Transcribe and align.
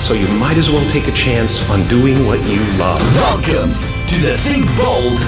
So 0.00 0.14
you 0.14 0.28
might 0.28 0.56
as 0.56 0.70
well 0.70 0.88
take 0.88 1.08
a 1.08 1.12
chance 1.12 1.68
on 1.68 1.86
doing 1.88 2.24
what 2.24 2.38
you 2.44 2.60
love. 2.78 3.02
Welcome 3.16 3.72
to 4.06 4.18
the 4.20 4.38
Think 4.38 4.64
Bold, 4.76 5.18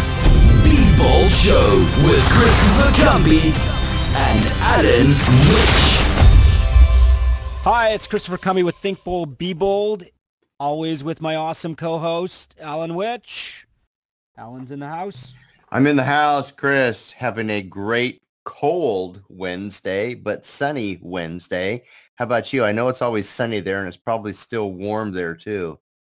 Be 0.63 0.97
Bold 0.97 1.29
Show 1.29 1.79
with 2.07 2.23
Christopher 2.31 2.93
Cumby 3.03 3.53
and 4.15 4.47
Alan 4.61 5.09
Witch. 5.09 5.99
Hi, 7.65 7.91
it's 7.91 8.07
Christopher 8.07 8.39
Cumby 8.39 8.65
with 8.65 8.77
Think 8.77 9.03
Bold, 9.03 9.37
Be 9.37 9.53
Bold. 9.53 10.05
Always 10.61 11.03
with 11.03 11.21
my 11.21 11.35
awesome 11.35 11.75
co-host, 11.75 12.55
Alan 12.61 12.95
Witch. 12.95 13.67
Alan's 14.39 14.71
in 14.71 14.79
the 14.79 14.87
house. 14.87 15.35
I'm 15.71 15.89
in 15.89 15.97
the 15.97 16.05
house, 16.05 16.53
Chris, 16.53 17.11
having 17.13 17.51
a 17.51 17.61
great 17.61 18.23
cold 18.45 19.23
Wednesday, 19.29 20.15
but 20.15 20.47
sunny 20.47 21.01
Wednesday. 21.03 21.83
How 22.21 22.25
about 22.25 22.53
you? 22.53 22.65
I 22.65 22.73
know 22.73 22.89
it's 22.89 23.01
always 23.01 23.27
sunny 23.27 23.61
there, 23.61 23.79
and 23.79 23.89
it's 23.89 23.97
probably 23.97 24.35
still 24.35 24.73
warm 24.73 25.11
there 25.11 25.35
too. 25.35 25.79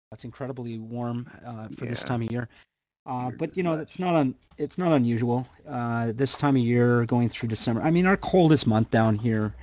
That's 0.09 0.23
incredibly 0.23 0.79
warm 0.79 1.29
uh, 1.45 1.67
for 1.67 1.83
yeah. 1.83 1.91
this 1.91 2.03
time 2.03 2.23
of 2.23 2.31
year. 2.31 2.49
Uh, 3.05 3.29
but 3.29 3.55
you 3.55 3.61
know, 3.61 3.75
it's 3.75 3.99
not 3.99 4.15
un- 4.15 4.33
it's 4.57 4.79
not 4.79 4.93
unusual 4.93 5.47
uh, 5.69 6.11
this 6.15 6.35
time 6.35 6.55
of 6.55 6.63
year 6.63 7.05
going 7.05 7.29
through 7.29 7.49
December. 7.49 7.83
I 7.83 7.91
mean, 7.91 8.07
our 8.07 8.17
coldest 8.17 8.65
month 8.65 8.89
down 8.89 9.15
here 9.15 9.53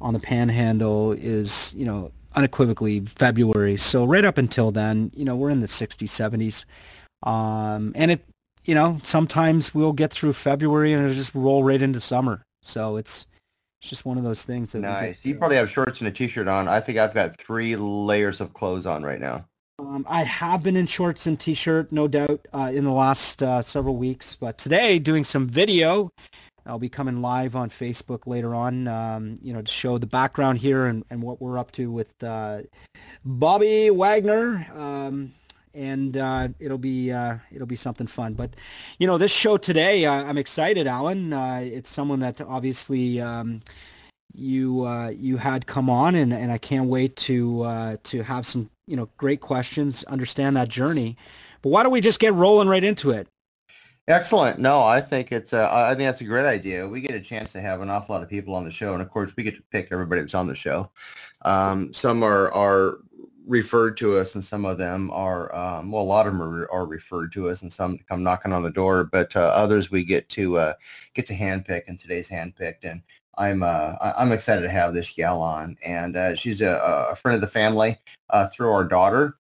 on 0.00 0.14
the 0.14 0.18
Panhandle 0.18 1.12
is 1.12 1.74
you 1.76 1.84
know 1.84 2.10
unequivocally 2.36 3.00
February. 3.00 3.76
So 3.76 4.06
right 4.06 4.24
up 4.24 4.38
until 4.38 4.70
then, 4.70 5.12
you 5.14 5.26
know, 5.26 5.36
we're 5.36 5.50
in 5.50 5.60
the 5.60 5.66
60s, 5.66 6.08
70s, 6.08 6.64
um, 7.28 7.92
and 7.94 8.12
it 8.12 8.24
you 8.64 8.74
know 8.74 8.98
sometimes 9.02 9.74
we'll 9.74 9.92
get 9.92 10.10
through 10.10 10.32
February 10.32 10.94
and 10.94 11.02
it'll 11.02 11.14
just 11.14 11.34
roll 11.34 11.62
right 11.62 11.82
into 11.82 12.00
summer. 12.00 12.40
So 12.62 12.96
it's 12.96 13.26
it's 13.82 13.88
just 13.88 14.04
one 14.06 14.16
of 14.16 14.22
those 14.22 14.44
things 14.44 14.70
that 14.70 14.78
nice. 14.78 15.24
You 15.24 15.34
probably 15.34 15.56
have 15.56 15.68
shorts 15.68 15.98
and 15.98 16.06
a 16.06 16.12
t-shirt 16.12 16.46
on. 16.46 16.68
I 16.68 16.78
think 16.78 16.98
I've 16.98 17.12
got 17.12 17.36
three 17.36 17.74
layers 17.74 18.40
of 18.40 18.54
clothes 18.54 18.86
on 18.86 19.02
right 19.02 19.18
now. 19.18 19.44
Um, 19.80 20.06
I 20.08 20.22
have 20.22 20.62
been 20.62 20.76
in 20.76 20.86
shorts 20.86 21.26
and 21.26 21.38
t-shirt, 21.38 21.90
no 21.90 22.06
doubt, 22.06 22.46
uh, 22.54 22.70
in 22.72 22.84
the 22.84 22.92
last 22.92 23.42
uh, 23.42 23.60
several 23.60 23.96
weeks. 23.96 24.36
But 24.36 24.56
today, 24.56 25.00
doing 25.00 25.24
some 25.24 25.48
video. 25.48 26.10
I'll 26.64 26.78
be 26.78 26.88
coming 26.88 27.20
live 27.20 27.56
on 27.56 27.70
Facebook 27.70 28.28
later 28.28 28.54
on, 28.54 28.86
um, 28.86 29.34
you 29.42 29.52
know, 29.52 29.62
to 29.62 29.72
show 29.72 29.98
the 29.98 30.06
background 30.06 30.58
here 30.58 30.86
and, 30.86 31.04
and 31.10 31.20
what 31.20 31.42
we're 31.42 31.58
up 31.58 31.72
to 31.72 31.90
with 31.90 32.14
uh, 32.22 32.60
Bobby 33.24 33.90
Wagner. 33.90 34.64
Um, 34.76 35.34
and 35.74 36.16
uh, 36.16 36.48
it'll 36.58 36.78
be 36.78 37.12
uh, 37.12 37.36
it'll 37.52 37.66
be 37.66 37.76
something 37.76 38.06
fun. 38.06 38.34
But 38.34 38.54
you 38.98 39.06
know, 39.06 39.18
this 39.18 39.32
show 39.32 39.56
today, 39.56 40.04
uh, 40.04 40.24
I'm 40.24 40.38
excited, 40.38 40.86
Alan. 40.86 41.32
Uh, 41.32 41.60
it's 41.62 41.90
someone 41.90 42.20
that 42.20 42.40
obviously 42.40 43.20
um, 43.20 43.60
you 44.34 44.86
uh, 44.86 45.08
you 45.08 45.36
had 45.36 45.66
come 45.66 45.88
on, 45.88 46.14
and, 46.14 46.32
and 46.32 46.52
I 46.52 46.58
can't 46.58 46.88
wait 46.88 47.16
to 47.16 47.98
to 48.02 48.22
have 48.22 48.46
some 48.46 48.70
you 48.86 48.96
know 48.96 49.08
great 49.16 49.40
questions, 49.40 50.04
understand 50.04 50.56
that 50.56 50.68
journey. 50.68 51.16
But 51.62 51.70
why 51.70 51.82
don't 51.82 51.92
we 51.92 52.00
just 52.00 52.20
get 52.20 52.34
rolling 52.34 52.68
right 52.68 52.82
into 52.82 53.10
it? 53.10 53.28
Excellent. 54.08 54.58
No, 54.58 54.82
I 54.82 55.00
think 55.00 55.30
it's 55.30 55.52
uh, 55.52 55.68
I 55.72 55.94
think 55.94 56.08
that's 56.08 56.20
a 56.20 56.24
great 56.24 56.46
idea. 56.46 56.88
We 56.88 57.00
get 57.00 57.14
a 57.14 57.20
chance 57.20 57.52
to 57.52 57.60
have 57.60 57.80
an 57.80 57.88
awful 57.88 58.14
lot 58.14 58.22
of 58.22 58.28
people 58.28 58.54
on 58.56 58.64
the 58.64 58.70
show, 58.70 58.94
and 58.94 59.00
of 59.00 59.08
course, 59.08 59.36
we 59.36 59.44
get 59.44 59.54
to 59.54 59.62
pick 59.70 59.88
everybody 59.92 60.20
that's 60.20 60.34
on 60.34 60.48
the 60.48 60.56
show. 60.56 60.90
Um, 61.42 61.92
some 61.94 62.24
are 62.24 62.52
are 62.52 62.98
referred 63.46 63.96
to 63.96 64.16
us 64.16 64.34
and 64.34 64.44
some 64.44 64.64
of 64.64 64.78
them 64.78 65.10
are 65.10 65.54
um, 65.54 65.90
well 65.90 66.02
a 66.02 66.04
lot 66.04 66.26
of 66.26 66.32
them 66.32 66.42
are, 66.42 66.70
are, 66.70 66.86
referred 66.86 67.32
to 67.32 67.48
us 67.48 67.62
and 67.62 67.72
some 67.72 67.98
come 68.08 68.22
knocking 68.22 68.52
on 68.52 68.62
the 68.62 68.70
door 68.70 69.04
but 69.04 69.34
uh, 69.34 69.40
others 69.40 69.90
we 69.90 70.04
get 70.04 70.28
to 70.28 70.58
uh, 70.58 70.72
get 71.14 71.26
to 71.26 71.34
handpick 71.34 71.82
and 71.88 71.98
today's 71.98 72.28
handpicked 72.28 72.84
and 72.84 73.02
I'm 73.38 73.62
uh, 73.62 73.96
I'm 74.16 74.32
excited 74.32 74.62
to 74.62 74.68
have 74.68 74.94
this 74.94 75.10
gal 75.10 75.40
on 75.40 75.76
and 75.84 76.16
uh, 76.16 76.36
she's 76.36 76.60
a, 76.60 77.08
a, 77.10 77.16
friend 77.16 77.34
of 77.34 77.40
the 77.40 77.46
family 77.46 77.98
uh, 78.30 78.48
through 78.48 78.70
our 78.70 78.84
daughter 78.84 79.38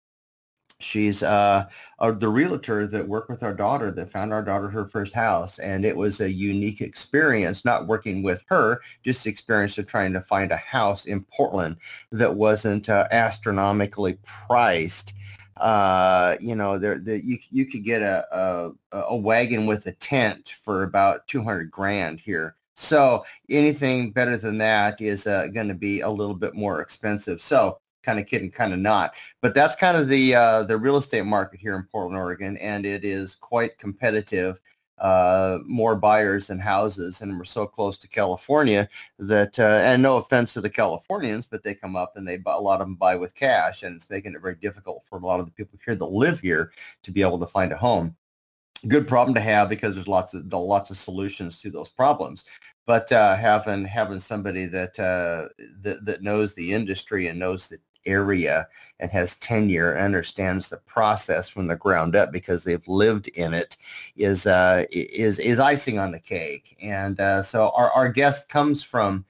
she's 0.80 1.22
uh, 1.22 1.64
the 2.00 2.28
realtor 2.28 2.86
that 2.86 3.06
worked 3.06 3.30
with 3.30 3.42
our 3.42 3.54
daughter 3.54 3.90
that 3.90 4.10
found 4.10 4.32
our 4.32 4.42
daughter 4.42 4.68
her 4.68 4.86
first 4.86 5.12
house 5.14 5.58
and 5.58 5.84
it 5.84 5.96
was 5.96 6.20
a 6.20 6.30
unique 6.30 6.80
experience 6.80 7.64
not 7.64 7.86
working 7.86 8.22
with 8.22 8.42
her 8.48 8.80
just 9.04 9.24
the 9.24 9.30
experience 9.30 9.78
of 9.78 9.86
trying 9.86 10.12
to 10.12 10.20
find 10.20 10.50
a 10.52 10.56
house 10.56 11.04
in 11.04 11.22
portland 11.24 11.76
that 12.10 12.34
wasn't 12.34 12.88
uh, 12.88 13.06
astronomically 13.12 14.18
priced 14.24 15.12
uh, 15.60 16.36
you 16.40 16.54
know, 16.54 16.78
there, 16.78 16.98
there 16.98 17.16
you 17.16 17.38
you 17.50 17.66
could 17.66 17.84
get 17.84 18.02
a, 18.02 18.24
a 18.92 19.02
a 19.08 19.16
wagon 19.16 19.66
with 19.66 19.86
a 19.86 19.92
tent 19.92 20.54
for 20.62 20.84
about 20.84 21.26
two 21.28 21.42
hundred 21.42 21.70
grand 21.70 22.18
here. 22.18 22.56
So 22.74 23.24
anything 23.50 24.10
better 24.10 24.38
than 24.38 24.56
that 24.58 25.00
is 25.02 25.26
uh, 25.26 25.48
going 25.48 25.68
to 25.68 25.74
be 25.74 26.00
a 26.00 26.08
little 26.08 26.34
bit 26.34 26.54
more 26.54 26.80
expensive. 26.80 27.42
So 27.42 27.78
kind 28.02 28.18
of 28.18 28.26
kidding, 28.26 28.50
kind 28.50 28.72
of 28.72 28.78
not. 28.78 29.14
But 29.40 29.54
that's 29.54 29.76
kind 29.76 29.96
of 29.96 30.08
the 30.08 30.34
uh, 30.34 30.62
the 30.64 30.78
real 30.78 30.96
estate 30.96 31.24
market 31.24 31.60
here 31.60 31.76
in 31.76 31.84
Portland, 31.84 32.16
Oregon, 32.16 32.56
and 32.58 32.86
it 32.86 33.04
is 33.04 33.34
quite 33.34 33.78
competitive. 33.78 34.60
Uh, 34.98 35.60
more 35.64 35.96
buyers 35.96 36.48
than 36.48 36.58
houses, 36.58 37.22
and 37.22 37.38
we're 37.38 37.42
so 37.42 37.66
close 37.66 37.96
to 37.96 38.06
California 38.06 38.86
that, 39.18 39.58
uh, 39.58 39.80
and 39.82 40.02
no 40.02 40.18
offense 40.18 40.52
to 40.52 40.60
the 40.60 40.68
Californians, 40.68 41.46
but 41.46 41.62
they 41.62 41.74
come 41.74 41.96
up 41.96 42.16
and 42.16 42.28
they 42.28 42.36
buy, 42.36 42.52
a 42.52 42.60
lot 42.60 42.82
of 42.82 42.86
them 42.86 42.96
buy 42.96 43.16
with 43.16 43.34
cash, 43.34 43.82
and 43.82 43.96
it's 43.96 44.10
making 44.10 44.34
it 44.34 44.42
very 44.42 44.56
difficult 44.56 45.02
for 45.08 45.16
a 45.16 45.24
lot 45.24 45.40
of 45.40 45.46
the 45.46 45.52
people 45.52 45.78
here 45.86 45.94
that 45.94 46.04
live 46.04 46.38
here 46.40 46.70
to 47.02 47.10
be 47.10 47.22
able 47.22 47.38
to 47.38 47.46
find 47.46 47.72
a 47.72 47.78
home 47.78 48.14
good 48.88 49.06
problem 49.06 49.34
to 49.34 49.40
have 49.40 49.68
because 49.68 49.94
there's 49.94 50.08
lots 50.08 50.34
of 50.34 50.52
lots 50.52 50.90
of 50.90 50.96
solutions 50.96 51.60
to 51.60 51.70
those 51.70 51.88
problems. 51.88 52.44
But 52.86 53.10
uh, 53.12 53.36
having 53.36 53.84
having 53.84 54.20
somebody 54.20 54.66
that, 54.66 54.98
uh, 54.98 55.48
that 55.82 56.04
that 56.04 56.22
knows 56.22 56.54
the 56.54 56.72
industry 56.72 57.28
and 57.28 57.38
knows 57.38 57.68
the 57.68 57.78
area 58.06 58.68
and 58.98 59.10
has 59.10 59.36
tenure 59.38 59.92
and 59.92 60.04
understands 60.04 60.68
the 60.68 60.76
process 60.78 61.48
from 61.48 61.66
the 61.66 61.76
ground 61.76 62.16
up 62.16 62.32
because 62.32 62.64
they've 62.64 62.86
lived 62.88 63.28
in 63.28 63.54
it 63.54 63.76
is 64.16 64.46
uh, 64.46 64.84
is 64.90 65.38
is 65.38 65.60
icing 65.60 65.98
on 65.98 66.12
the 66.12 66.18
cake. 66.18 66.76
And 66.82 67.18
uh, 67.20 67.42
so 67.42 67.72
our 67.76 67.90
our 67.92 68.08
guest 68.10 68.48
comes 68.48 68.82
from 68.82 69.24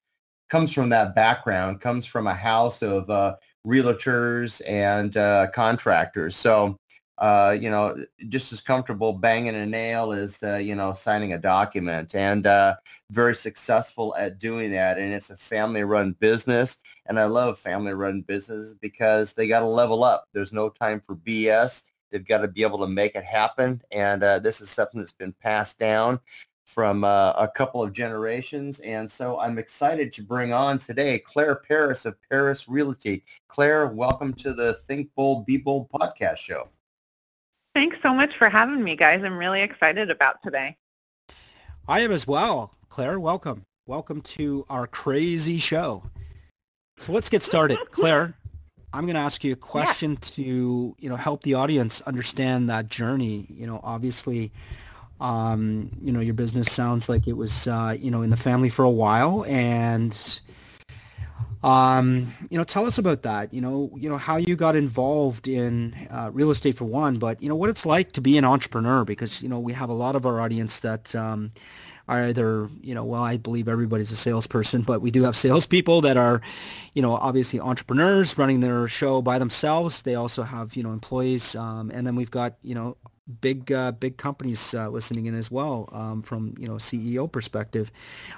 comes 0.48 0.72
from 0.72 0.88
that 0.90 1.14
background, 1.14 1.80
comes 1.80 2.06
from 2.06 2.26
a 2.26 2.34
house 2.34 2.82
of 2.82 3.08
uh, 3.08 3.36
realtors 3.66 4.60
and 4.66 5.16
uh, 5.16 5.46
contractors. 5.54 6.36
So 6.36 6.76
uh, 7.20 7.54
you 7.60 7.68
know, 7.68 8.02
just 8.28 8.50
as 8.50 8.62
comfortable 8.62 9.12
banging 9.12 9.54
a 9.54 9.66
nail 9.66 10.12
as, 10.12 10.42
uh, 10.42 10.56
you 10.56 10.74
know, 10.74 10.94
signing 10.94 11.34
a 11.34 11.38
document 11.38 12.14
and 12.14 12.46
uh, 12.46 12.74
very 13.10 13.36
successful 13.36 14.14
at 14.18 14.38
doing 14.38 14.70
that. 14.70 14.98
And 14.98 15.12
it's 15.12 15.28
a 15.28 15.36
family 15.36 15.84
run 15.84 16.12
business. 16.12 16.78
And 17.06 17.20
I 17.20 17.24
love 17.24 17.58
family 17.58 17.92
run 17.92 18.22
businesses 18.22 18.74
because 18.74 19.34
they 19.34 19.46
got 19.46 19.60
to 19.60 19.66
level 19.66 20.02
up. 20.02 20.28
There's 20.32 20.52
no 20.52 20.70
time 20.70 20.98
for 20.98 21.14
BS. 21.14 21.82
They've 22.10 22.26
got 22.26 22.38
to 22.38 22.48
be 22.48 22.62
able 22.62 22.78
to 22.78 22.86
make 22.86 23.14
it 23.14 23.24
happen. 23.24 23.82
And 23.92 24.22
uh, 24.22 24.38
this 24.38 24.62
is 24.62 24.70
something 24.70 24.98
that's 24.98 25.12
been 25.12 25.34
passed 25.42 25.78
down 25.78 26.20
from 26.64 27.04
uh, 27.04 27.32
a 27.32 27.48
couple 27.48 27.82
of 27.82 27.92
generations. 27.92 28.80
And 28.80 29.10
so 29.10 29.38
I'm 29.38 29.58
excited 29.58 30.10
to 30.12 30.22
bring 30.22 30.54
on 30.54 30.78
today 30.78 31.18
Claire 31.18 31.56
Paris 31.56 32.06
of 32.06 32.16
Paris 32.30 32.66
Realty. 32.66 33.24
Claire, 33.48 33.88
welcome 33.88 34.32
to 34.34 34.54
the 34.54 34.74
Think 34.88 35.10
Bold, 35.14 35.44
Be 35.44 35.58
Bold 35.58 35.90
podcast 35.90 36.38
show. 36.38 36.68
Thanks 37.74 37.96
so 38.02 38.12
much 38.12 38.36
for 38.36 38.48
having 38.48 38.82
me, 38.82 38.96
guys. 38.96 39.22
I'm 39.24 39.38
really 39.38 39.62
excited 39.62 40.10
about 40.10 40.42
today. 40.42 40.76
I 41.88 42.00
am 42.00 42.12
as 42.12 42.26
well. 42.26 42.74
Claire, 42.88 43.20
welcome. 43.20 43.64
Welcome 43.86 44.22
to 44.22 44.66
our 44.68 44.86
crazy 44.86 45.58
show. 45.58 46.02
So 46.98 47.12
let's 47.12 47.28
get 47.28 47.42
started. 47.42 47.78
Claire, 47.90 48.34
I'm 48.92 49.04
going 49.04 49.14
to 49.14 49.20
ask 49.20 49.44
you 49.44 49.52
a 49.52 49.56
question 49.56 50.12
yeah. 50.12 50.18
to, 50.20 50.96
you 50.98 51.08
know, 51.08 51.16
help 51.16 51.42
the 51.42 51.54
audience 51.54 52.00
understand 52.02 52.68
that 52.70 52.88
journey. 52.88 53.46
You 53.48 53.66
know, 53.66 53.80
obviously, 53.82 54.52
Um, 55.20 55.90
you 56.00 56.12
know, 56.12 56.20
your 56.20 56.32
business 56.32 56.72
sounds 56.72 57.10
like 57.10 57.28
it 57.28 57.36
was, 57.36 57.66
uh, 57.66 57.94
you 57.98 58.10
know, 58.10 58.22
in 58.22 58.30
the 58.30 58.38
family 58.38 58.70
for 58.70 58.86
a 58.86 58.90
while, 58.90 59.44
and 59.44 60.40
um, 61.62 62.32
you 62.48 62.56
know, 62.56 62.64
tell 62.64 62.86
us 62.86 62.98
about 62.98 63.22
that. 63.22 63.52
You 63.52 63.60
know, 63.60 63.90
you 63.96 64.08
know 64.08 64.16
how 64.16 64.36
you 64.36 64.56
got 64.56 64.76
involved 64.76 65.46
in 65.46 65.94
uh, 66.10 66.30
real 66.32 66.50
estate 66.50 66.76
for 66.76 66.86
one, 66.86 67.18
but 67.18 67.42
you 67.42 67.48
know 67.48 67.56
what 67.56 67.68
it's 67.70 67.84
like 67.84 68.12
to 68.12 68.20
be 68.20 68.38
an 68.38 68.44
entrepreneur 68.44 69.04
because 69.04 69.42
you 69.42 69.48
know 69.48 69.58
we 69.58 69.72
have 69.74 69.90
a 69.90 69.94
lot 69.94 70.16
of 70.16 70.24
our 70.24 70.40
audience 70.40 70.80
that 70.80 71.14
um, 71.14 71.50
are 72.08 72.24
either 72.24 72.70
you 72.82 72.94
know 72.94 73.04
well 73.04 73.22
I 73.22 73.36
believe 73.36 73.68
everybody's 73.68 74.10
a 74.10 74.16
salesperson, 74.16 74.82
but 74.82 75.02
we 75.02 75.10
do 75.10 75.22
have 75.24 75.36
salespeople 75.36 76.00
that 76.02 76.16
are, 76.16 76.40
you 76.94 77.02
know, 77.02 77.14
obviously 77.14 77.60
entrepreneurs 77.60 78.38
running 78.38 78.60
their 78.60 78.88
show 78.88 79.20
by 79.20 79.38
themselves. 79.38 80.02
They 80.02 80.14
also 80.14 80.42
have 80.42 80.76
you 80.76 80.82
know 80.82 80.92
employees, 80.92 81.54
um, 81.56 81.90
and 81.92 82.06
then 82.06 82.16
we've 82.16 82.30
got 82.30 82.56
you 82.62 82.74
know 82.74 82.96
big 83.40 83.70
uh, 83.70 83.92
big 83.92 84.16
companies 84.16 84.74
uh, 84.74 84.88
listening 84.88 85.26
in 85.26 85.34
as 85.34 85.50
well 85.50 85.88
um, 85.92 86.22
from 86.22 86.54
you 86.58 86.66
know 86.66 86.74
CEO 86.74 87.30
perspective. 87.30 87.92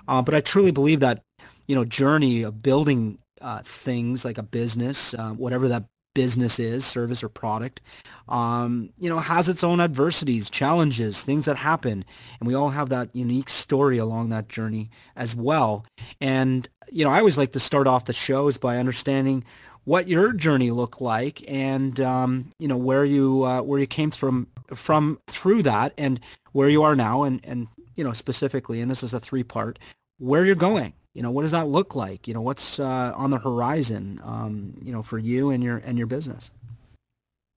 Uh, 0.08 0.22
but 0.22 0.34
I 0.34 0.40
truly 0.40 0.70
believe 0.70 1.00
that 1.00 1.22
you 1.66 1.74
know 1.74 1.84
journey 1.84 2.42
of 2.42 2.62
building 2.62 3.18
uh, 3.40 3.60
things 3.64 4.24
like 4.24 4.38
a 4.38 4.42
business, 4.42 5.14
uh, 5.14 5.30
whatever 5.30 5.68
that 5.68 5.84
business 6.14 6.58
is, 6.58 6.84
service 6.84 7.22
or 7.22 7.28
product, 7.28 7.80
um, 8.28 8.90
you 8.98 9.08
know, 9.08 9.18
has 9.18 9.48
its 9.48 9.64
own 9.64 9.80
adversities, 9.80 10.50
challenges, 10.50 11.22
things 11.22 11.46
that 11.46 11.56
happen, 11.56 12.04
and 12.38 12.46
we 12.46 12.54
all 12.54 12.70
have 12.70 12.88
that 12.90 13.14
unique 13.14 13.48
story 13.48 13.98
along 13.98 14.28
that 14.28 14.48
journey 14.48 14.90
as 15.16 15.34
well. 15.34 15.84
And 16.20 16.68
you 16.90 17.04
know, 17.04 17.10
I 17.10 17.18
always 17.18 17.38
like 17.38 17.52
to 17.52 17.60
start 17.60 17.86
off 17.86 18.04
the 18.04 18.12
shows 18.12 18.58
by 18.58 18.78
understanding 18.78 19.44
what 19.84 20.06
your 20.06 20.32
journey 20.32 20.70
looked 20.70 21.00
like 21.00 21.42
and 21.48 21.98
um, 22.00 22.50
you 22.58 22.68
know 22.68 22.76
where 22.76 23.04
you 23.04 23.44
uh, 23.44 23.62
where 23.62 23.80
you 23.80 23.86
came 23.86 24.10
from 24.10 24.46
from 24.74 25.18
through 25.26 25.62
that 25.64 25.92
and 25.98 26.20
where 26.52 26.68
you 26.68 26.82
are 26.82 26.94
now. 26.94 27.22
And 27.22 27.40
and 27.44 27.66
you 27.94 28.04
know 28.04 28.12
specifically 28.12 28.80
and 28.80 28.90
this 28.90 29.02
is 29.02 29.12
a 29.12 29.20
three 29.20 29.42
part 29.42 29.78
where 30.18 30.44
you're 30.44 30.54
going 30.54 30.92
you 31.14 31.22
know 31.22 31.30
what 31.30 31.42
does 31.42 31.50
that 31.52 31.68
look 31.68 31.94
like? 31.94 32.26
You 32.26 32.34
know 32.34 32.40
what's 32.40 32.78
uh, 32.80 33.12
on 33.16 33.30
the 33.30 33.38
horizon 33.38 34.20
um, 34.24 34.74
you 34.82 34.92
know 34.92 35.02
for 35.02 35.18
you 35.18 35.50
and 35.50 35.62
your 35.62 35.78
and 35.78 35.98
your 35.98 36.06
business? 36.06 36.50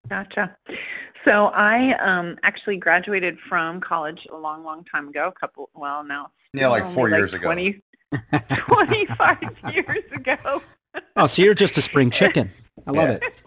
Gotcha. 0.09 0.55
So 1.25 1.51
i 1.53 1.93
um, 1.93 2.37
actually 2.43 2.77
graduated 2.77 3.39
from 3.39 3.81
college 3.81 4.27
a 4.31 4.37
long 4.37 4.63
long 4.63 4.83
time 4.85 5.07
ago 5.09 5.27
a 5.27 5.31
couple 5.31 5.69
well 5.73 6.03
now 6.03 6.31
yeah 6.53 6.67
like 6.67 6.85
four 6.85 7.09
years 7.09 7.31
like 7.31 7.41
ago. 7.41 7.47
20, 7.47 7.81
25 8.57 9.37
years 9.73 10.03
ago. 10.13 10.61
Oh 11.15 11.27
so 11.27 11.41
you're 11.41 11.53
just 11.55 11.77
a 11.77 11.81
spring 11.81 12.11
chicken. 12.11 12.51
I 12.85 12.91
love 12.91 13.09
Yeah. 13.09 13.13
it. 13.15 13.23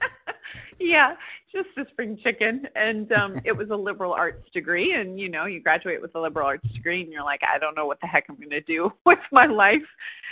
Yeah, 0.81 1.17
just 1.53 1.69
a 1.77 1.87
spring 1.89 2.17
chicken. 2.17 2.69
And 2.77 3.13
um, 3.13 3.41
it 3.45 3.57
was 3.57 3.71
a 3.71 3.77
liberal 3.77 4.13
arts 4.13 4.51
degree. 4.53 4.95
And, 4.95 5.21
you 5.21 5.29
know, 5.29 5.47
you 5.47 5.61
graduate 5.61 6.01
with 6.01 6.15
a 6.15 6.21
liberal 6.21 6.47
arts 6.47 6.69
degree 6.71 7.03
and 7.03 7.13
you're 7.13 7.25
like, 7.25 7.43
I 7.45 7.59
don't 7.59 7.77
know 7.77 7.87
what 7.87 8.01
the 8.01 8.07
heck 8.07 8.27
I'm 8.29 8.37
going 8.37 8.51
to 8.51 8.61
do 8.61 8.93
with 9.07 9.21
my 9.33 9.47
life. 9.47 9.87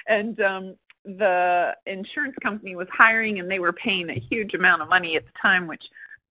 And 0.07 0.41
um, 0.41 0.77
the 1.05 1.77
insurance 1.87 2.37
company 2.43 2.77
was 2.77 2.89
hiring 2.91 3.39
and 3.39 3.51
they 3.51 3.59
were 3.59 3.73
paying 3.73 4.11
a 4.11 4.15
huge 4.31 4.55
amount 4.55 4.83
of 4.83 4.89
money 4.89 5.17
at 5.17 5.25
the 5.25 5.33
time, 5.41 5.67
which 5.67 5.89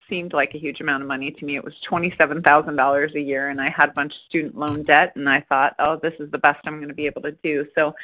seemed 0.09 0.33
like 0.33 0.53
a 0.53 0.59
huge 0.59 0.81
amount 0.81 1.01
of 1.01 1.07
money 1.07 1.31
to 1.31 1.45
me. 1.45 1.55
It 1.55 1.63
was 1.63 1.79
$27,000 1.83 3.15
a 3.15 3.21
year 3.21 3.49
and 3.49 3.59
I 3.59 3.69
had 3.69 3.89
a 3.89 3.93
bunch 3.93 4.13
of 4.13 4.21
student 4.21 4.55
loan 4.55 4.83
debt 4.83 5.15
and 5.15 5.29
I 5.29 5.39
thought, 5.39 5.75
oh, 5.79 5.95
this 5.97 6.13
is 6.19 6.29
the 6.29 6.37
best 6.37 6.59
I'm 6.65 6.77
going 6.77 6.89
to 6.89 6.93
be 6.93 7.07
able 7.07 7.23
to 7.23 7.31
do. 7.31 7.67
So 7.75 7.95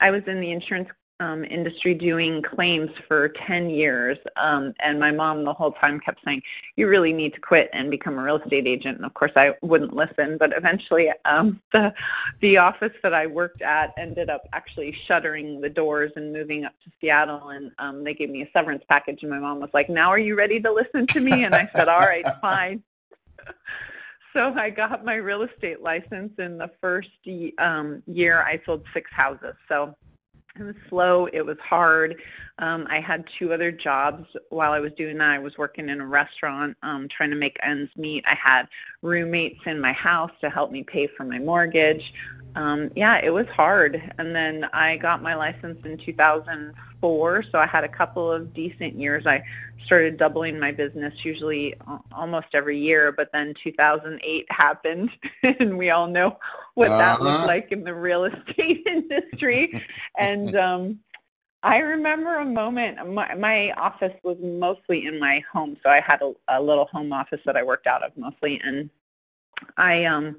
I 0.00 0.10
was 0.10 0.22
in 0.24 0.40
the 0.40 0.52
insurance 0.52 0.90
um, 1.20 1.44
industry 1.44 1.94
doing 1.94 2.42
claims 2.42 2.90
for 3.08 3.28
10 3.30 3.70
years. 3.70 4.18
Um, 4.36 4.74
and 4.80 5.00
my 5.00 5.10
mom 5.10 5.44
the 5.44 5.52
whole 5.52 5.72
time 5.72 5.98
kept 5.98 6.24
saying, 6.24 6.42
you 6.76 6.88
really 6.88 7.12
need 7.12 7.34
to 7.34 7.40
quit 7.40 7.68
and 7.72 7.90
become 7.90 8.18
a 8.18 8.22
real 8.22 8.36
estate 8.36 8.66
agent. 8.66 8.98
And 8.98 9.04
of 9.04 9.14
course 9.14 9.32
I 9.34 9.54
wouldn't 9.62 9.94
listen. 9.94 10.38
But 10.38 10.56
eventually 10.56 11.10
um, 11.24 11.60
the, 11.72 11.92
the 12.40 12.58
office 12.58 12.92
that 13.02 13.14
I 13.14 13.26
worked 13.26 13.62
at 13.62 13.94
ended 13.96 14.30
up 14.30 14.48
actually 14.52 14.92
shuttering 14.92 15.60
the 15.60 15.70
doors 15.70 16.12
and 16.16 16.32
moving 16.32 16.64
up 16.64 16.74
to 16.84 16.90
Seattle. 17.00 17.48
And 17.50 17.72
um, 17.78 18.04
they 18.04 18.14
gave 18.14 18.30
me 18.30 18.42
a 18.42 18.50
severance 18.52 18.84
package. 18.88 19.22
And 19.22 19.30
my 19.30 19.40
mom 19.40 19.60
was 19.60 19.70
like, 19.74 19.88
now 19.88 20.10
are 20.10 20.18
you 20.18 20.36
ready 20.36 20.60
to 20.60 20.72
listen 20.72 21.06
to 21.08 21.20
me? 21.20 21.44
And 21.44 21.54
I 21.54 21.68
said, 21.74 21.88
all 21.88 22.00
right, 22.00 22.26
fine. 22.40 22.82
So 24.34 24.52
I 24.54 24.70
got 24.70 25.04
my 25.06 25.16
real 25.16 25.42
estate 25.42 25.82
license 25.82 26.32
in 26.38 26.58
the 26.58 26.70
first 26.80 27.08
um, 27.58 28.02
year 28.06 28.36
I 28.36 28.60
sold 28.64 28.84
six 28.92 29.10
houses. 29.10 29.54
So 29.68 29.96
it 30.58 30.64
was 30.64 30.74
slow. 30.88 31.26
It 31.26 31.44
was 31.44 31.58
hard. 31.58 32.20
Um, 32.58 32.86
I 32.90 32.98
had 32.98 33.24
two 33.26 33.52
other 33.52 33.70
jobs 33.70 34.26
while 34.50 34.72
I 34.72 34.80
was 34.80 34.92
doing 34.92 35.18
that. 35.18 35.30
I 35.30 35.38
was 35.38 35.56
working 35.56 35.88
in 35.88 36.00
a 36.00 36.06
restaurant, 36.06 36.76
um, 36.82 37.06
trying 37.08 37.30
to 37.30 37.36
make 37.36 37.58
ends 37.62 37.90
meet. 37.96 38.24
I 38.26 38.34
had 38.34 38.68
roommates 39.02 39.60
in 39.66 39.80
my 39.80 39.92
house 39.92 40.32
to 40.40 40.50
help 40.50 40.72
me 40.72 40.82
pay 40.82 41.06
for 41.06 41.24
my 41.24 41.38
mortgage. 41.38 42.14
Um, 42.56 42.90
yeah, 42.96 43.20
it 43.22 43.32
was 43.32 43.46
hard. 43.46 44.12
And 44.18 44.34
then 44.34 44.68
I 44.72 44.96
got 44.96 45.22
my 45.22 45.34
license 45.34 45.84
in 45.84 45.96
2004, 45.98 47.44
so 47.52 47.58
I 47.58 47.66
had 47.66 47.84
a 47.84 47.88
couple 47.88 48.32
of 48.32 48.52
decent 48.52 48.94
years. 48.94 49.26
I 49.26 49.44
started 49.88 50.18
doubling 50.18 50.60
my 50.60 50.72
business 50.72 51.24
usually 51.24 51.74
almost 52.12 52.48
every 52.54 52.78
year, 52.78 53.12
but 53.12 53.32
then 53.32 53.54
2008 53.64 54.46
happened, 54.52 55.10
and 55.44 55.78
we 55.78 55.90
all 55.90 56.08
know 56.08 56.38
what 56.74 56.98
that 56.98 57.22
Uh-huh. 57.22 57.24
looked 57.24 57.46
like 57.46 57.72
in 57.72 57.84
the 57.84 57.94
real 57.94 58.24
estate 58.32 58.86
industry. 58.86 59.74
and 60.16 60.56
um, 60.56 61.00
I 61.64 61.80
remember 61.80 62.36
a 62.36 62.44
moment, 62.46 63.06
my, 63.14 63.34
my 63.34 63.72
office 63.72 64.14
was 64.24 64.38
mostly 64.42 65.06
in 65.06 65.18
my 65.20 65.42
home, 65.52 65.76
so 65.84 65.90
I 65.90 66.00
had 66.00 66.22
a, 66.22 66.32
a 66.48 66.62
little 66.62 66.86
home 66.86 67.12
office 67.12 67.40
that 67.46 67.56
I 67.56 67.62
worked 67.64 67.86
out 67.86 68.02
of 68.04 68.16
mostly, 68.16 68.60
and 68.64 68.90
I 69.76 70.04
um, 70.04 70.36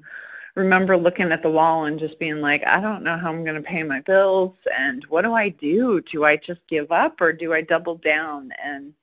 remember 0.56 0.96
looking 0.96 1.32
at 1.32 1.42
the 1.42 1.50
wall 1.50 1.86
and 1.86 1.98
just 1.98 2.18
being 2.18 2.40
like, 2.40 2.66
I 2.66 2.80
don't 2.80 3.02
know 3.04 3.16
how 3.18 3.30
I'm 3.30 3.44
going 3.44 3.56
to 3.56 3.62
pay 3.62 3.82
my 3.84 4.00
bills, 4.00 4.56
and 4.78 5.04
what 5.08 5.22
do 5.22 5.34
I 5.34 5.50
do? 5.50 6.00
Do 6.02 6.24
I 6.24 6.36
just 6.36 6.60
give 6.68 6.90
up 6.92 7.20
or 7.20 7.32
do 7.32 7.52
I 7.52 7.62
double 7.62 7.96
down? 7.96 8.52
And 8.62 8.94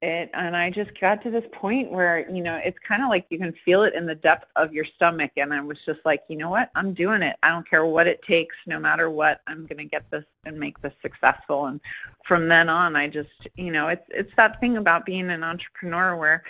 it, 0.00 0.30
and 0.32 0.56
I 0.56 0.70
just 0.70 0.98
got 1.00 1.22
to 1.22 1.30
this 1.30 1.44
point 1.50 1.90
where, 1.90 2.30
you 2.30 2.42
know, 2.42 2.60
it's 2.64 2.78
kind 2.78 3.02
of 3.02 3.08
like 3.08 3.26
you 3.30 3.38
can 3.38 3.52
feel 3.64 3.82
it 3.82 3.94
in 3.94 4.06
the 4.06 4.14
depth 4.14 4.46
of 4.54 4.72
your 4.72 4.84
stomach, 4.84 5.32
and 5.36 5.52
I 5.52 5.60
was 5.60 5.78
just 5.84 6.00
like, 6.04 6.22
you 6.28 6.36
know 6.36 6.50
what, 6.50 6.70
I'm 6.76 6.94
doing 6.94 7.22
it. 7.22 7.36
I 7.42 7.50
don't 7.50 7.68
care 7.68 7.84
what 7.84 8.06
it 8.06 8.22
takes, 8.22 8.56
no 8.66 8.78
matter 8.78 9.10
what, 9.10 9.40
I'm 9.46 9.66
going 9.66 9.78
to 9.78 9.84
get 9.84 10.08
this 10.10 10.24
and 10.44 10.58
make 10.58 10.80
this 10.80 10.94
successful. 11.02 11.66
And 11.66 11.80
from 12.24 12.48
then 12.48 12.68
on, 12.68 12.94
I 12.94 13.08
just, 13.08 13.48
you 13.56 13.72
know, 13.72 13.88
it's 13.88 14.06
it's 14.10 14.32
that 14.36 14.60
thing 14.60 14.76
about 14.76 15.04
being 15.04 15.30
an 15.30 15.42
entrepreneur 15.42 16.16
where 16.16 16.44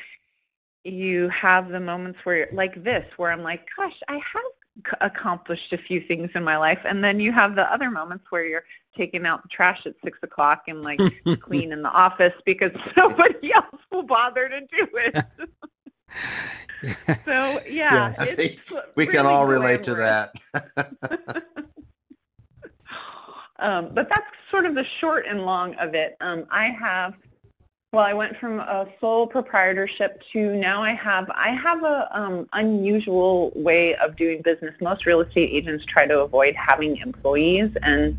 you 0.85 1.29
have 1.31 1.71
the 1.71 1.81
moments 1.81 2.19
where 2.25 2.49
like 2.53 2.83
this 2.85 3.07
where 3.17 3.31
I'm 3.31 3.43
like, 3.43 3.69
gosh, 3.77 3.99
I 4.09 4.15
have 4.15 4.43
accomplished 5.01 5.73
a 5.73 5.79
few 5.79 6.01
things 6.01 6.31
in 6.35 6.45
my 6.45 6.57
life. 6.57 6.81
And 6.85 7.03
then 7.03 7.19
you 7.19 7.33
have 7.33 7.57
the 7.57 7.71
other 7.73 7.91
moments 7.91 8.27
where 8.31 8.45
you're 8.45 8.65
taking 8.99 9.25
out 9.25 9.43
the 9.43 9.49
trash 9.49 9.87
at 9.87 9.95
six 10.05 10.19
o'clock 10.23 10.65
and 10.69 10.83
like 10.83 11.01
clean 11.41 11.73
in 11.73 11.81
the 11.81 11.91
office 11.91 12.35
because 12.45 12.73
nobody 12.97 13.55
else 13.55 13.81
will 13.91 14.03
bother 14.03 14.51
to 14.51 14.61
do 14.61 14.87
it. 14.95 15.25
so 17.25 17.63
yeah, 17.67 18.11
Yes. 18.11 18.19
I 18.19 18.25
it's 18.27 18.37
think 18.37 18.61
we 18.95 19.07
can 19.07 19.25
all 19.25 19.47
relate 19.47 19.83
to 19.85 19.95
that. 19.95 20.35
Um, 23.59 23.91
but 23.93 24.09
that's 24.09 24.27
sort 24.51 24.67
of 24.67 24.75
the 24.75 24.85
short 24.85 25.27
and 25.27 25.45
long 25.45 25.75
of 25.77 25.95
it. 25.95 26.17
Um, 26.21 26.47
I 26.51 26.67
have, 26.67 27.15
well, 27.93 28.05
I 28.05 28.13
went 28.13 28.37
from 28.37 28.61
a 28.61 28.87
sole 29.01 29.27
proprietorship 29.27 30.23
to 30.33 30.55
now 30.55 30.83
I 30.83 30.93
have, 30.93 31.31
I 31.35 31.51
have 31.51 31.83
a 31.83 32.09
um, 32.13 32.49
unusual 32.53 33.53
way 33.57 33.97
of 33.97 34.17
doing 34.17 34.43
business. 34.43 34.75
Most 34.81 35.07
real 35.07 35.21
estate 35.21 35.51
agents 35.53 35.85
try 35.85 36.07
to 36.07 36.21
avoid 36.21 36.55
having 36.55 36.99
employees, 36.99 37.71
and 37.83 38.17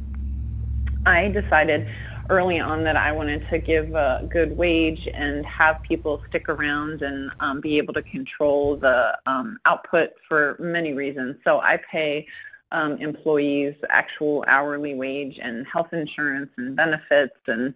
I 1.05 1.29
decided 1.29 1.87
early 2.29 2.59
on 2.59 2.83
that 2.83 2.95
I 2.95 3.11
wanted 3.11 3.47
to 3.49 3.57
give 3.57 3.93
a 3.95 4.27
good 4.29 4.55
wage 4.55 5.07
and 5.13 5.45
have 5.45 5.81
people 5.81 6.21
stick 6.29 6.47
around 6.47 7.01
and 7.01 7.31
um, 7.39 7.59
be 7.59 7.77
able 7.77 7.93
to 7.95 8.03
control 8.03 8.75
the 8.75 9.17
um, 9.25 9.59
output 9.65 10.11
for 10.27 10.55
many 10.59 10.93
reasons. 10.93 11.37
So 11.43 11.59
I 11.61 11.77
pay 11.77 12.27
um, 12.71 12.97
employees 12.97 13.75
actual 13.89 14.45
hourly 14.47 14.93
wage 14.93 15.39
and 15.41 15.65
health 15.65 15.91
insurance 15.93 16.51
and 16.57 16.75
benefits 16.75 17.37
and 17.47 17.73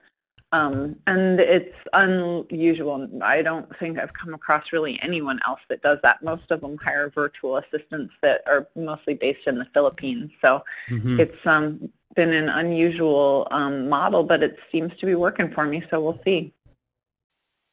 um, 0.52 0.96
and 1.08 1.40
it's 1.40 1.76
unusual. 1.94 3.10
I 3.24 3.42
don't 3.42 3.76
think 3.80 3.98
I've 3.98 4.14
come 4.14 4.36
across 4.36 4.72
really 4.72 5.02
anyone 5.02 5.40
else 5.48 5.62
that 5.68 5.82
does 5.82 5.98
that. 6.04 6.22
Most 6.22 6.52
of 6.52 6.62
them 6.62 6.78
hire 6.78 7.10
virtual 7.10 7.58
assistants 7.58 8.14
that 8.22 8.44
are 8.46 8.68
mostly 8.76 9.16
based 9.16 9.48
in 9.48 9.58
the 9.58 9.66
Philippines. 9.74 10.30
So 10.44 10.64
Mhm. 10.90 11.20
it's 11.20 11.48
um, 11.48 11.90
been 12.16 12.34
an 12.34 12.50
unusual 12.50 13.48
um, 13.52 13.90
model, 13.90 14.24
but 14.24 14.44
it 14.44 14.58
seems 14.72 14.96
to 14.98 15.06
be 15.06 15.16
working 15.16 15.52
for 15.52 15.66
me. 15.66 15.84
So 15.90 16.00
we'll 16.02 16.20
see. 16.26 16.54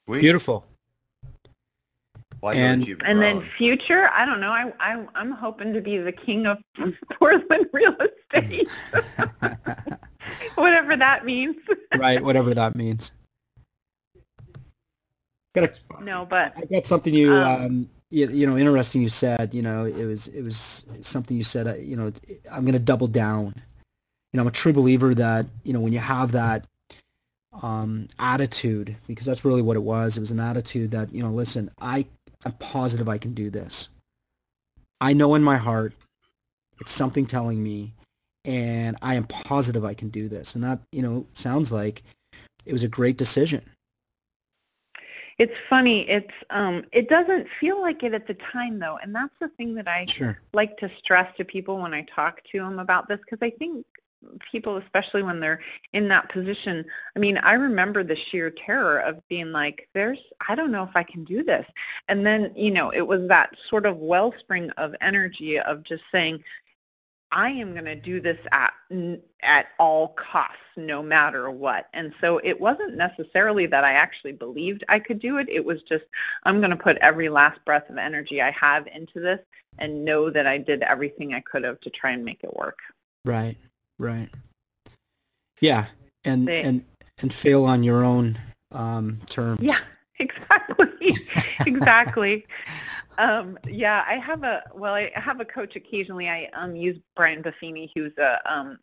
We 0.06 0.20
Beautiful. 0.20 0.64
like 2.42 2.56
how 2.56 2.62
And- 2.62 2.86
you've 2.86 3.00
And 3.04 3.20
then 3.20 3.42
future, 3.42 4.08
I 4.12 4.24
don't 4.26 4.40
know. 4.40 4.50
I, 4.50 4.72
I 4.80 5.06
I'm 5.14 5.30
hoping 5.30 5.72
to 5.74 5.80
be 5.80 5.98
the 5.98 6.12
king 6.12 6.46
of 6.46 6.58
Portland 7.12 7.66
real 7.72 7.96
estate, 8.00 8.68
whatever 10.56 10.96
that 10.96 11.24
means. 11.24 11.56
right, 11.96 12.22
whatever 12.22 12.54
that 12.54 12.74
means. 12.74 13.12
Got 15.54 15.64
a, 15.64 15.72
no, 16.02 16.24
but 16.26 16.54
I 16.56 16.64
got 16.64 16.86
something 16.86 17.12
you 17.14 17.32
Um, 17.32 17.62
um, 17.64 17.90
you, 18.10 18.28
you 18.28 18.46
know, 18.46 18.56
interesting. 18.56 19.02
You 19.02 19.08
said, 19.08 19.54
you 19.54 19.62
know, 19.62 19.84
it 19.84 20.04
was 20.04 20.26
it 20.28 20.42
was 20.42 20.84
something 21.00 21.36
you 21.36 21.44
said. 21.44 21.68
Uh, 21.68 21.74
you 21.74 21.94
know, 21.96 22.12
I'm 22.50 22.62
going 22.62 22.72
to 22.72 22.78
double 22.80 23.06
down. 23.06 23.54
You 24.32 24.38
know, 24.38 24.42
I'm 24.42 24.48
a 24.48 24.52
true 24.52 24.72
believer 24.72 25.14
that 25.14 25.46
you 25.64 25.72
know 25.72 25.80
when 25.80 25.92
you 25.92 25.98
have 25.98 26.32
that 26.32 26.66
um, 27.62 28.06
attitude, 28.18 28.96
because 29.06 29.26
that's 29.26 29.44
really 29.44 29.62
what 29.62 29.76
it 29.76 29.82
was. 29.82 30.16
It 30.16 30.20
was 30.20 30.30
an 30.30 30.40
attitude 30.40 30.92
that 30.92 31.12
you 31.12 31.22
know, 31.22 31.30
listen, 31.30 31.70
I 31.80 32.06
I'm 32.44 32.52
positive 32.52 33.08
I 33.08 33.18
can 33.18 33.34
do 33.34 33.50
this. 33.50 33.88
I 35.00 35.12
know 35.12 35.34
in 35.34 35.42
my 35.42 35.56
heart, 35.56 35.94
it's 36.80 36.92
something 36.92 37.26
telling 37.26 37.62
me, 37.62 37.92
and 38.44 38.96
I 39.02 39.14
am 39.14 39.24
positive 39.24 39.84
I 39.84 39.94
can 39.94 40.08
do 40.08 40.28
this. 40.28 40.54
And 40.54 40.62
that 40.64 40.80
you 40.92 41.02
know 41.02 41.26
sounds 41.32 41.72
like 41.72 42.02
it 42.66 42.72
was 42.72 42.82
a 42.82 42.88
great 42.88 43.16
decision. 43.16 43.62
It's 45.38 45.56
funny. 45.70 46.02
It's 46.02 46.34
um, 46.50 46.84
it 46.92 47.08
doesn't 47.08 47.48
feel 47.48 47.80
like 47.80 48.02
it 48.02 48.12
at 48.12 48.26
the 48.26 48.34
time 48.34 48.78
though, 48.78 48.98
and 49.02 49.14
that's 49.14 49.34
the 49.40 49.48
thing 49.48 49.74
that 49.76 49.88
I 49.88 50.04
sure. 50.04 50.38
like 50.52 50.76
to 50.78 50.90
stress 50.98 51.34
to 51.38 51.46
people 51.46 51.78
when 51.78 51.94
I 51.94 52.02
talk 52.02 52.42
to 52.52 52.58
them 52.58 52.78
about 52.78 53.08
this 53.08 53.20
because 53.20 53.38
I 53.40 53.48
think 53.48 53.86
people, 54.50 54.76
especially 54.76 55.22
when 55.22 55.40
they're 55.40 55.60
in 55.92 56.08
that 56.08 56.28
position. 56.28 56.84
I 57.16 57.18
mean, 57.18 57.38
I 57.38 57.54
remember 57.54 58.02
the 58.02 58.16
sheer 58.16 58.50
terror 58.50 58.98
of 59.00 59.26
being 59.28 59.52
like, 59.52 59.88
"There's, 59.94 60.18
I 60.48 60.54
don't 60.54 60.72
know 60.72 60.84
if 60.84 60.94
I 60.94 61.02
can 61.02 61.24
do 61.24 61.42
this," 61.42 61.66
and 62.08 62.26
then 62.26 62.52
you 62.54 62.70
know, 62.70 62.90
it 62.92 63.06
was 63.06 63.28
that 63.28 63.54
sort 63.68 63.86
of 63.86 63.96
wellspring 63.98 64.70
of 64.72 64.94
energy 65.00 65.58
of 65.58 65.82
just 65.82 66.02
saying, 66.12 66.42
I 67.32 67.50
am 67.50 67.72
going 67.72 67.84
to 67.84 67.96
do 67.96 68.20
this 68.20 68.38
at 68.52 68.72
at 69.42 69.68
all 69.78 70.08
costs, 70.08 70.56
no 70.76 71.02
matter 71.02 71.50
what. 71.50 71.88
And 71.92 72.12
so 72.20 72.40
it 72.42 72.60
wasn't 72.60 72.96
necessarily 72.96 73.66
that 73.66 73.84
I 73.84 73.92
actually 73.92 74.32
believed 74.32 74.84
I 74.88 74.98
could 74.98 75.20
do 75.20 75.38
it. 75.38 75.48
It 75.48 75.64
was 75.64 75.82
just 75.82 76.04
I'm 76.44 76.60
going 76.60 76.70
to 76.70 76.76
put 76.76 76.96
every 76.98 77.28
last 77.28 77.64
breath 77.64 77.88
of 77.88 77.98
energy 77.98 78.42
I 78.42 78.50
have 78.50 78.86
into 78.88 79.20
this 79.20 79.40
and 79.78 80.04
know 80.04 80.28
that 80.30 80.46
I 80.46 80.58
did 80.58 80.82
everything 80.82 81.34
I 81.34 81.40
could 81.40 81.64
have 81.64 81.80
to 81.80 81.90
try 81.90 82.10
and 82.10 82.24
make 82.24 82.42
it 82.42 82.54
work. 82.56 82.78
Right. 83.24 83.56
Right. 84.00 84.30
Yeah, 85.60 85.86
and 86.24 86.48
they, 86.48 86.62
and 86.62 86.82
and 87.18 87.32
fail 87.32 87.66
on 87.66 87.82
your 87.82 88.02
own 88.02 88.38
um, 88.72 89.20
terms. 89.28 89.60
Yeah, 89.60 89.76
exactly, 90.18 91.18
exactly. 91.66 92.46
Um, 93.18 93.58
yeah, 93.68 94.02
I 94.08 94.14
have 94.14 94.42
a 94.42 94.62
well, 94.74 94.94
I 94.94 95.12
have 95.14 95.38
a 95.40 95.44
coach 95.44 95.76
occasionally. 95.76 96.30
I 96.30 96.48
um, 96.54 96.74
use 96.74 96.98
Brian 97.14 97.42
Buffini, 97.42 97.90
who's 97.94 98.16
a 98.16 98.40
um, 98.50 98.78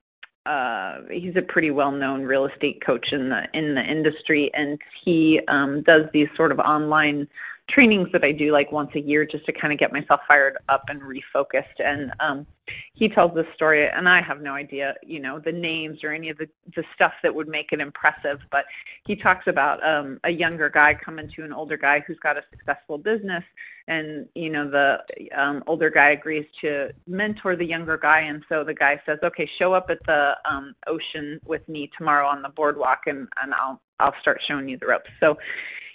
uh, 0.45 1.01
he's 1.09 1.35
a 1.35 1.41
pretty 1.41 1.71
well-known 1.71 2.21
real 2.23 2.45
estate 2.45 2.79
coach 2.79 3.11
in 3.11 3.29
the 3.29 3.49
in 3.57 3.73
the 3.73 3.83
industry, 3.83 4.53
and 4.53 4.79
he 5.03 5.39
um, 5.47 5.81
does 5.81 6.05
these 6.13 6.29
sort 6.35 6.51
of 6.51 6.59
online 6.59 7.27
trainings 7.67 8.09
that 8.13 8.23
I 8.23 8.31
do 8.31 8.51
like 8.51 8.71
once 8.71 8.95
a 8.95 9.01
year 9.01 9.25
just 9.25 9.45
to 9.45 9.51
kind 9.51 9.73
of 9.73 9.79
get 9.79 9.91
myself 9.91 10.21
fired 10.27 10.57
up 10.69 10.89
and 10.89 11.01
refocused. 11.01 11.79
And 11.83 12.13
um, 12.21 12.47
he 12.93 13.09
tells 13.09 13.33
this 13.33 13.47
story, 13.53 13.87
and 13.87 14.07
I 14.07 14.21
have 14.21 14.41
no 14.41 14.53
idea, 14.53 14.95
you 15.03 15.19
know, 15.19 15.37
the 15.37 15.51
names 15.51 16.01
or 16.03 16.11
any 16.11 16.29
of 16.29 16.37
the, 16.37 16.49
the 16.75 16.85
stuff 16.93 17.13
that 17.23 17.35
would 17.35 17.49
make 17.49 17.73
it 17.73 17.81
impressive. 17.81 18.39
But 18.51 18.65
he 19.05 19.17
talks 19.17 19.47
about 19.47 19.83
um, 19.85 20.19
a 20.23 20.31
younger 20.31 20.69
guy 20.69 20.93
coming 20.93 21.29
to 21.31 21.43
an 21.43 21.51
older 21.51 21.77
guy 21.77 21.99
who's 21.99 22.19
got 22.19 22.37
a 22.37 22.43
successful 22.49 22.97
business, 22.97 23.43
and 23.89 24.27
you 24.33 24.49
know, 24.49 24.69
the 24.69 25.03
um, 25.33 25.61
older 25.67 25.89
guy 25.89 26.09
agrees 26.09 26.45
to 26.61 26.91
mentor 27.05 27.57
the 27.57 27.65
younger 27.65 27.97
guy, 27.97 28.21
and 28.21 28.43
so 28.47 28.63
the 28.63 28.73
guy 28.73 29.01
says, 29.05 29.19
"Okay, 29.23 29.45
show 29.45 29.73
up 29.73 29.89
at 29.89 30.03
the 30.05 30.37
um, 30.45 30.73
ocean 30.87 31.39
with 31.45 31.67
me 31.67 31.91
tomorrow 31.97 32.27
on 32.27 32.41
the 32.41 32.49
boardwalk, 32.49 33.07
and 33.07 33.27
and 33.41 33.53
I'll 33.53 33.81
I'll 33.99 34.15
start 34.21 34.41
showing 34.41 34.69
you 34.69 34.77
the 34.77 34.87
ropes." 34.87 35.09
So 35.19 35.37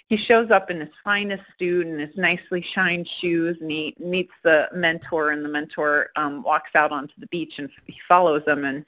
he 0.09 0.17
shows 0.17 0.51
up 0.51 0.69
in 0.69 0.79
his 0.79 0.89
finest 1.03 1.43
suit 1.57 1.87
and 1.87 1.99
his 1.99 2.15
nicely 2.17 2.61
shined 2.61 3.07
shoes 3.07 3.57
and 3.61 3.71
he 3.71 3.95
meets 3.99 4.33
the 4.43 4.69
mentor 4.73 5.31
and 5.31 5.43
the 5.43 5.49
mentor 5.49 6.09
um, 6.15 6.43
walks 6.43 6.71
out 6.75 6.91
onto 6.91 7.13
the 7.17 7.27
beach 7.27 7.59
and 7.59 7.69
he 7.87 7.99
follows 8.07 8.43
him 8.45 8.65
and 8.65 8.85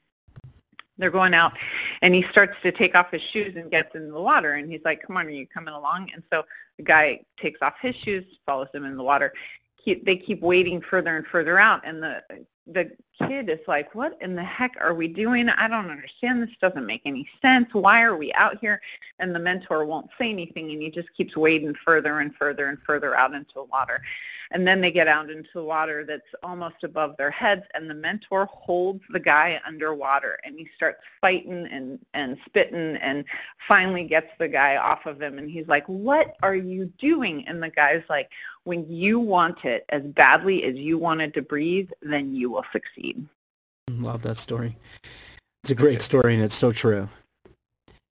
they're 0.97 1.09
going 1.09 1.33
out 1.33 1.57
and 2.01 2.15
he 2.15 2.21
starts 2.21 2.55
to 2.63 2.71
take 2.71 2.95
off 2.95 3.11
his 3.11 3.21
shoes 3.21 3.55
and 3.55 3.71
gets 3.71 3.95
in 3.95 4.11
the 4.11 4.19
water 4.19 4.53
and 4.53 4.71
he's 4.71 4.81
like 4.85 5.01
come 5.01 5.17
on 5.17 5.27
are 5.27 5.29
you 5.29 5.47
coming 5.47 5.73
along? 5.73 6.09
And 6.13 6.23
so 6.31 6.45
the 6.77 6.83
guy 6.83 7.21
takes 7.37 7.61
off 7.61 7.75
his 7.81 7.95
shoes 7.95 8.23
follows 8.45 8.69
him 8.73 8.85
in 8.85 8.95
the 8.95 9.03
water. 9.03 9.33
He, 9.75 9.95
they 9.95 10.15
keep 10.15 10.41
wading 10.41 10.81
further 10.81 11.15
and 11.17 11.25
further 11.25 11.59
out 11.59 11.81
and 11.85 12.01
the 12.01 12.23
the 12.67 12.91
kid 13.27 13.49
is 13.49 13.59
like, 13.67 13.95
what 13.95 14.17
in 14.21 14.35
the 14.35 14.43
heck 14.43 14.75
are 14.79 14.93
we 14.93 15.07
doing? 15.07 15.49
I 15.49 15.67
don't 15.67 15.89
understand. 15.89 16.41
This 16.41 16.55
doesn't 16.61 16.85
make 16.85 17.01
any 17.05 17.27
sense. 17.41 17.73
Why 17.73 18.03
are 18.03 18.15
we 18.15 18.33
out 18.33 18.59
here? 18.59 18.81
And 19.19 19.33
the 19.33 19.39
mentor 19.39 19.85
won't 19.85 20.09
say 20.19 20.29
anything, 20.29 20.71
and 20.71 20.81
he 20.81 20.89
just 20.89 21.13
keeps 21.15 21.35
wading 21.37 21.75
further 21.85 22.19
and 22.19 22.35
further 22.35 22.67
and 22.67 22.77
further 22.83 23.15
out 23.15 23.33
into 23.33 23.53
the 23.55 23.63
water. 23.63 24.01
And 24.51 24.67
then 24.67 24.81
they 24.81 24.91
get 24.91 25.07
out 25.07 25.29
into 25.29 25.49
the 25.53 25.63
water 25.63 26.03
that's 26.03 26.27
almost 26.43 26.83
above 26.83 27.15
their 27.17 27.31
heads, 27.31 27.63
and 27.73 27.89
the 27.89 27.95
mentor 27.95 28.45
holds 28.51 29.03
the 29.09 29.19
guy 29.19 29.59
underwater, 29.65 30.37
and 30.43 30.57
he 30.57 30.69
starts 30.75 31.01
fighting 31.21 31.67
and, 31.67 31.99
and 32.13 32.37
spitting 32.45 32.97
and 32.97 33.25
finally 33.57 34.03
gets 34.03 34.31
the 34.37 34.47
guy 34.47 34.77
off 34.77 35.05
of 35.05 35.21
him. 35.21 35.37
And 35.37 35.49
he's 35.49 35.67
like, 35.67 35.85
what 35.87 36.35
are 36.43 36.55
you 36.55 36.91
doing? 36.99 37.47
And 37.47 37.61
the 37.61 37.69
guy's 37.69 38.03
like, 38.09 38.29
when 38.65 38.85
you 38.91 39.19
want 39.19 39.63
it 39.63 39.85
as 39.89 40.01
badly 40.01 40.63
as 40.63 40.75
you 40.75 40.97
wanted 40.97 41.33
to 41.35 41.41
breathe, 41.41 41.89
then 42.01 42.35
you 42.35 42.49
will 42.49 42.65
succeed. 42.73 43.25
Love 43.89 44.23
that 44.23 44.37
story. 44.37 44.75
It's 45.63 45.71
a 45.71 45.75
great 45.75 46.01
story, 46.01 46.33
and 46.33 46.43
it's 46.43 46.55
so 46.55 46.71
true. 46.71 47.07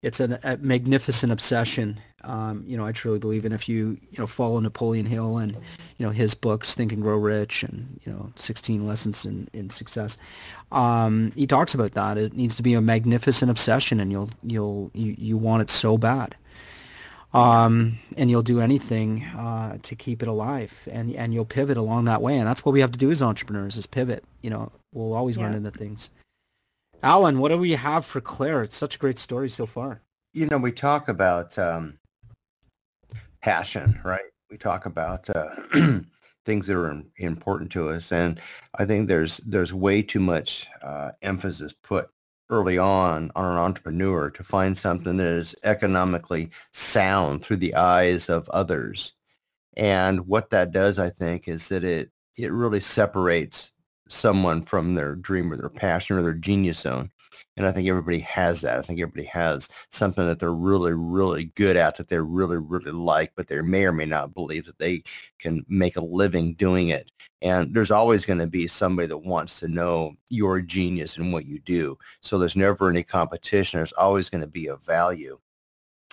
It's 0.02 0.20
an, 0.20 0.38
a 0.42 0.56
magnificent 0.56 1.32
obsession. 1.32 2.00
Um, 2.22 2.62
you 2.66 2.76
know, 2.76 2.84
I 2.84 2.92
truly 2.92 3.18
believe, 3.18 3.44
and 3.44 3.52
if 3.52 3.68
you 3.68 3.98
you 4.10 4.18
know 4.18 4.26
follow 4.26 4.60
Napoleon 4.60 5.06
Hill 5.06 5.38
and 5.38 5.54
you 5.54 6.06
know 6.06 6.10
his 6.10 6.34
books, 6.34 6.74
Think 6.74 6.92
and 6.92 7.02
Grow 7.02 7.18
Rich, 7.18 7.64
and 7.64 8.00
you 8.04 8.12
know, 8.12 8.32
16 8.36 8.86
Lessons 8.86 9.24
in 9.24 9.48
in 9.52 9.70
Success, 9.70 10.16
um, 10.72 11.32
he 11.34 11.46
talks 11.46 11.74
about 11.74 11.92
that. 11.94 12.16
It 12.16 12.34
needs 12.34 12.54
to 12.56 12.62
be 12.62 12.74
a 12.74 12.80
magnificent 12.80 13.50
obsession, 13.50 13.98
and 13.98 14.12
you'll 14.12 14.30
you'll 14.42 14.90
you, 14.94 15.14
you 15.18 15.36
want 15.36 15.62
it 15.62 15.70
so 15.70 15.98
bad 15.98 16.36
um, 17.34 17.98
and 18.16 18.30
you'll 18.30 18.42
do 18.42 18.60
anything 18.60 19.24
uh, 19.24 19.78
to 19.82 19.96
keep 19.96 20.22
it 20.22 20.28
alive, 20.28 20.88
and 20.90 21.12
and 21.14 21.34
you'll 21.34 21.44
pivot 21.44 21.76
along 21.76 22.04
that 22.04 22.22
way, 22.22 22.38
and 22.38 22.46
that's 22.46 22.64
what 22.64 22.72
we 22.72 22.80
have 22.80 22.92
to 22.92 22.98
do 22.98 23.10
as 23.10 23.20
entrepreneurs: 23.20 23.76
is 23.76 23.86
pivot. 23.86 24.24
You 24.40 24.50
know, 24.50 24.72
we'll 24.92 25.12
always 25.12 25.36
yeah. 25.36 25.44
run 25.44 25.54
into 25.54 25.72
things. 25.72 26.10
Alan, 27.02 27.40
what 27.40 27.50
do 27.50 27.58
we 27.58 27.72
have 27.72 28.06
for 28.06 28.20
Claire? 28.20 28.62
It's 28.62 28.76
such 28.76 28.94
a 28.94 28.98
great 28.98 29.18
story 29.18 29.48
so 29.48 29.66
far. 29.66 30.00
You 30.32 30.46
know, 30.46 30.58
we 30.58 30.72
talk 30.72 31.08
about 31.08 31.58
um, 31.58 31.98
passion, 33.42 34.00
right? 34.04 34.24
We 34.48 34.56
talk 34.56 34.86
about 34.86 35.28
uh, 35.28 35.50
things 36.46 36.68
that 36.68 36.76
are 36.76 37.02
important 37.16 37.72
to 37.72 37.90
us, 37.90 38.12
and 38.12 38.40
I 38.78 38.84
think 38.84 39.08
there's 39.08 39.38
there's 39.38 39.74
way 39.74 40.02
too 40.02 40.20
much 40.20 40.68
uh, 40.82 41.10
emphasis 41.20 41.74
put 41.82 42.10
early 42.50 42.78
on 42.78 43.30
on 43.34 43.44
an 43.44 43.58
entrepreneur 43.58 44.30
to 44.30 44.44
find 44.44 44.76
something 44.76 45.16
that 45.16 45.24
mm-hmm. 45.24 45.40
is 45.40 45.54
economically 45.64 46.50
sound 46.72 47.42
through 47.42 47.56
the 47.56 47.74
eyes 47.74 48.28
of 48.28 48.48
others. 48.50 49.14
And 49.76 50.26
what 50.26 50.50
that 50.50 50.70
does, 50.70 50.98
I 50.98 51.10
think, 51.10 51.48
is 51.48 51.68
that 51.68 51.84
it 51.84 52.10
it 52.36 52.52
really 52.52 52.80
separates 52.80 53.72
someone 54.08 54.62
from 54.62 54.94
their 54.94 55.14
dream 55.14 55.52
or 55.52 55.56
their 55.56 55.68
passion 55.68 56.16
or 56.16 56.22
their 56.22 56.34
genius 56.34 56.80
zone. 56.80 57.10
And 57.56 57.66
I 57.66 57.72
think 57.72 57.88
everybody 57.88 58.18
has 58.20 58.60
that. 58.62 58.78
I 58.78 58.82
think 58.82 59.00
everybody 59.00 59.26
has 59.26 59.68
something 59.90 60.26
that 60.26 60.38
they're 60.40 60.52
really, 60.52 60.92
really 60.92 61.46
good 61.54 61.76
at 61.76 61.96
that 61.96 62.08
they 62.08 62.18
really, 62.18 62.58
really 62.58 62.90
like, 62.90 63.32
but 63.36 63.46
they 63.46 63.60
may 63.62 63.84
or 63.84 63.92
may 63.92 64.06
not 64.06 64.34
believe 64.34 64.66
that 64.66 64.78
they 64.78 65.02
can 65.38 65.64
make 65.68 65.96
a 65.96 66.04
living 66.04 66.54
doing 66.54 66.88
it. 66.88 67.12
And 67.42 67.74
there's 67.74 67.90
always 67.90 68.24
going 68.24 68.38
to 68.40 68.46
be 68.46 68.66
somebody 68.66 69.06
that 69.08 69.18
wants 69.18 69.60
to 69.60 69.68
know 69.68 70.14
your 70.30 70.60
genius 70.60 71.16
and 71.16 71.32
what 71.32 71.46
you 71.46 71.60
do. 71.60 71.96
So 72.22 72.38
there's 72.38 72.56
never 72.56 72.88
any 72.90 73.02
competition. 73.02 73.78
There's 73.78 73.92
always 73.92 74.28
going 74.30 74.40
to 74.40 74.48
be 74.48 74.66
a 74.66 74.76
value 74.76 75.38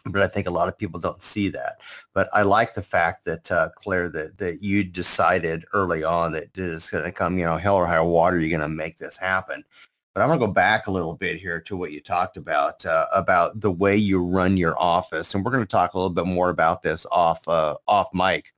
but 0.05 0.21
I 0.21 0.27
think 0.27 0.47
a 0.47 0.51
lot 0.51 0.67
of 0.67 0.77
people 0.77 0.99
don't 0.99 1.21
see 1.21 1.49
that. 1.49 1.79
But 2.13 2.29
I 2.33 2.41
like 2.41 2.73
the 2.73 2.81
fact 2.81 3.25
that 3.25 3.51
uh, 3.51 3.69
Claire, 3.75 4.09
that 4.09 4.37
that 4.37 4.63
you 4.63 4.83
decided 4.83 5.65
early 5.73 6.03
on 6.03 6.31
that 6.33 6.49
it's 6.55 6.89
going 6.89 7.03
to 7.03 7.11
come, 7.11 7.37
you 7.37 7.45
know, 7.45 7.57
hell 7.57 7.75
or 7.75 7.85
high 7.85 8.01
water, 8.01 8.39
you're 8.39 8.49
going 8.49 8.69
to 8.69 8.75
make 8.75 8.97
this 8.97 9.17
happen. 9.17 9.63
But 10.13 10.21
I'm 10.21 10.27
going 10.27 10.39
to 10.39 10.45
go 10.45 10.51
back 10.51 10.87
a 10.87 10.91
little 10.91 11.15
bit 11.15 11.39
here 11.39 11.61
to 11.61 11.77
what 11.77 11.91
you 11.91 12.01
talked 12.01 12.35
about, 12.35 12.85
uh, 12.85 13.07
about 13.13 13.59
the 13.61 13.71
way 13.71 13.95
you 13.95 14.23
run 14.23 14.57
your 14.57 14.77
office. 14.77 15.33
And 15.33 15.43
we're 15.43 15.51
going 15.51 15.63
to 15.63 15.69
talk 15.69 15.93
a 15.93 15.97
little 15.97 16.09
bit 16.09 16.25
more 16.25 16.49
about 16.49 16.83
this 16.83 17.05
off, 17.11 17.47
uh, 17.47 17.77
off 17.87 18.09
mic 18.13 18.53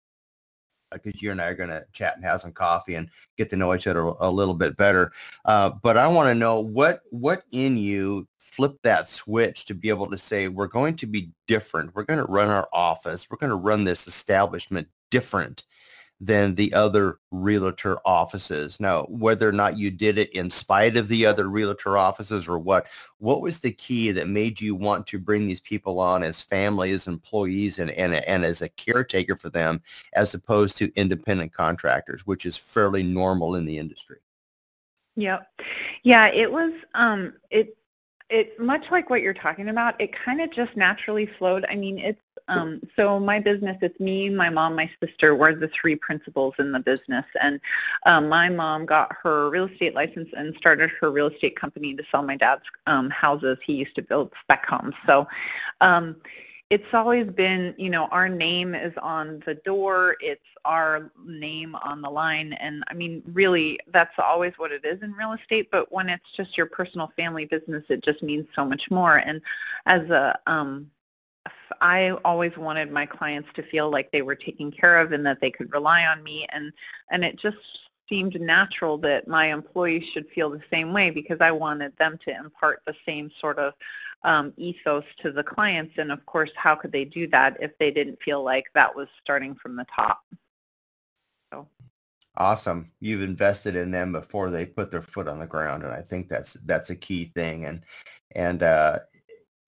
because 0.91 1.21
you 1.21 1.31
and 1.31 1.41
I 1.41 1.47
are 1.47 1.55
going 1.55 1.69
to 1.69 1.85
chat 1.91 2.15
and 2.15 2.25
have 2.25 2.41
some 2.41 2.51
coffee 2.51 2.95
and 2.95 3.09
get 3.37 3.49
to 3.49 3.55
know 3.55 3.73
each 3.73 3.87
other 3.87 4.01
a 4.01 4.29
little 4.29 4.53
bit 4.53 4.77
better. 4.77 5.11
Uh, 5.45 5.71
but 5.81 5.97
I 5.97 6.07
want 6.07 6.27
to 6.27 6.35
know 6.35 6.59
what, 6.59 7.01
what 7.09 7.43
in 7.51 7.77
you 7.77 8.27
flipped 8.37 8.83
that 8.83 9.07
switch 9.07 9.65
to 9.65 9.73
be 9.73 9.89
able 9.89 10.09
to 10.09 10.17
say, 10.17 10.47
we're 10.47 10.67
going 10.67 10.95
to 10.97 11.07
be 11.07 11.31
different. 11.47 11.95
We're 11.95 12.03
going 12.03 12.23
to 12.23 12.31
run 12.31 12.49
our 12.49 12.67
office. 12.71 13.27
We're 13.29 13.37
going 13.37 13.49
to 13.49 13.55
run 13.55 13.83
this 13.83 14.07
establishment 14.07 14.87
different 15.09 15.63
than 16.25 16.55
the 16.55 16.73
other 16.73 17.19
realtor 17.31 17.97
offices. 18.05 18.79
Now, 18.79 19.03
whether 19.03 19.47
or 19.47 19.51
not 19.51 19.77
you 19.77 19.91
did 19.91 20.17
it 20.17 20.31
in 20.31 20.49
spite 20.49 20.95
of 20.95 21.09
the 21.09 21.25
other 21.25 21.49
realtor 21.49 21.97
offices 21.97 22.47
or 22.47 22.57
what, 22.57 22.87
what 23.17 23.41
was 23.41 23.59
the 23.59 23.71
key 23.71 24.11
that 24.11 24.29
made 24.29 24.61
you 24.61 24.73
want 24.73 25.05
to 25.07 25.19
bring 25.19 25.47
these 25.47 25.59
people 25.59 25.99
on 25.99 26.23
as 26.23 26.39
family, 26.41 26.91
as 26.91 27.07
employees, 27.07 27.79
and, 27.79 27.91
and, 27.91 28.15
and 28.15 28.45
as 28.45 28.61
a 28.61 28.69
caretaker 28.69 29.35
for 29.35 29.49
them, 29.49 29.81
as 30.13 30.33
opposed 30.33 30.77
to 30.77 30.93
independent 30.95 31.51
contractors, 31.51 32.25
which 32.25 32.45
is 32.45 32.55
fairly 32.55 33.03
normal 33.03 33.55
in 33.55 33.65
the 33.65 33.77
industry? 33.77 34.19
Yep. 35.15 35.61
Yeah, 36.03 36.27
it 36.27 36.51
was, 36.51 36.71
um, 36.93 37.33
it, 37.49 37.77
it 38.29 38.57
much 38.59 38.85
like 38.91 39.09
what 39.09 39.21
you're 39.21 39.33
talking 39.33 39.67
about, 39.67 39.99
it 39.99 40.13
kind 40.13 40.39
of 40.39 40.51
just 40.51 40.75
naturally 40.77 41.25
flowed. 41.25 41.65
I 41.69 41.75
mean, 41.75 41.99
it's 41.99 42.21
um, 42.47 42.81
so 42.95 43.19
my 43.19 43.39
business, 43.39 43.77
it's 43.81 43.99
me, 43.99 44.29
my 44.29 44.49
mom, 44.49 44.75
my 44.75 44.89
sister. 45.01 45.35
We're 45.35 45.53
the 45.53 45.67
three 45.69 45.95
principals 45.95 46.53
in 46.59 46.71
the 46.71 46.79
business. 46.79 47.25
And 47.41 47.59
um, 48.05 48.29
my 48.29 48.49
mom 48.49 48.85
got 48.85 49.15
her 49.23 49.49
real 49.49 49.65
estate 49.65 49.95
license 49.95 50.29
and 50.35 50.55
started 50.57 50.91
her 51.01 51.11
real 51.11 51.27
estate 51.27 51.55
company 51.55 51.95
to 51.95 52.03
sell 52.11 52.23
my 52.23 52.35
dad's 52.35 52.63
um, 52.87 53.09
houses. 53.09 53.57
He 53.63 53.73
used 53.73 53.95
to 53.95 54.01
build 54.01 54.31
spec 54.41 54.65
homes. 54.65 54.95
So 55.07 55.27
um, 55.81 56.17
it's 56.69 56.93
always 56.93 57.27
been, 57.27 57.75
you 57.77 57.89
know, 57.89 58.07
our 58.07 58.27
name 58.27 58.75
is 58.75 58.93
on 59.01 59.41
the 59.45 59.55
door. 59.55 60.17
It's 60.19 60.41
our 60.65 61.11
name 61.25 61.75
on 61.75 62.01
the 62.01 62.09
line. 62.09 62.53
And 62.53 62.83
I 62.89 62.93
mean, 62.93 63.21
really, 63.27 63.79
that's 63.87 64.17
always 64.17 64.53
what 64.57 64.71
it 64.71 64.83
is 64.83 65.01
in 65.01 65.13
real 65.13 65.33
estate. 65.33 65.69
But 65.71 65.91
when 65.91 66.09
it's 66.09 66.31
just 66.31 66.57
your 66.57 66.65
personal 66.65 67.11
family 67.15 67.45
business, 67.45 67.83
it 67.89 68.03
just 68.03 68.23
means 68.23 68.47
so 68.55 68.65
much 68.65 68.89
more. 68.89 69.17
And 69.17 69.41
as 69.85 70.09
a 70.09 70.39
um, 70.47 70.89
I 71.81 72.11
always 72.23 72.55
wanted 72.57 72.91
my 72.91 73.05
clients 73.05 73.49
to 73.55 73.63
feel 73.63 73.89
like 73.89 74.11
they 74.11 74.21
were 74.21 74.35
taken 74.35 74.71
care 74.71 74.99
of 74.99 75.11
and 75.11 75.25
that 75.25 75.41
they 75.41 75.51
could 75.51 75.73
rely 75.73 76.05
on 76.05 76.23
me 76.23 76.47
and 76.51 76.71
and 77.11 77.25
it 77.25 77.37
just 77.37 77.57
seemed 78.09 78.39
natural 78.39 78.97
that 78.99 79.27
my 79.27 79.45
employees 79.45 80.05
should 80.05 80.29
feel 80.29 80.49
the 80.49 80.61
same 80.71 80.93
way 80.93 81.09
because 81.09 81.37
I 81.39 81.51
wanted 81.51 81.97
them 81.97 82.17
to 82.25 82.35
impart 82.35 82.81
the 82.85 82.95
same 83.07 83.31
sort 83.39 83.57
of 83.57 83.73
um, 84.23 84.53
ethos 84.57 85.05
to 85.21 85.31
the 85.31 85.43
clients 85.43 85.95
and 85.97 86.11
of 86.11 86.25
course 86.25 86.51
how 86.55 86.75
could 86.75 86.91
they 86.91 87.05
do 87.05 87.27
that 87.27 87.57
if 87.61 87.77
they 87.77 87.91
didn't 87.91 88.21
feel 88.21 88.43
like 88.43 88.69
that 88.75 88.95
was 88.95 89.07
starting 89.21 89.55
from 89.55 89.75
the 89.75 89.85
top. 89.93 90.21
So 91.51 91.67
Awesome. 92.35 92.91
You've 92.99 93.21
invested 93.21 93.75
in 93.75 93.91
them 93.91 94.11
before 94.11 94.49
they 94.49 94.65
put 94.65 94.91
their 94.91 95.01
foot 95.01 95.27
on 95.27 95.39
the 95.39 95.47
ground 95.47 95.83
and 95.83 95.91
I 95.91 96.01
think 96.01 96.29
that's 96.29 96.53
that's 96.65 96.89
a 96.89 96.95
key 96.95 97.31
thing 97.35 97.65
and 97.65 97.83
and 98.35 98.63
uh, 98.63 98.99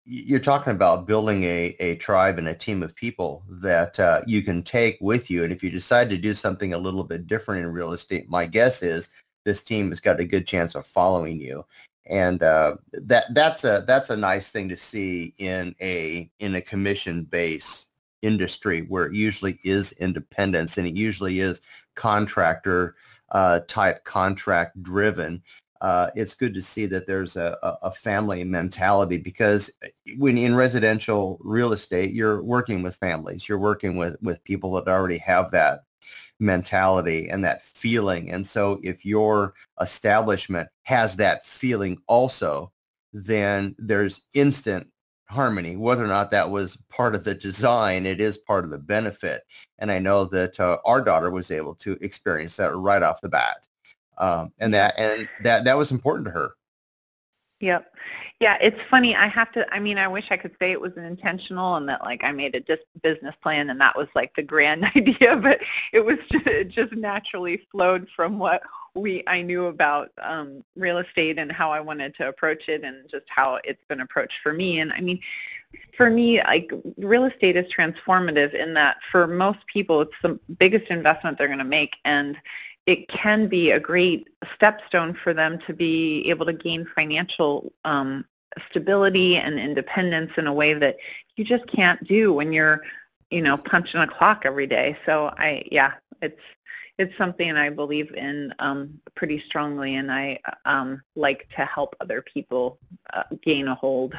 you're 0.05 0.41
talking 0.41 0.73
about 0.73 1.07
building 1.07 1.45
a, 1.45 1.77
a 1.79 1.97
tribe 1.97 2.39
and 2.39 2.49
a 2.49 2.55
team 2.55 2.83
of 2.83 2.95
people 2.95 3.45
that 3.49 3.99
uh, 4.01 4.23
you 4.27 4.43
can 4.43 4.63
take 4.63 4.99
with 5.01 5.31
you. 5.31 5.45
And 5.45 5.53
if 5.53 5.63
you 5.63 5.71
decide 5.71 6.11
to 6.11 6.19
do 6.19 6.35
something 6.35 6.73
a 6.73 6.79
little 6.79 7.05
bit 7.05 7.27
different 7.27 7.65
in 7.65 7.73
real 7.73 7.93
estate, 7.93 8.29
my 8.29 8.47
guess 8.47 8.83
is 8.83 9.11
this 9.45 9.63
team 9.63 9.91
has 9.91 10.01
got 10.01 10.21
a 10.21 10.25
good 10.25 10.47
chance 10.47 10.75
of 10.75 10.87
following 10.87 11.41
you. 11.41 11.65
And 12.07 12.43
uh, 12.43 12.77
that 12.93 13.27
that's 13.33 13.63
a 13.63 13.85
that's 13.87 14.11
a 14.11 14.17
nice 14.17 14.49
thing 14.49 14.69
to 14.71 14.77
see 14.77 15.35
in 15.39 15.75
a 15.81 16.29
in 16.41 16.57
a 16.57 16.61
commission 16.61 17.23
based 17.23 17.87
industry 18.23 18.83
where 18.83 19.07
it 19.07 19.15
usually 19.15 19.59
is 19.65 19.93
independence 19.93 20.79
and 20.79 20.87
it 20.87 20.95
usually 20.95 21.39
is 21.41 21.61
contractor 21.95 22.97
uh, 23.31 23.61
type 23.69 24.05
contract 24.05 24.81
driven 24.83 25.43
uh, 25.83 26.11
it's 26.15 26.37
good 26.37 26.55
to 26.55 26.63
see 26.63 26.87
that 26.87 27.09
there's 27.09 27.35
a, 27.35 27.59
a 27.83 27.91
family 27.91 28.45
mentality 28.45 29.17
because 29.17 29.69
when 30.17 30.39
in 30.39 30.55
residential 30.55 31.39
real 31.41 31.73
estate, 31.73 32.15
you're 32.15 32.41
working 32.41 32.83
with 32.83 32.95
families, 32.95 33.49
you're 33.49 33.59
working 33.59 33.97
with, 33.97 34.17
with 34.23 34.43
people 34.45 34.73
that 34.75 34.87
already 34.87 35.19
have 35.19 35.51
that 35.51 35.81
mentality 36.39 37.29
and 37.29 37.45
that 37.45 37.65
feeling. 37.65 38.31
And 38.31 38.47
so 38.47 38.79
if 38.85 39.05
your 39.05 39.55
establishment 39.81 40.69
has 40.85 41.17
that 41.17 41.45
feeling 41.45 41.99
also, 42.07 42.73
then 43.13 43.75
there's 43.77 44.23
instant 44.35 44.87
harmony. 45.29 45.75
Whether 45.75 46.05
or 46.05 46.09
not 46.09 46.31
that 46.31 46.49
was 46.49 46.77
part 46.91 47.17
of 47.17 47.25
the 47.25 47.35
design, 47.35 48.07
it 48.07 48.21
is 48.21 48.39
part 48.39 48.65
of 48.65 48.71
the 48.71 48.79
benefit. 48.79 49.43
And 49.81 49.91
I 49.91 49.99
know 49.99 50.27
that 50.27 50.61
uh, 50.61 50.79
our 50.85 51.03
daughter 51.03 51.33
was 51.33 51.51
able 51.51 51.75
to 51.77 51.99
experience 52.01 52.55
that 52.57 52.73
right 52.73 53.03
off 53.03 53.21
the 53.21 53.29
bat 53.29 53.67
um, 54.19 54.53
and 54.59 54.75
that 54.75 54.99
and 54.99 55.29
that 55.43 55.65
that 55.65 55.77
was 55.77 55.91
important 55.91 56.27
to 56.27 56.33
her. 56.33 56.55
Yep. 57.63 57.95
Yeah, 58.41 58.59
it's 58.61 58.83
funny. 58.91 59.15
I 59.15 59.29
have 59.29 59.53
to, 59.53 59.73
I 59.73 59.79
mean, 59.79 59.97
I 59.97 60.09
wish 60.09 60.33
I 60.33 60.37
could 60.37 60.51
say 60.61 60.73
it 60.73 60.81
was 60.81 60.97
an 60.97 61.05
intentional 61.05 61.77
and 61.77 61.89
that 61.89 62.03
like 62.03 62.25
I 62.25 62.33
made 62.33 62.57
a 62.57 62.61
dis- 62.61 62.81
business 63.05 63.37
plan 63.41 63.71
and 63.71 63.81
that 63.81 63.97
was 63.97 64.09
like 64.17 64.35
the 64.35 64.43
grand 64.43 64.85
idea, 64.97 65.37
but 65.37 65.61
it 65.93 66.05
was 66.05 66.19
just, 66.29 66.47
it 66.49 66.69
just 66.71 66.93
naturally 66.93 67.65
flowed 67.71 68.09
from 68.17 68.41
what 68.41 68.65
we, 68.97 69.23
I 69.29 69.43
knew 69.43 69.67
about 69.67 70.11
um, 70.19 70.65
real 70.75 70.99
estate 70.99 71.39
and 71.39 71.53
how 71.53 71.71
I 71.71 71.79
wanted 71.79 72.17
to 72.17 72.27
approach 72.27 72.69
it 72.69 72.83
and 72.83 73.09
just 73.09 73.27
how 73.29 73.61
it's 73.63 73.85
been 73.85 74.01
approached 74.01 74.41
for 74.43 74.53
me. 74.53 74.81
And 74.81 74.93
I 74.93 75.01
mean, 75.01 75.21
for 75.97 76.11
me, 76.11 76.43
like 76.43 76.73
real 76.97 77.27
estate 77.27 77.55
is 77.55 77.73
transformative 77.73 78.55
in 78.55 78.75
that 78.75 78.97
for 79.09 79.29
most 79.29 79.65
people, 79.69 80.01
it's 80.01 80.21
the 80.21 80.37
biggest 80.59 80.91
investment 80.91 81.39
they're 81.39 81.47
going 81.47 81.61
to 81.61 81.65
make. 81.65 81.95
And 82.05 82.37
it 82.87 83.09
can 83.09 83.47
be 83.47 83.71
a 83.71 83.81
great 83.81 84.29
stepstone 84.45 85.17
for 85.17 85.33
them 85.33 85.59
to 85.67 85.73
be 85.73 86.29
able 86.29 86.47
to 86.47 86.53
gain 86.53 86.85
financial 86.85 87.73
um, 87.85 88.25
stability 88.71 89.37
and 89.37 89.59
independence 89.59 90.33
in 90.37 90.47
a 90.47 90.53
way 90.53 90.75
that 90.75 90.97
you 91.37 91.45
just 91.45 91.67
can't 91.67 92.03
do 92.07 92.33
when 92.33 92.53
you're, 92.53 92.83
you 93.31 93.41
know, 93.41 93.57
punching 93.57 94.01
a 94.01 94.07
clock 94.07 94.43
every 94.45 94.67
day. 94.67 94.97
So 95.07 95.33
I, 95.39 95.65
yeah, 95.71 95.95
it's 96.21 96.41
it's 96.99 97.17
something 97.17 97.57
I 97.57 97.71
believe 97.71 98.13
in 98.15 98.53
um, 98.59 99.01
pretty 99.15 99.41
strongly, 99.41 99.95
and 99.95 100.13
I 100.13 100.39
um, 100.67 101.03
like 101.17 101.49
to 101.57 101.65
help 101.65 101.97
other 102.01 102.21
people 102.21 102.79
uh, 103.15 103.25
gain 103.43 103.69
a 103.69 103.75
hold. 103.75 104.15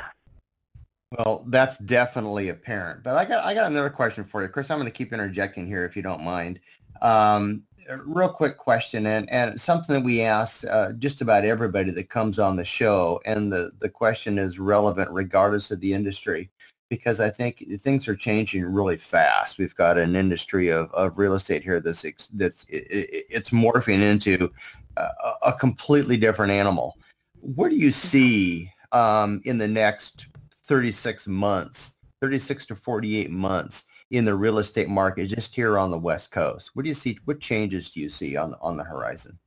Well, 1.11 1.45
that's 1.47 1.77
definitely 1.77 2.49
apparent. 2.49 3.03
But 3.03 3.15
I 3.15 3.25
got 3.25 3.45
I 3.45 3.53
got 3.53 3.69
another 3.69 3.91
question 3.91 4.23
for 4.23 4.41
you, 4.41 4.47
Chris. 4.47 4.71
I'm 4.71 4.79
going 4.79 4.91
to 4.91 4.97
keep 4.97 5.13
interjecting 5.13 5.67
here 5.67 5.85
if 5.85 5.95
you 5.95 6.01
don't 6.01 6.23
mind. 6.23 6.59
Um, 7.01 7.63
real 8.05 8.29
quick 8.29 8.57
question 8.57 9.05
and, 9.07 9.29
and 9.29 9.59
something 9.59 9.93
that 9.95 10.03
we 10.03 10.21
ask 10.21 10.63
uh, 10.65 10.93
just 10.93 11.21
about 11.21 11.45
everybody 11.45 11.91
that 11.91 12.09
comes 12.09 12.39
on 12.39 12.55
the 12.55 12.65
show 12.65 13.19
and 13.25 13.51
the, 13.51 13.71
the 13.79 13.89
question 13.89 14.37
is 14.37 14.59
relevant 14.59 15.09
regardless 15.11 15.71
of 15.71 15.79
the 15.79 15.93
industry 15.93 16.49
because 16.89 17.19
I 17.19 17.29
think 17.29 17.63
things 17.81 18.07
are 18.07 18.15
changing 18.15 18.65
really 18.65 18.97
fast. 18.97 19.57
We've 19.57 19.75
got 19.75 19.97
an 19.97 20.15
industry 20.15 20.69
of, 20.69 20.93
of 20.93 21.17
real 21.17 21.33
estate 21.33 21.63
here 21.63 21.79
that's 21.79 22.03
that's 22.27 22.65
it, 22.69 23.25
it's 23.29 23.49
morphing 23.49 24.01
into 24.01 24.51
a, 24.97 25.07
a, 25.47 25.53
completely 25.53 26.17
different 26.17 26.51
animal. 26.51 26.97
What 27.39 27.69
do 27.69 27.75
you 27.75 27.89
see 27.89 28.71
um, 28.91 29.41
in 29.43 29.57
the 29.57 29.67
next 29.67 30.27
36 30.65 31.27
months, 31.27 31.95
36 32.21 32.67
to 32.67 32.75
48 32.75 33.31
months 33.31 33.85
in 34.11 34.25
the 34.25 34.35
real 34.35 34.59
estate 34.59 34.89
market 34.89 35.27
just 35.27 35.55
here 35.55 35.77
on 35.77 35.91
the 35.91 35.97
West 35.97 36.31
Coast? 36.31 36.71
What 36.73 36.83
do 36.83 36.89
you 36.89 36.95
see? 36.95 37.19
What 37.25 37.39
changes 37.39 37.89
do 37.89 37.99
you 37.99 38.09
see 38.09 38.37
on 38.37 38.55
on 38.61 38.77
the 38.77 38.83
horizon? 38.83 39.39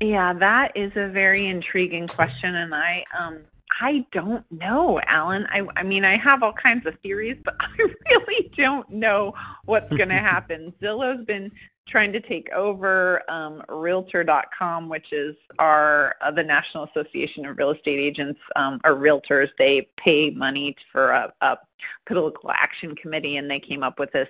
Yeah, 0.00 0.32
that 0.34 0.76
is 0.76 0.92
a 0.96 1.08
very 1.08 1.46
intriguing 1.46 2.06
question, 2.06 2.54
and 2.54 2.74
I 2.74 3.04
um, 3.18 3.40
I 3.80 4.06
don't 4.12 4.44
know, 4.50 5.00
Alan. 5.06 5.46
I, 5.50 5.66
I 5.76 5.82
mean, 5.82 6.04
I 6.04 6.16
have 6.16 6.42
all 6.42 6.52
kinds 6.52 6.86
of 6.86 6.98
theories, 7.00 7.36
but 7.44 7.56
I 7.60 7.68
really 8.10 8.50
don't 8.56 8.88
know 8.90 9.34
what's 9.64 9.88
going 9.88 10.08
to 10.08 10.14
happen. 10.14 10.72
Zillow's 10.82 11.24
been 11.24 11.50
trying 11.86 12.12
to 12.12 12.20
take 12.20 12.50
over 12.52 13.22
um, 13.28 13.62
Realtor.com, 13.68 14.88
which 14.88 15.12
is 15.12 15.34
our 15.58 16.14
uh, 16.20 16.30
the 16.30 16.44
National 16.44 16.84
Association 16.84 17.46
of 17.46 17.56
Real 17.56 17.70
Estate 17.70 17.98
Agents 17.98 18.40
um, 18.56 18.80
or 18.84 18.94
Realtors. 18.94 19.48
They 19.58 19.88
pay 19.96 20.30
money 20.30 20.76
for 20.92 21.10
a, 21.10 21.32
a, 21.40 21.58
political 22.06 22.50
action 22.50 22.94
committee, 22.94 23.36
and 23.36 23.50
they 23.50 23.60
came 23.60 23.82
up 23.82 23.98
with 23.98 24.12
this 24.12 24.28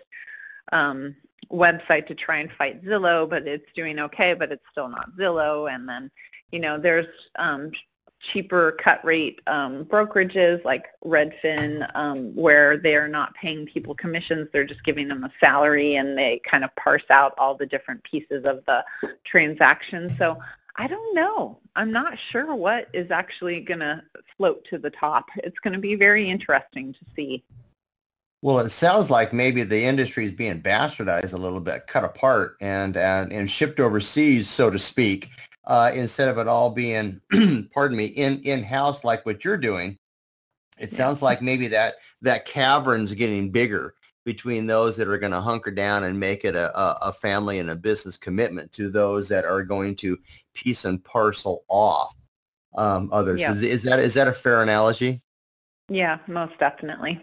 um, 0.73 1.15
website 1.51 2.07
to 2.07 2.15
try 2.15 2.39
and 2.39 2.53
fight 2.53 2.85
Zillow, 2.85 3.29
but 3.29 3.47
it's 3.47 3.71
doing 3.75 3.99
okay, 4.01 4.35
but 4.35 4.53
it's 4.53 4.65
still 4.71 4.89
not 4.89 5.17
Zillow. 5.17 5.73
And 5.73 5.89
then, 5.89 6.11
you 6.53 6.61
know, 6.61 6.79
there's 6.79 7.07
um, 7.37 7.71
cheaper 8.21 8.73
cut 8.73 9.05
rate 9.05 9.41
um, 9.47 9.85
brokerages 9.85 10.65
like 10.65 10.89
Redfin 11.05 11.89
um, 11.95 12.35
where 12.35 12.77
they're 12.77 13.09
not 13.09 13.35
paying 13.35 13.67
people 13.67 13.95
commissions, 13.95 14.49
they're 14.53 14.65
just 14.65 14.85
giving 14.85 15.09
them 15.09 15.25
a 15.25 15.31
salary 15.41 15.97
and 15.97 16.19
they 16.19 16.39
kind 16.41 16.65
of 16.65 16.75
parse 16.77 17.09
out 17.11 17.35
all 17.39 17.55
the 17.55 17.67
different 17.67 18.03
pieces 18.03 18.45
of 18.45 18.65
the 18.67 18.85
transaction. 19.25 20.15
So 20.19 20.39
I 20.79 20.87
don't 20.87 21.15
know. 21.15 21.59
I'm 21.75 21.91
not 21.91 22.19
sure 22.19 22.55
what 22.55 22.89
is 22.93 23.11
actually 23.11 23.61
going 23.61 23.81
to 23.81 24.01
float 24.37 24.65
to 24.71 24.79
the 24.79 24.91
top. 24.91 25.29
It's 25.39 25.59
going 25.59 25.75
to 25.75 25.81
be 25.81 25.97
very 25.97 26.31
interesting 26.31 26.93
to 26.93 27.01
see. 27.17 27.45
Well, 28.43 28.61
it 28.61 28.69
sounds 28.69 29.11
like 29.11 29.33
maybe 29.33 29.65
the 29.65 29.85
industry 29.85 30.25
is 30.25 30.31
being 30.31 30.63
bastardized 30.63 31.33
a 31.33 31.37
little 31.37 31.59
bit, 31.59 31.89
cut 31.89 32.05
apart, 32.05 32.57
and 32.61 32.97
and, 32.97 33.33
and 33.33 33.51
shipped 33.51 33.81
overseas, 33.81 34.49
so 34.49 34.71
to 34.71 34.79
speak 34.79 35.31
uh, 35.67 35.91
instead 35.93 36.29
of 36.29 36.39
it 36.39 36.47
all 36.47 36.71
being, 36.71 37.21
pardon 37.75 37.97
me, 37.97 38.07
in 38.07 38.41
in 38.43 38.63
house 38.63 39.03
like 39.03 39.27
what 39.27 39.45
you're 39.45 39.57
doing. 39.57 39.99
It 40.79 40.93
sounds 40.93 41.21
like 41.21 41.43
maybe 41.43 41.67
that 41.69 41.95
that 42.23 42.45
cavern's 42.45 43.13
getting 43.13 43.51
bigger 43.51 43.95
between 44.25 44.67
those 44.67 44.97
that 44.97 45.09
are 45.09 45.19
going 45.19 45.33
to 45.33 45.41
hunker 45.41 45.71
down 45.71 46.05
and 46.05 46.21
make 46.21 46.45
it 46.45 46.55
a, 46.55 46.79
a 46.79 47.13
family 47.13 47.61
and 47.61 47.71
a 47.71 47.75
business 47.75 48.17
commitment 48.17 48.71
to 48.71 48.91
those 48.91 49.27
that 49.29 49.47
are 49.47 49.63
going 49.63 49.97
to 49.97 50.19
piece 50.59 50.85
and 50.85 51.03
parcel 51.05 51.65
off 51.69 52.15
um, 52.77 53.09
others. 53.13 53.41
Yeah. 53.41 53.53
Is, 53.53 53.63
is 53.63 53.83
that 53.85 54.01
is 54.01 54.15
that 54.15 54.29
a 54.29 54.33
fair 54.33 54.63
analogy? 54.63 55.23
Yeah, 55.89 56.19
most 56.27 56.59
definitely. 56.59 57.23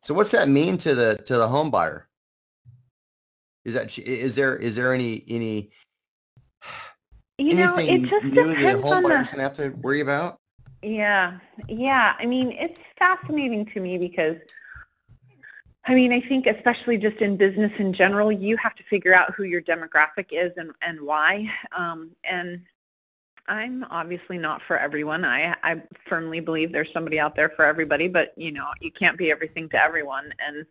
So 0.00 0.14
what's 0.14 0.30
that 0.32 0.48
mean 0.48 0.78
to 0.78 0.94
the 0.94 1.16
to 1.26 1.36
the 1.36 1.48
home 1.48 1.70
buyer? 1.70 2.08
Is 3.64 3.74
that 3.74 3.96
is 3.98 4.34
there 4.34 4.56
is 4.56 4.76
there 4.76 4.94
any 4.94 5.22
any 5.28 5.70
You 7.38 7.54
know, 7.54 7.76
anything 7.76 8.04
it 8.04 8.10
just 8.10 8.34
depends 8.34 8.82
home 8.82 8.92
on 8.92 9.02
buyer's 9.02 9.30
the 9.30 9.36
gonna 9.36 9.42
have 9.42 9.56
to 9.56 9.68
worry 9.80 10.00
about? 10.00 10.38
Yeah, 10.82 11.38
yeah. 11.68 12.14
I 12.18 12.26
mean, 12.26 12.52
it's 12.52 12.78
fascinating 12.98 13.66
to 13.66 13.80
me 13.80 13.98
because, 13.98 14.36
I 15.88 15.94
mean, 15.94 16.12
I 16.12 16.20
think 16.20 16.46
especially 16.46 16.98
just 16.98 17.18
in 17.18 17.36
business 17.36 17.72
in 17.78 17.92
general, 17.92 18.32
you 18.32 18.56
have 18.56 18.74
to 18.74 18.82
figure 18.82 19.14
out 19.14 19.34
who 19.34 19.44
your 19.44 19.62
demographic 19.62 20.26
is 20.32 20.50
and, 20.56 20.72
and 20.82 21.00
why. 21.00 21.48
Um, 21.70 22.10
and 22.24 22.62
I'm 23.46 23.84
obviously 23.90 24.36
not 24.36 24.62
for 24.62 24.76
everyone. 24.76 25.24
I, 25.24 25.54
I 25.62 25.80
firmly 26.08 26.40
believe 26.40 26.72
there's 26.72 26.92
somebody 26.92 27.20
out 27.20 27.36
there 27.36 27.50
for 27.50 27.64
everybody, 27.64 28.08
but, 28.08 28.34
you 28.36 28.50
know, 28.50 28.66
you 28.80 28.90
can't 28.90 29.16
be 29.16 29.30
everything 29.30 29.68
to 29.68 29.80
everyone. 29.80 30.32
And 30.44 30.66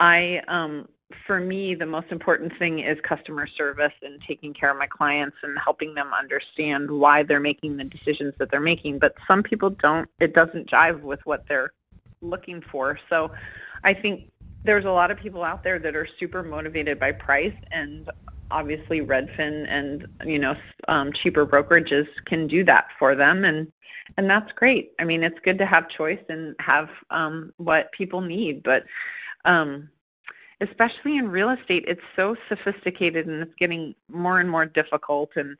I, 0.00 0.42
um, 0.48 0.86
for 1.26 1.40
me, 1.40 1.74
the 1.74 1.86
most 1.86 2.08
important 2.10 2.54
thing 2.58 2.80
is 2.80 3.00
customer 3.00 3.46
service 3.46 3.94
and 4.02 4.20
taking 4.20 4.52
care 4.52 4.70
of 4.70 4.76
my 4.76 4.86
clients 4.86 5.38
and 5.42 5.58
helping 5.58 5.94
them 5.94 6.12
understand 6.12 6.90
why 6.90 7.22
they're 7.22 7.40
making 7.40 7.78
the 7.78 7.84
decisions 7.84 8.34
that 8.36 8.50
they're 8.50 8.60
making. 8.60 8.98
But 8.98 9.14
some 9.26 9.42
people 9.42 9.70
don't, 9.70 10.10
it 10.20 10.34
doesn't 10.34 10.68
jive 10.68 11.00
with 11.00 11.24
what 11.24 11.48
they're 11.48 11.72
looking 12.20 12.60
for. 12.60 12.98
So 13.08 13.32
I 13.84 13.94
think 13.94 14.30
there's 14.64 14.84
a 14.84 14.90
lot 14.90 15.10
of 15.10 15.18
people 15.18 15.44
out 15.44 15.62
there 15.62 15.78
that 15.78 15.96
are 15.96 16.06
super 16.18 16.42
motivated 16.42 16.98
by 16.98 17.12
price 17.12 17.54
and 17.70 18.10
obviously 18.50 19.00
Redfin 19.00 19.66
and, 19.68 20.06
you 20.24 20.38
know, 20.38 20.56
um, 20.88 21.12
cheaper 21.12 21.46
brokerages 21.46 22.08
can 22.24 22.46
do 22.46 22.64
that 22.64 22.88
for 22.98 23.14
them. 23.14 23.44
And, 23.44 23.70
and 24.16 24.28
that's 24.28 24.52
great. 24.52 24.92
I 24.98 25.04
mean, 25.04 25.22
it's 25.22 25.38
good 25.40 25.58
to 25.58 25.66
have 25.66 25.88
choice 25.88 26.22
and 26.28 26.54
have 26.58 26.90
um, 27.10 27.52
what 27.58 27.92
people 27.92 28.20
need. 28.20 28.62
But, 28.62 28.86
um, 29.44 29.90
especially 30.60 31.18
in 31.18 31.28
real 31.28 31.50
estate, 31.50 31.84
it's 31.86 32.02
so 32.16 32.36
sophisticated 32.48 33.26
and 33.26 33.42
it's 33.42 33.54
getting 33.54 33.94
more 34.08 34.40
and 34.40 34.50
more 34.50 34.66
difficult. 34.66 35.30
And 35.36 35.56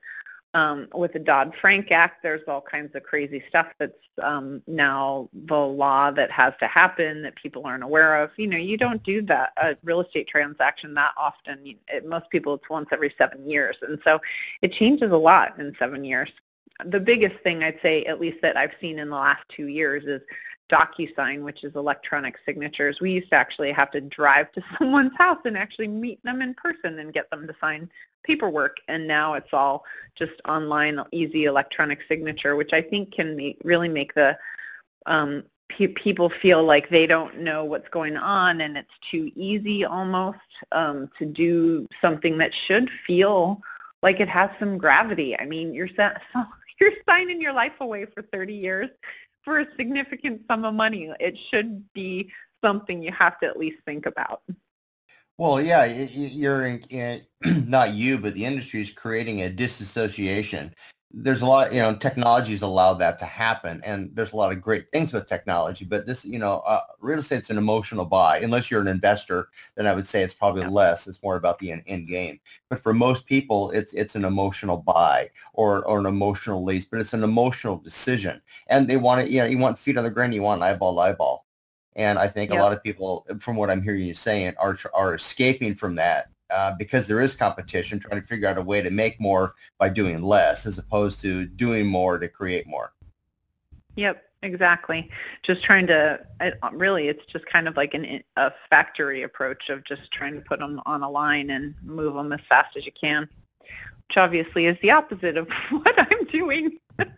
um, 0.58 0.88
with 0.92 1.12
the 1.12 1.20
Dodd-Frank 1.20 1.92
Act, 1.92 2.22
there's 2.22 2.42
all 2.48 2.60
kinds 2.60 2.94
of 2.96 3.04
crazy 3.04 3.42
stuff 3.48 3.68
that's 3.78 3.92
um, 4.20 4.60
now 4.66 5.28
the 5.46 5.56
law 5.56 6.10
that 6.10 6.32
has 6.32 6.52
to 6.60 6.66
happen 6.66 7.22
that 7.22 7.36
people 7.36 7.64
aren't 7.64 7.84
aware 7.84 8.20
of. 8.20 8.32
You 8.36 8.48
know, 8.48 8.56
you 8.56 8.76
don't 8.76 9.02
do 9.04 9.22
that 9.22 9.52
a 9.56 9.76
real 9.84 10.00
estate 10.00 10.26
transaction 10.26 10.94
that 10.94 11.12
often. 11.16 11.76
It, 11.86 12.06
most 12.06 12.28
people, 12.30 12.54
it's 12.54 12.68
once 12.68 12.88
every 12.90 13.14
seven 13.16 13.48
years, 13.48 13.76
and 13.82 14.00
so 14.04 14.20
it 14.60 14.72
changes 14.72 15.12
a 15.12 15.16
lot 15.16 15.58
in 15.60 15.76
seven 15.78 16.02
years. 16.02 16.32
The 16.84 17.00
biggest 17.00 17.36
thing 17.44 17.62
I'd 17.62 17.80
say, 17.80 18.04
at 18.04 18.20
least 18.20 18.38
that 18.42 18.56
I've 18.56 18.74
seen 18.80 18.98
in 18.98 19.10
the 19.10 19.16
last 19.16 19.44
two 19.48 19.66
years, 19.66 20.04
is 20.06 20.22
DocuSign, 20.68 21.42
which 21.42 21.64
is 21.64 21.74
electronic 21.74 22.38
signatures. 22.46 23.00
We 23.00 23.12
used 23.12 23.30
to 23.30 23.36
actually 23.36 23.72
have 23.72 23.90
to 23.92 24.00
drive 24.00 24.52
to 24.52 24.62
someone's 24.78 25.16
house 25.16 25.40
and 25.44 25.56
actually 25.56 25.88
meet 25.88 26.22
them 26.24 26.42
in 26.42 26.54
person 26.54 26.98
and 26.98 27.12
get 27.12 27.30
them 27.30 27.46
to 27.46 27.54
sign 27.60 27.90
paperwork. 28.22 28.78
And 28.88 29.06
now 29.06 29.34
it's 29.34 29.52
all 29.52 29.84
just 30.14 30.40
online, 30.46 31.00
easy 31.12 31.44
electronic 31.44 32.02
signature, 32.08 32.56
which 32.56 32.72
I 32.72 32.80
think 32.80 33.12
can 33.12 33.36
make, 33.36 33.58
really 33.64 33.88
make 33.88 34.14
the 34.14 34.38
um, 35.06 35.44
pe- 35.68 35.88
people 35.88 36.28
feel 36.28 36.62
like 36.62 36.88
they 36.88 37.06
don't 37.06 37.38
know 37.38 37.64
what's 37.64 37.88
going 37.88 38.16
on 38.16 38.60
and 38.60 38.76
it's 38.76 38.98
too 39.00 39.30
easy 39.34 39.84
almost 39.84 40.38
um, 40.72 41.10
to 41.18 41.24
do 41.24 41.86
something 42.00 42.38
that 42.38 42.52
should 42.52 42.90
feel 42.90 43.60
like 44.02 44.20
it 44.20 44.28
has 44.28 44.50
some 44.58 44.78
gravity. 44.78 45.38
I 45.38 45.46
mean, 45.46 45.72
you're 45.72 45.88
you're 46.80 46.92
signing 47.08 47.40
your 47.40 47.52
life 47.52 47.80
away 47.80 48.04
for 48.04 48.22
30 48.22 48.54
years 48.54 48.88
for 49.42 49.60
a 49.60 49.66
significant 49.76 50.42
sum 50.50 50.64
of 50.64 50.74
money. 50.74 51.12
It 51.20 51.38
should 51.38 51.84
be 51.92 52.30
something 52.64 53.02
you 53.02 53.12
have 53.12 53.38
to 53.40 53.46
at 53.46 53.58
least 53.58 53.78
think 53.86 54.06
about. 54.06 54.42
Well, 55.38 55.60
yeah, 55.60 55.84
you're 55.84 56.66
in, 56.66 57.22
not 57.68 57.94
you, 57.94 58.18
but 58.18 58.34
the 58.34 58.44
industry 58.44 58.82
is 58.82 58.90
creating 58.90 59.42
a 59.42 59.48
disassociation. 59.48 60.74
There's 61.10 61.40
a 61.40 61.46
lot, 61.46 61.72
you 61.72 61.80
know, 61.80 61.96
technology's 61.96 62.60
allowed 62.60 62.94
that 62.94 63.18
to 63.20 63.24
happen, 63.24 63.80
and 63.82 64.10
there's 64.14 64.34
a 64.34 64.36
lot 64.36 64.52
of 64.52 64.60
great 64.60 64.90
things 64.90 65.10
with 65.10 65.26
technology. 65.26 65.86
But 65.86 66.04
this, 66.04 66.22
you 66.22 66.38
know, 66.38 66.58
uh, 66.66 66.80
real 67.00 67.18
estate's 67.18 67.48
an 67.48 67.56
emotional 67.56 68.04
buy. 68.04 68.40
Unless 68.40 68.70
you're 68.70 68.82
an 68.82 68.88
investor, 68.88 69.48
then 69.74 69.86
I 69.86 69.94
would 69.94 70.06
say 70.06 70.22
it's 70.22 70.34
probably 70.34 70.66
less. 70.66 71.06
It's 71.06 71.22
more 71.22 71.36
about 71.36 71.58
the 71.60 71.72
end, 71.72 71.82
end 71.86 72.08
game. 72.08 72.40
But 72.68 72.82
for 72.82 72.92
most 72.92 73.26
people, 73.26 73.70
it's 73.70 73.94
it's 73.94 74.16
an 74.16 74.24
emotional 74.26 74.76
buy 74.76 75.30
or 75.54 75.82
or 75.86 75.98
an 75.98 76.06
emotional 76.06 76.62
lease. 76.62 76.84
But 76.84 77.00
it's 77.00 77.14
an 77.14 77.24
emotional 77.24 77.78
decision, 77.78 78.42
and 78.66 78.86
they 78.86 78.98
want 78.98 79.22
it. 79.22 79.30
You 79.30 79.40
know, 79.40 79.46
you 79.46 79.58
want 79.58 79.78
feet 79.78 79.96
on 79.96 80.04
the 80.04 80.10
ground. 80.10 80.34
You 80.34 80.42
want 80.42 80.62
eyeball 80.62 80.94
to 80.94 81.00
eyeball. 81.00 81.46
And 81.96 82.18
I 82.18 82.28
think 82.28 82.52
a 82.52 82.54
lot 82.54 82.72
of 82.72 82.82
people, 82.82 83.26
from 83.40 83.56
what 83.56 83.70
I'm 83.70 83.82
hearing 83.82 84.02
you 84.02 84.14
saying, 84.14 84.54
are 84.58 84.78
are 84.94 85.14
escaping 85.14 85.74
from 85.74 85.96
that 85.96 86.26
uh, 86.50 86.72
because 86.78 87.06
there 87.06 87.20
is 87.20 87.34
competition, 87.34 87.98
trying 87.98 88.20
to 88.20 88.26
figure 88.26 88.48
out 88.48 88.58
a 88.58 88.62
way 88.62 88.80
to 88.82 88.90
make 88.90 89.20
more 89.20 89.54
by 89.78 89.88
doing 89.88 90.22
less, 90.22 90.66
as 90.66 90.78
opposed 90.78 91.20
to 91.20 91.46
doing 91.46 91.86
more 91.86 92.18
to 92.18 92.28
create 92.28 92.66
more. 92.66 92.92
Yep, 93.96 94.22
exactly. 94.42 95.10
Just 95.42 95.62
trying 95.62 95.86
to, 95.88 96.20
I- 96.40 96.52
really, 96.72 97.08
it's 97.08 97.26
just 97.26 97.46
kind 97.46 97.68
of 97.68 97.76
like 97.76 97.94
an, 97.94 98.22
a 98.36 98.52
factory 98.70 99.22
approach 99.22 99.68
of 99.70 99.84
just 99.84 100.10
trying 100.10 100.34
to 100.34 100.40
put 100.40 100.60
them 100.60 100.80
on 100.86 101.02
a 101.02 101.10
line 101.10 101.50
and 101.50 101.74
move 101.82 102.14
them 102.14 102.32
as 102.32 102.40
fast 102.48 102.76
as 102.76 102.86
you 102.86 102.92
can, 102.92 103.28
which 104.08 104.16
obviously 104.16 104.66
is 104.66 104.76
the 104.82 104.90
opposite 104.90 105.36
of 105.36 105.50
what 105.70 105.94
I'm 105.98 106.24
doing. 106.26 106.78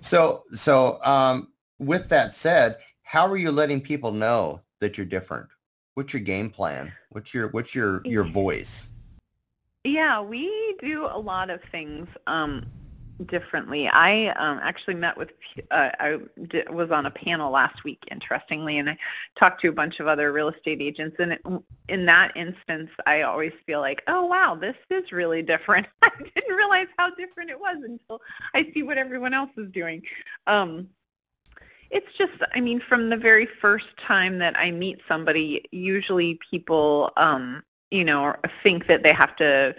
So, 0.00 0.44
so 0.54 1.02
um, 1.04 1.48
with 1.78 2.08
that 2.08 2.34
said, 2.34 2.76
how 3.02 3.26
are 3.26 3.36
you 3.36 3.52
letting 3.52 3.80
people 3.80 4.12
know 4.12 4.62
that 4.80 4.96
you're 4.96 5.06
different? 5.06 5.48
What's 5.98 6.12
your 6.12 6.22
game 6.22 6.48
plan? 6.48 6.92
What's 7.10 7.34
your 7.34 7.48
what's 7.48 7.74
your 7.74 8.02
your 8.04 8.22
voice? 8.22 8.92
Yeah, 9.82 10.20
we 10.20 10.76
do 10.80 11.06
a 11.06 11.18
lot 11.18 11.50
of 11.50 11.60
things 11.72 12.06
um, 12.28 12.64
differently. 13.26 13.88
I 13.88 14.28
um, 14.36 14.60
actually 14.62 14.94
met 14.94 15.16
with, 15.16 15.32
uh, 15.72 15.90
I 15.98 16.20
di- 16.46 16.62
was 16.70 16.92
on 16.92 17.06
a 17.06 17.10
panel 17.10 17.50
last 17.50 17.82
week, 17.82 18.04
interestingly, 18.12 18.78
and 18.78 18.90
I 18.90 18.98
talked 19.36 19.60
to 19.62 19.70
a 19.70 19.72
bunch 19.72 19.98
of 19.98 20.06
other 20.06 20.32
real 20.32 20.50
estate 20.50 20.80
agents. 20.80 21.16
And 21.18 21.32
it, 21.32 21.42
in 21.88 22.06
that 22.06 22.30
instance, 22.36 22.90
I 23.04 23.22
always 23.22 23.52
feel 23.66 23.80
like, 23.80 24.04
oh, 24.06 24.24
wow, 24.26 24.54
this 24.54 24.76
is 24.90 25.10
really 25.10 25.42
different. 25.42 25.88
I 26.02 26.10
didn't 26.32 26.54
realize 26.54 26.86
how 26.96 27.12
different 27.16 27.50
it 27.50 27.58
was 27.58 27.78
until 27.82 28.20
I 28.54 28.70
see 28.72 28.84
what 28.84 28.98
everyone 28.98 29.34
else 29.34 29.50
is 29.56 29.68
doing. 29.72 30.04
Um, 30.46 30.90
it's 31.90 32.12
just, 32.16 32.32
I 32.54 32.60
mean, 32.60 32.80
from 32.80 33.08
the 33.08 33.16
very 33.16 33.46
first 33.46 33.86
time 33.96 34.38
that 34.38 34.54
I 34.58 34.70
meet 34.70 35.00
somebody, 35.08 35.64
usually 35.72 36.38
people, 36.50 37.12
um, 37.16 37.62
you 37.90 38.04
know, 38.04 38.34
think 38.62 38.86
that 38.88 39.02
they 39.02 39.12
have 39.12 39.34
to, 39.36 39.74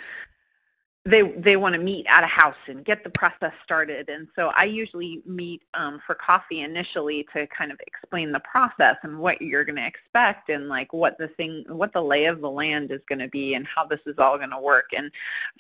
they 1.06 1.22
they 1.22 1.56
want 1.56 1.74
to 1.74 1.82
meet 1.82 2.06
at 2.08 2.24
a 2.24 2.28
house 2.28 2.58
and 2.67 2.84
get 2.84 3.04
the 3.04 3.10
process 3.10 3.54
started. 3.63 4.10
And 4.10 4.28
so 4.36 4.52
I 4.56 4.65
usually 4.65 5.22
meet 5.26 5.63
um, 5.74 6.02
for 6.06 6.13
coffee 6.13 6.62
initially 6.62 7.26
to 7.34 7.48
kind 7.48 7.72
of 7.72 7.80
explain 7.88 8.32
the 8.32 8.41
process 8.41 8.98
and 9.04 9.17
what 9.17 9.41
you're 9.41 9.63
going 9.63 9.78
to 9.78 9.88
expect 9.88 10.50
and 10.50 10.67
like 10.67 10.91
what 10.91 11.17
the 11.17 11.30
thing, 11.30 11.63
what 11.67 11.93
the 11.93 12.02
lay 12.02 12.26
of 12.26 12.41
the 12.41 12.52
land 12.52 12.91
is 12.91 13.02
going 13.08 13.19
to 13.19 13.30
be 13.30 13.54
and 13.54 13.65
how 13.65 13.86
this 13.86 14.02
is 14.06 14.17
all 14.17 14.38
going 14.38 14.50
to 14.52 14.60
work. 14.60 14.89
And 14.95 15.10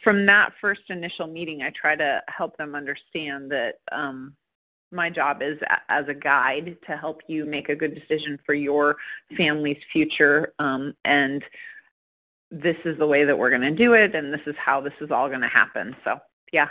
from 0.03 0.25
that 0.25 0.53
first 0.59 0.83
initial 0.89 1.27
meeting, 1.27 1.61
I 1.61 1.69
try 1.69 1.95
to 1.95 2.21
help 2.27 2.57
them 2.57 2.75
understand 2.75 3.51
that. 3.51 3.79
Um, 3.91 4.35
my 4.91 5.09
job 5.09 5.41
is 5.41 5.59
as 5.89 6.07
a 6.07 6.13
guide 6.13 6.77
to 6.87 6.95
help 6.97 7.21
you 7.27 7.45
make 7.45 7.69
a 7.69 7.75
good 7.75 7.93
decision 7.93 8.39
for 8.45 8.53
your 8.53 8.97
family's 9.35 9.81
future 9.91 10.53
um, 10.59 10.95
and 11.05 11.43
this 12.51 12.77
is 12.83 12.97
the 12.97 13.05
way 13.05 13.23
that 13.23 13.37
we're 13.37 13.51
going 13.51 13.61
to 13.61 13.71
do 13.71 13.93
it 13.93 14.15
and 14.15 14.33
this 14.33 14.47
is 14.47 14.55
how 14.55 14.81
this 14.81 14.93
is 15.01 15.11
all 15.11 15.27
going 15.27 15.41
to 15.41 15.47
happen. 15.47 15.95
So 16.03 16.19
yeah 16.51 16.69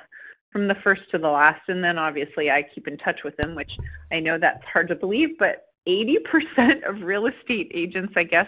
from 0.51 0.67
the 0.67 0.75
first 0.75 1.11
to 1.11 1.19
the 1.19 1.31
last 1.31 1.69
and 1.69 1.83
then 1.83 1.99
obviously 1.99 2.51
i 2.51 2.63
keep 2.63 2.89
in 2.89 2.97
touch 2.97 3.25
with 3.25 3.37
them 3.37 3.55
which 3.55 3.79
i 4.11 4.21
know 4.21 4.39
that's 4.39 4.65
hard 4.65 4.89
to 4.89 4.97
believe 4.97 5.39
but 5.39 5.65
80% 5.87 6.83
of 6.83 7.03
real 7.03 7.27
estate 7.27 7.71
agents 7.75 8.13
i 8.17 8.25
guess 8.25 8.47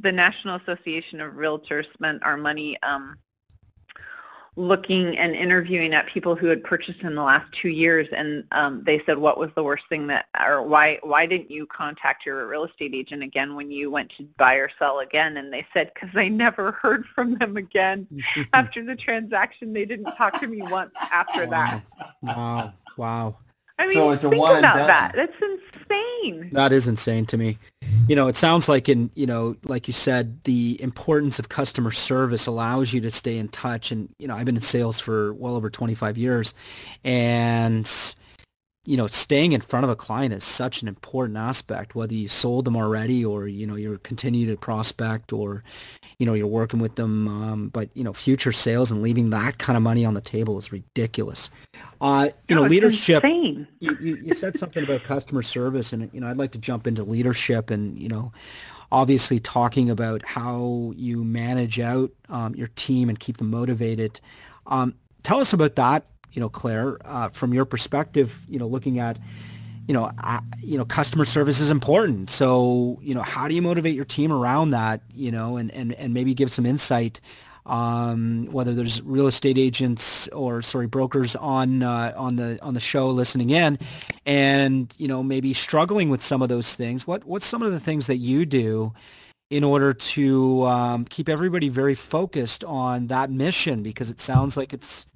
the 0.00 0.12
national 0.12 0.56
association 0.56 1.20
of 1.20 1.34
realtors 1.34 1.90
spent 1.92 2.22
our 2.24 2.36
money 2.36 2.80
um, 2.82 3.16
looking 4.56 5.18
and 5.18 5.34
interviewing 5.34 5.94
at 5.94 6.06
people 6.06 6.36
who 6.36 6.46
had 6.46 6.62
purchased 6.62 7.00
in 7.00 7.14
the 7.14 7.22
last 7.22 7.50
two 7.52 7.68
years 7.68 8.06
and 8.12 8.44
um, 8.52 8.84
they 8.84 9.02
said 9.04 9.18
what 9.18 9.36
was 9.36 9.50
the 9.56 9.64
worst 9.64 9.82
thing 9.88 10.06
that 10.06 10.26
or 10.46 10.62
why 10.62 10.98
why 11.02 11.26
didn't 11.26 11.50
you 11.50 11.66
contact 11.66 12.24
your 12.24 12.46
real 12.46 12.64
estate 12.64 12.94
agent 12.94 13.22
again 13.22 13.56
when 13.56 13.70
you 13.70 13.90
went 13.90 14.12
to 14.16 14.22
buy 14.36 14.54
or 14.54 14.70
sell 14.78 15.00
again 15.00 15.36
and 15.38 15.52
they 15.52 15.66
said 15.74 15.90
because 15.92 16.10
I 16.14 16.28
never 16.28 16.72
heard 16.72 17.04
from 17.06 17.34
them 17.34 17.56
again 17.56 18.06
after 18.52 18.84
the 18.84 18.94
transaction 18.94 19.72
they 19.72 19.84
didn't 19.84 20.14
talk 20.16 20.38
to 20.40 20.46
me 20.46 20.62
once 20.62 20.92
after 21.10 21.46
that 21.46 21.82
Wow. 22.22 22.72
Wow. 22.96 23.36
I 23.78 23.86
mean 23.86 23.94
So 23.94 24.10
it's 24.10 24.24
a 24.24 24.30
think 24.30 24.42
one 24.42 24.58
about 24.58 24.86
that 24.86 25.12
that's 25.14 25.34
insane 25.42 25.60
insane. 26.24 26.50
That 26.50 26.72
is 26.72 26.88
insane 26.88 27.26
to 27.26 27.36
me. 27.36 27.58
You 28.08 28.16
know, 28.16 28.28
it 28.28 28.36
sounds 28.36 28.68
like 28.68 28.88
in, 28.88 29.10
you 29.14 29.26
know, 29.26 29.56
like 29.64 29.86
you 29.86 29.92
said, 29.92 30.42
the 30.44 30.80
importance 30.82 31.38
of 31.38 31.48
customer 31.48 31.90
service 31.90 32.46
allows 32.46 32.92
you 32.92 33.00
to 33.02 33.10
stay 33.10 33.38
in 33.38 33.48
touch. 33.48 33.90
And, 33.92 34.08
you 34.18 34.28
know, 34.28 34.34
I've 34.34 34.44
been 34.44 34.56
in 34.56 34.60
sales 34.60 35.00
for 35.00 35.32
well 35.34 35.56
over 35.56 35.70
25 35.70 36.18
years 36.18 36.54
and, 37.02 37.90
you 38.86 38.96
know, 38.96 39.06
staying 39.06 39.52
in 39.52 39.60
front 39.60 39.84
of 39.84 39.90
a 39.90 39.96
client 39.96 40.34
is 40.34 40.44
such 40.44 40.82
an 40.82 40.88
important 40.88 41.38
aspect, 41.38 41.94
whether 41.94 42.14
you 42.14 42.28
sold 42.28 42.64
them 42.66 42.76
already 42.76 43.24
or, 43.24 43.48
you 43.48 43.66
know, 43.66 43.76
you're 43.76 43.98
continue 43.98 44.46
to 44.46 44.56
prospect 44.56 45.32
or, 45.32 45.64
you 46.18 46.26
know, 46.26 46.34
you're 46.34 46.46
working 46.46 46.80
with 46.80 46.96
them. 46.96 47.26
Um, 47.28 47.68
but, 47.68 47.88
you 47.94 48.04
know, 48.04 48.12
future 48.12 48.52
sales 48.52 48.90
and 48.90 49.02
leaving 49.02 49.30
that 49.30 49.58
kind 49.58 49.76
of 49.76 49.82
money 49.82 50.04
on 50.04 50.14
the 50.14 50.20
table 50.20 50.58
is 50.58 50.70
ridiculous. 50.70 51.50
Uh, 52.00 52.28
you 52.48 52.54
No, 52.54 52.62
know, 52.62 52.68
leadership, 52.68 53.24
you, 53.24 53.66
you, 53.80 53.96
you 54.00 54.34
said 54.34 54.58
something 54.58 54.84
about 54.84 55.04
customer 55.04 55.42
service 55.42 55.92
and, 55.92 56.10
you 56.12 56.20
know, 56.20 56.26
I'd 56.26 56.36
like 56.36 56.52
to 56.52 56.58
jump 56.58 56.86
into 56.86 57.04
leadership 57.04 57.70
and, 57.70 57.98
you 57.98 58.08
know, 58.08 58.32
obviously 58.92 59.40
talking 59.40 59.88
about 59.88 60.24
how 60.24 60.92
you 60.94 61.24
manage 61.24 61.80
out 61.80 62.12
um, 62.28 62.54
your 62.54 62.68
team 62.76 63.08
and 63.08 63.18
keep 63.18 63.38
them 63.38 63.50
motivated. 63.50 64.20
Um, 64.66 64.94
tell 65.22 65.40
us 65.40 65.52
about 65.52 65.74
that, 65.76 66.06
you 66.34 66.40
know, 66.40 66.48
Claire, 66.48 66.98
uh, 67.04 67.28
from 67.30 67.54
your 67.54 67.64
perspective, 67.64 68.44
you 68.48 68.58
know, 68.58 68.66
looking 68.66 68.98
at, 68.98 69.18
you 69.86 69.94
know, 69.94 70.10
uh, 70.22 70.40
you 70.60 70.76
know, 70.76 70.84
customer 70.84 71.24
service 71.24 71.60
is 71.60 71.70
important. 71.70 72.28
So, 72.28 72.98
you 73.02 73.14
know, 73.14 73.22
how 73.22 73.48
do 73.48 73.54
you 73.54 73.62
motivate 73.62 73.94
your 73.94 74.04
team 74.04 74.32
around 74.32 74.70
that, 74.70 75.02
you 75.14 75.30
know, 75.30 75.56
and, 75.56 75.70
and, 75.70 75.94
and 75.94 76.12
maybe 76.12 76.34
give 76.34 76.50
some 76.50 76.66
insight, 76.66 77.20
um, 77.66 78.48
whether 78.50 78.74
there's 78.74 79.00
real 79.02 79.28
estate 79.28 79.56
agents 79.58 80.26
or 80.28 80.60
sorry, 80.60 80.86
brokers 80.86 81.36
on, 81.36 81.82
uh, 81.82 82.12
on 82.16 82.34
the, 82.34 82.58
on 82.62 82.74
the 82.74 82.80
show 82.80 83.10
listening 83.10 83.50
in 83.50 83.78
and, 84.26 84.92
you 84.98 85.06
know, 85.06 85.22
maybe 85.22 85.54
struggling 85.54 86.10
with 86.10 86.22
some 86.22 86.42
of 86.42 86.48
those 86.48 86.74
things. 86.74 87.06
What, 87.06 87.24
what's 87.24 87.46
some 87.46 87.62
of 87.62 87.70
the 87.70 87.80
things 87.80 88.08
that 88.08 88.16
you 88.16 88.44
do 88.44 88.92
in 89.50 89.62
order 89.62 89.94
to 89.94 90.64
um, 90.64 91.04
keep 91.04 91.28
everybody 91.28 91.68
very 91.68 91.94
focused 91.94 92.64
on 92.64 93.06
that 93.06 93.30
mission 93.30 93.82
because 93.82 94.10
it 94.10 94.18
sounds 94.18 94.56
like 94.56 94.72
it's 94.72 95.06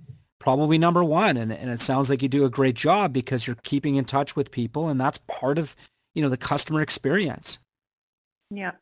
probably 0.49 0.79
number 0.79 1.05
one 1.05 1.37
and, 1.37 1.53
and 1.53 1.69
it 1.69 1.79
sounds 1.79 2.09
like 2.09 2.23
you 2.23 2.29
do 2.29 2.47
a 2.47 2.49
great 2.49 2.75
job 2.75 3.13
because 3.13 3.47
you're 3.47 3.59
keeping 3.65 3.97
in 3.97 4.05
touch 4.07 4.35
with 4.35 4.51
people 4.51 4.89
and 4.89 4.99
that's 4.99 5.19
part 5.27 5.59
of 5.59 5.77
you 6.15 6.23
know 6.23 6.31
the 6.31 6.39
customer 6.39 6.81
experience 6.81 7.59
Yeah. 8.51 8.73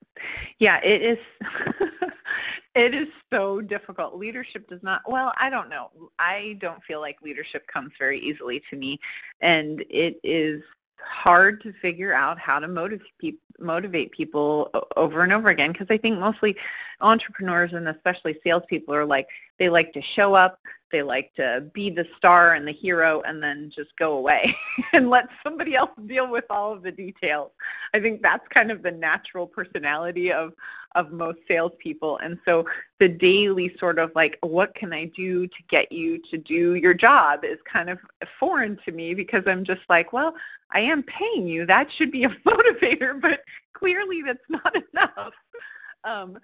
Yeah, 0.60 0.80
it 0.84 1.02
is 1.02 1.18
it 2.76 2.94
is 2.94 3.08
so 3.32 3.60
difficult. 3.60 4.14
Leadership 4.14 4.68
does 4.68 4.80
not 4.84 5.02
well, 5.08 5.32
I 5.40 5.50
don't 5.50 5.68
know. 5.68 5.90
I 6.20 6.56
don't 6.60 6.80
feel 6.84 7.00
like 7.00 7.20
leadership 7.20 7.66
comes 7.66 7.90
very 7.98 8.20
easily 8.20 8.62
to 8.70 8.76
me 8.76 9.00
and 9.40 9.84
it 9.90 10.20
is 10.22 10.62
hard 11.00 11.62
to 11.62 11.72
figure 11.72 12.12
out 12.12 12.38
how 12.38 12.58
to 12.58 12.68
motivate 12.68 13.18
people 13.18 13.40
motivate 13.58 14.12
people 14.12 14.70
over 14.96 15.22
and 15.22 15.32
over 15.32 15.48
again 15.48 15.72
because 15.72 15.86
I 15.90 15.96
think 15.96 16.18
mostly 16.18 16.56
entrepreneurs 17.00 17.72
and 17.72 17.88
especially 17.88 18.38
salespeople 18.44 18.94
are 18.94 19.04
like 19.04 19.28
they 19.58 19.68
like 19.68 19.92
to 19.94 20.02
show 20.02 20.34
up, 20.34 20.60
they 20.90 21.02
like 21.02 21.32
to 21.34 21.66
be 21.72 21.90
the 21.90 22.06
star 22.16 22.54
and 22.54 22.66
the 22.68 22.72
hero 22.72 23.22
and 23.22 23.42
then 23.42 23.70
just 23.74 23.96
go 23.96 24.18
away 24.18 24.54
and 24.92 25.08
let 25.08 25.28
somebody 25.42 25.74
else 25.74 25.90
deal 26.06 26.30
with 26.30 26.44
all 26.50 26.72
of 26.72 26.82
the 26.82 26.92
details. 26.92 27.52
I 27.94 28.00
think 28.00 28.22
that's 28.22 28.46
kind 28.48 28.70
of 28.70 28.82
the 28.82 28.92
natural 28.92 29.46
personality 29.46 30.32
of 30.32 30.52
of 30.94 31.12
most 31.12 31.38
salespeople. 31.46 32.16
And 32.18 32.38
so 32.46 32.66
the 32.98 33.08
daily 33.08 33.76
sort 33.78 33.98
of 33.98 34.10
like, 34.14 34.38
what 34.40 34.74
can 34.74 34.94
I 34.94 35.04
do 35.04 35.46
to 35.46 35.62
get 35.68 35.92
you 35.92 36.18
to 36.30 36.38
do 36.38 36.74
your 36.74 36.94
job 36.94 37.44
is 37.44 37.58
kind 37.70 37.90
of 37.90 37.98
foreign 38.40 38.78
to 38.86 38.92
me 38.92 39.14
because 39.14 39.42
I'm 39.46 39.62
just 39.62 39.82
like, 39.90 40.14
well, 40.14 40.34
I 40.70 40.80
am 40.80 41.02
paying 41.02 41.46
you. 41.46 41.66
That 41.66 41.90
should 41.90 42.10
be 42.10 42.24
a 42.24 42.28
motivator, 42.46 43.20
but 43.20 43.42
clearly 43.72 44.22
that's 44.22 44.48
not 44.48 44.76
enough. 44.92 45.34
Um, 46.04 46.38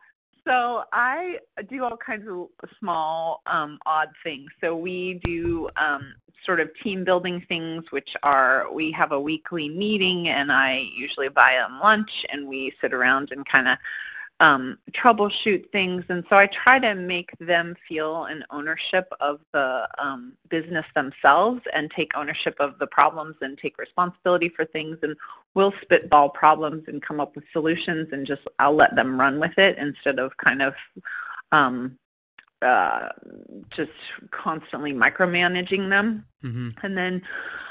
so 0.46 0.84
I 0.92 1.38
do 1.68 1.84
all 1.84 1.96
kinds 1.96 2.26
of 2.28 2.48
small, 2.78 3.42
um, 3.46 3.78
odd 3.86 4.10
things. 4.24 4.50
So 4.60 4.76
we 4.76 5.14
do 5.22 5.70
um, 5.76 6.14
sort 6.44 6.58
of 6.58 6.70
team 6.82 7.04
building 7.04 7.40
things, 7.48 7.84
which 7.90 8.16
are 8.22 8.72
we 8.72 8.90
have 8.92 9.12
a 9.12 9.20
weekly 9.20 9.68
meeting, 9.68 10.28
and 10.28 10.50
I 10.50 10.88
usually 10.96 11.28
buy 11.28 11.52
them 11.52 11.78
lunch, 11.80 12.26
and 12.30 12.48
we 12.48 12.72
sit 12.80 12.92
around 12.92 13.30
and 13.30 13.46
kind 13.46 13.68
of 13.68 13.78
um, 14.42 14.76
troubleshoot 14.90 15.70
things. 15.70 16.04
And 16.08 16.24
so 16.28 16.36
I 16.36 16.46
try 16.46 16.80
to 16.80 16.96
make 16.96 17.30
them 17.38 17.76
feel 17.88 18.24
an 18.24 18.44
ownership 18.50 19.06
of 19.20 19.38
the 19.52 19.88
um, 19.98 20.32
business 20.48 20.84
themselves 20.96 21.62
and 21.72 21.90
take 21.92 22.16
ownership 22.16 22.56
of 22.58 22.76
the 22.80 22.88
problems 22.88 23.36
and 23.40 23.56
take 23.56 23.78
responsibility 23.78 24.48
for 24.48 24.64
things. 24.64 24.98
And 25.04 25.16
we'll 25.54 25.72
spitball 25.80 26.28
problems 26.28 26.88
and 26.88 27.00
come 27.00 27.20
up 27.20 27.36
with 27.36 27.44
solutions 27.52 28.08
and 28.10 28.26
just 28.26 28.42
I'll 28.58 28.74
let 28.74 28.96
them 28.96 29.18
run 29.18 29.38
with 29.38 29.56
it 29.58 29.78
instead 29.78 30.18
of 30.18 30.36
kind 30.38 30.60
of 30.60 30.74
um, 31.52 31.96
uh, 32.62 33.10
just 33.70 33.92
constantly 34.32 34.92
micromanaging 34.92 35.88
them. 35.88 36.26
mm-hmm. 36.42 36.70
And 36.82 36.98
then 36.98 37.22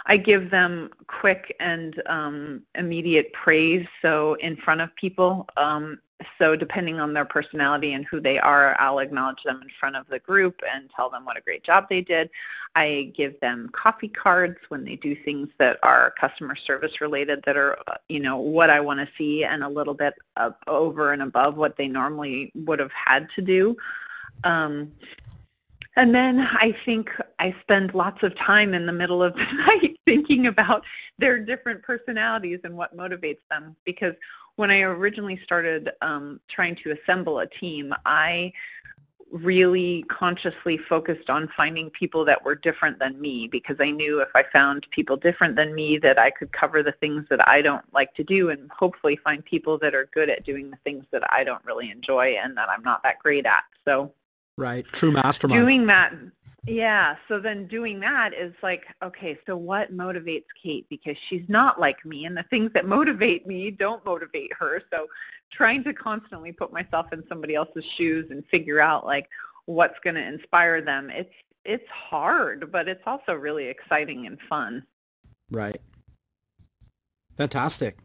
I 0.05 0.15
give 0.15 0.49
them 0.49 0.89
quick 1.07 1.53
and 1.59 2.01
um, 2.05 2.63
immediate 2.75 3.33
praise. 3.33 3.85
So 4.01 4.35
in 4.35 4.55
front 4.55 4.79
of 4.79 4.95
people, 4.95 5.49
um, 5.57 5.99
so 6.37 6.55
depending 6.55 6.99
on 6.99 7.13
their 7.13 7.25
personality 7.25 7.93
and 7.93 8.05
who 8.05 8.19
they 8.19 8.39
are, 8.39 8.75
I'll 8.79 8.99
acknowledge 8.99 9.43
them 9.43 9.61
in 9.61 9.69
front 9.69 9.95
of 9.95 10.07
the 10.07 10.19
group 10.19 10.61
and 10.71 10.89
tell 10.95 11.09
them 11.09 11.25
what 11.25 11.37
a 11.37 11.41
great 11.41 11.63
job 11.63 11.87
they 11.89 12.01
did. 12.01 12.29
I 12.75 13.11
give 13.15 13.39
them 13.39 13.69
coffee 13.73 14.07
cards 14.07 14.57
when 14.69 14.83
they 14.83 14.95
do 14.95 15.15
things 15.15 15.49
that 15.57 15.77
are 15.83 16.11
customer 16.11 16.55
service 16.55 17.01
related 17.01 17.43
that 17.45 17.57
are, 17.57 17.77
uh, 17.87 17.95
you 18.09 18.19
know, 18.19 18.37
what 18.37 18.69
I 18.69 18.79
want 18.79 18.99
to 18.99 19.09
see 19.17 19.43
and 19.43 19.63
a 19.63 19.69
little 19.69 19.93
bit 19.93 20.13
up 20.37 20.61
over 20.67 21.13
and 21.13 21.21
above 21.21 21.57
what 21.57 21.75
they 21.77 21.87
normally 21.87 22.51
would 22.55 22.79
have 22.79 22.93
had 22.93 23.29
to 23.31 23.41
do. 23.41 23.75
Um, 24.43 24.91
and 25.97 26.15
then 26.15 26.39
I 26.39 26.73
think 26.85 27.13
I 27.39 27.53
spend 27.61 27.93
lots 27.93 28.23
of 28.23 28.35
time 28.35 28.73
in 28.73 28.85
the 28.85 28.93
middle 28.93 29.21
of 29.21 29.35
the 29.35 29.53
night 29.53 29.90
thinking 30.07 30.47
about 30.47 30.85
their 31.17 31.39
different 31.39 31.83
personalities 31.83 32.59
and 32.63 32.75
what 32.75 32.95
motivates 32.95 33.41
them. 33.49 33.75
Because 33.85 34.15
when 34.55 34.71
I 34.71 34.81
originally 34.81 35.39
started 35.43 35.91
um, 36.01 36.39
trying 36.47 36.75
to 36.77 36.91
assemble 36.91 37.39
a 37.39 37.47
team, 37.47 37.93
I 38.05 38.53
really 39.31 40.03
consciously 40.03 40.77
focused 40.77 41.29
on 41.29 41.47
finding 41.55 41.89
people 41.89 42.25
that 42.25 42.43
were 42.43 42.55
different 42.55 42.99
than 42.99 43.19
me 43.19 43.47
because 43.47 43.77
I 43.79 43.91
knew 43.91 44.19
if 44.19 44.29
I 44.35 44.43
found 44.43 44.85
people 44.91 45.15
different 45.15 45.55
than 45.55 45.73
me 45.73 45.97
that 45.99 46.19
I 46.19 46.29
could 46.29 46.51
cover 46.51 46.83
the 46.83 46.91
things 46.91 47.25
that 47.29 47.47
I 47.47 47.61
don't 47.61 47.85
like 47.93 48.13
to 48.15 48.23
do 48.23 48.49
and 48.49 48.69
hopefully 48.77 49.15
find 49.15 49.43
people 49.43 49.77
that 49.79 49.95
are 49.95 50.09
good 50.13 50.29
at 50.29 50.43
doing 50.43 50.69
the 50.69 50.77
things 50.83 51.05
that 51.11 51.23
I 51.31 51.43
don't 51.43 51.63
really 51.63 51.89
enjoy 51.89 52.35
and 52.41 52.57
that 52.57 52.69
I'm 52.69 52.83
not 52.83 53.03
that 53.03 53.19
great 53.19 53.45
at. 53.45 53.63
So 53.87 54.13
right 54.57 54.85
true 54.91 55.11
mastermind 55.11 55.61
doing 55.61 55.87
that 55.87 56.13
yeah 56.67 57.15
so 57.27 57.39
then 57.39 57.65
doing 57.65 57.99
that 57.99 58.33
is 58.33 58.53
like 58.61 58.85
okay 59.01 59.37
so 59.47 59.57
what 59.57 59.95
motivates 59.95 60.45
kate? 60.61 60.85
Because 60.89 61.17
she's 61.17 61.47
not 61.47 61.79
like 61.79 62.05
me 62.05 62.25
and 62.25 62.37
the 62.37 62.43
things 62.43 62.71
that 62.73 62.85
motivate 62.85 63.47
me 63.47 63.71
don't 63.71 64.05
motivate 64.05 64.53
her. 64.59 64.81
So 64.93 65.07
trying 65.49 65.83
to 65.85 65.93
constantly 65.93 66.51
put 66.51 66.71
myself 66.71 67.11
in 67.13 67.23
somebody 67.27 67.55
else's 67.55 67.85
shoes 67.85 68.29
and 68.29 68.45
figure 68.47 68.79
out 68.79 69.05
like 69.05 69.27
what's 69.65 69.99
going 69.99 70.15
to 70.15 70.25
inspire 70.25 70.81
them 70.81 71.09
it's 71.09 71.33
it's 71.65 71.89
hard 71.89 72.71
but 72.71 72.87
it's 72.87 73.03
also 73.05 73.35
really 73.35 73.67
exciting 73.67 74.27
and 74.27 74.39
fun. 74.49 74.85
Right. 75.49 75.81
Fantastic 77.37 77.97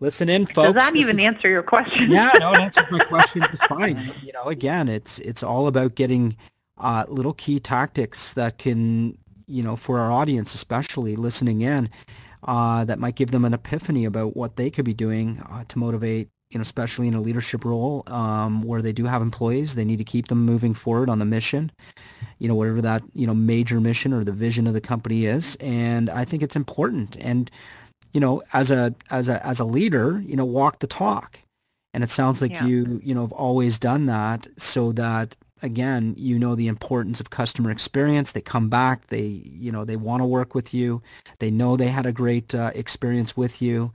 listen 0.00 0.28
in 0.28 0.46
folks 0.46 0.72
does 0.72 0.74
that 0.74 0.96
even 0.96 1.18
is- 1.18 1.24
answer 1.24 1.48
your 1.48 1.62
question? 1.62 2.10
Yeah, 2.10 2.30
no, 2.38 2.52
it 2.52 2.60
answers 2.60 2.90
my 2.90 2.98
question. 3.04 3.42
Just 3.50 3.64
fine. 3.66 4.14
You 4.22 4.32
know, 4.32 4.44
again, 4.44 4.88
it's 4.88 5.18
it's 5.20 5.42
all 5.42 5.66
about 5.66 5.94
getting 5.94 6.36
uh, 6.78 7.04
little 7.08 7.34
key 7.34 7.60
tactics 7.60 8.32
that 8.34 8.58
can, 8.58 9.16
you 9.46 9.62
know, 9.62 9.76
for 9.76 10.00
our 10.00 10.10
audience, 10.10 10.54
especially 10.54 11.16
listening 11.16 11.60
in, 11.60 11.88
uh, 12.44 12.84
that 12.84 12.98
might 12.98 13.14
give 13.14 13.30
them 13.30 13.44
an 13.44 13.54
epiphany 13.54 14.04
about 14.04 14.36
what 14.36 14.56
they 14.56 14.70
could 14.70 14.84
be 14.84 14.94
doing 14.94 15.40
uh, 15.50 15.64
to 15.68 15.78
motivate, 15.78 16.28
you 16.50 16.58
know, 16.58 16.62
especially 16.62 17.06
in 17.08 17.14
a 17.14 17.20
leadership 17.20 17.64
role 17.64 18.02
um, 18.08 18.62
where 18.62 18.82
they 18.82 18.92
do 18.92 19.04
have 19.04 19.22
employees, 19.22 19.76
they 19.76 19.84
need 19.84 19.98
to 19.98 20.04
keep 20.04 20.28
them 20.28 20.44
moving 20.44 20.74
forward 20.74 21.08
on 21.08 21.20
the 21.20 21.24
mission, 21.24 21.70
you 22.38 22.48
know, 22.48 22.54
whatever 22.54 22.82
that 22.82 23.02
you 23.14 23.26
know 23.26 23.34
major 23.34 23.80
mission 23.80 24.12
or 24.12 24.24
the 24.24 24.32
vision 24.32 24.66
of 24.66 24.74
the 24.74 24.80
company 24.80 25.26
is, 25.26 25.56
and 25.60 26.10
I 26.10 26.24
think 26.24 26.42
it's 26.42 26.56
important. 26.56 27.16
And 27.20 27.50
you 28.14 28.20
know, 28.20 28.42
as 28.54 28.70
a 28.70 28.94
as 29.10 29.28
a 29.28 29.44
as 29.46 29.60
a 29.60 29.64
leader, 29.64 30.22
you 30.26 30.36
know, 30.36 30.46
walk 30.46 30.78
the 30.78 30.86
talk. 30.86 31.40
And 31.92 32.02
it 32.04 32.10
sounds 32.10 32.42
like 32.42 32.52
Yeah. 32.52 32.66
you, 32.66 33.00
you 33.04 33.14
know, 33.14 33.22
have 33.22 33.32
always 33.32 33.78
done 33.78 34.06
that 34.06 34.48
so 34.56 34.92
that 34.92 35.36
again, 35.62 36.14
you 36.18 36.38
know 36.38 36.54
the 36.54 36.66
importance 36.68 37.20
of 37.20 37.30
customer 37.30 37.70
experience. 37.70 38.32
They 38.32 38.40
come 38.42 38.68
back, 38.68 39.06
they, 39.08 39.26
you 39.66 39.72
know, 39.72 39.84
they 39.84 39.96
want 39.96 40.20
to 40.20 40.26
work 40.26 40.54
with 40.54 40.74
you. 40.74 41.02
They 41.38 41.50
know 41.50 41.76
they 41.76 41.88
had 41.88 42.06
a 42.06 42.12
great 42.12 42.54
uh, 42.54 42.70
experience 42.74 43.36
with 43.36 43.62
you. 43.62 43.92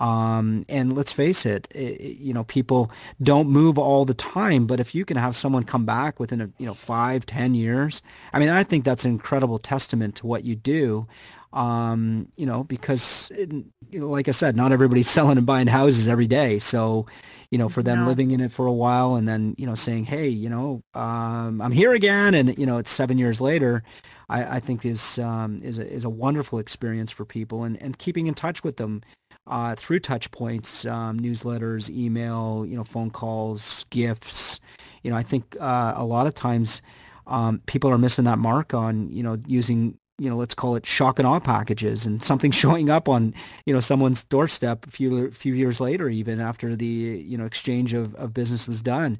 Um, 0.00 0.64
and 0.68 0.96
let's 0.96 1.12
face 1.12 1.44
it, 1.46 1.68
it, 1.74 2.00
you 2.18 2.32
know, 2.32 2.44
people 2.44 2.90
don't 3.22 3.48
move 3.48 3.78
all 3.78 4.04
the 4.06 4.14
time, 4.14 4.66
but 4.66 4.80
if 4.80 4.94
you 4.94 5.04
can 5.04 5.16
have 5.18 5.36
someone 5.36 5.64
come 5.64 5.84
back 5.84 6.18
within 6.18 6.40
a, 6.40 6.50
you 6.58 6.66
know, 6.66 6.74
five, 6.74 7.26
ten 7.26 7.54
years, 7.54 8.02
I 8.32 8.38
mean, 8.40 8.48
I 8.48 8.64
think 8.64 8.84
that's 8.84 9.04
an 9.04 9.12
incredible 9.12 9.58
testament 9.58 10.16
to 10.16 10.26
what 10.26 10.44
you 10.44 10.56
do. 10.56 11.06
Um, 11.52 12.28
you 12.36 12.46
know, 12.46 12.64
because 12.64 13.30
you 13.36 14.00
know, 14.00 14.08
like 14.08 14.28
I 14.28 14.30
said, 14.30 14.56
not 14.56 14.72
everybody's 14.72 15.10
selling 15.16 15.36
and 15.38 15.46
buying 15.46 15.66
houses 15.66 16.08
every 16.08 16.26
day. 16.26 16.58
So, 16.58 17.06
you 17.50 17.58
know, 17.58 17.68
for 17.68 17.82
them 17.82 18.00
no. 18.00 18.06
living 18.06 18.30
in 18.30 18.40
it 18.40 18.50
for 18.50 18.66
a 18.66 18.72
while 18.72 19.16
and 19.16 19.28
then, 19.28 19.54
you 19.58 19.66
know, 19.66 19.74
saying, 19.74 20.06
hey, 20.06 20.28
you 20.28 20.48
know, 20.48 20.82
um, 20.94 21.60
I'm 21.60 21.72
here 21.72 21.92
again. 21.92 22.34
And, 22.34 22.56
you 22.56 22.64
know, 22.64 22.78
it's 22.78 22.90
seven 22.90 23.18
years 23.18 23.42
later, 23.42 23.82
I, 24.30 24.56
I 24.56 24.60
think 24.60 24.86
is, 24.86 25.18
um, 25.18 25.60
is, 25.62 25.78
a, 25.78 25.86
is 25.86 26.04
a 26.04 26.10
wonderful 26.10 26.58
experience 26.58 27.12
for 27.12 27.26
people 27.26 27.64
and, 27.64 27.80
and 27.82 27.98
keeping 27.98 28.26
in 28.26 28.32
touch 28.32 28.64
with 28.64 28.78
them 28.78 29.02
uh, 29.46 29.74
through 29.74 30.00
touch 30.00 30.30
points, 30.30 30.86
um, 30.86 31.20
newsletters, 31.20 31.90
email, 31.90 32.64
you 32.66 32.76
know, 32.76 32.84
phone 32.84 33.10
calls, 33.10 33.84
gifts. 33.90 34.58
You 35.02 35.10
know, 35.10 35.16
I 35.16 35.22
think 35.22 35.56
uh, 35.60 35.92
a 35.94 36.04
lot 36.04 36.26
of 36.26 36.34
times 36.34 36.80
um, 37.26 37.60
people 37.66 37.90
are 37.90 37.98
missing 37.98 38.24
that 38.24 38.38
mark 38.38 38.72
on, 38.72 39.10
you 39.10 39.22
know, 39.22 39.38
using 39.46 39.98
you 40.22 40.30
know, 40.30 40.36
let's 40.36 40.54
call 40.54 40.76
it 40.76 40.86
shock 40.86 41.18
and 41.18 41.26
awe 41.26 41.40
packages 41.40 42.06
and 42.06 42.22
something 42.22 42.50
showing 42.62 42.90
up 42.90 43.08
on, 43.08 43.34
you 43.66 43.74
know, 43.74 43.80
someone's 43.80 44.24
doorstep 44.24 44.86
a 44.86 44.90
few 44.90 45.30
few 45.32 45.54
years 45.54 45.80
later, 45.80 46.08
even 46.08 46.40
after 46.40 46.76
the, 46.76 46.86
you 46.86 47.36
know, 47.36 47.44
exchange 47.44 47.92
of, 47.92 48.14
of 48.14 48.32
business 48.32 48.68
was 48.68 48.82
done, 48.82 49.18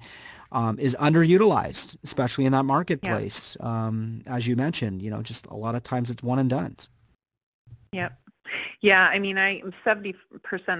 um, 0.53 0.79
is 0.79 0.97
underutilized, 1.01 1.97
especially 2.05 2.45
in 2.45 2.53
that 2.53 2.65
marketplace. 2.65 3.57
Um, 3.61 4.23
as 4.27 4.47
you 4.47 4.55
mentioned, 4.55 5.03
you 5.03 5.11
know, 5.11 5.23
just 5.23 5.47
a 5.47 5.57
lot 5.57 5.75
of 5.75 5.83
times 5.83 6.11
it's 6.11 6.23
one 6.23 6.39
and 6.39 6.49
done. 6.49 6.77
Yep. 7.93 8.19
Yeah, 8.81 9.09
I 9.11 9.19
mean, 9.19 9.39
I 9.39 9.63
70% 9.87 10.15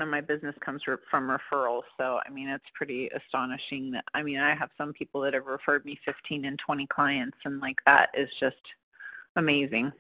of 0.03 0.09
my 0.09 0.21
business 0.21 0.55
comes 0.61 0.83
from 0.83 1.29
referrals. 1.29 1.83
So, 1.99 2.21
I 2.27 2.31
mean, 2.31 2.49
it's 2.49 2.65
pretty 2.75 3.09
astonishing 3.09 3.93
that, 3.93 4.05
I 4.15 4.23
mean, 4.23 4.39
I 4.39 4.55
have 4.55 4.71
some 4.77 4.93
people 4.93 5.21
that 5.23 5.35
have 5.35 5.47
referred 5.47 5.85
me 5.85 5.99
15 6.05 6.45
and 6.45 6.59
20 6.59 6.87
clients 6.89 7.39
and 7.45 7.61
like 7.61 7.83
that 7.87 8.11
is 8.15 8.35
just 8.35 8.61
amazing. 9.37 9.93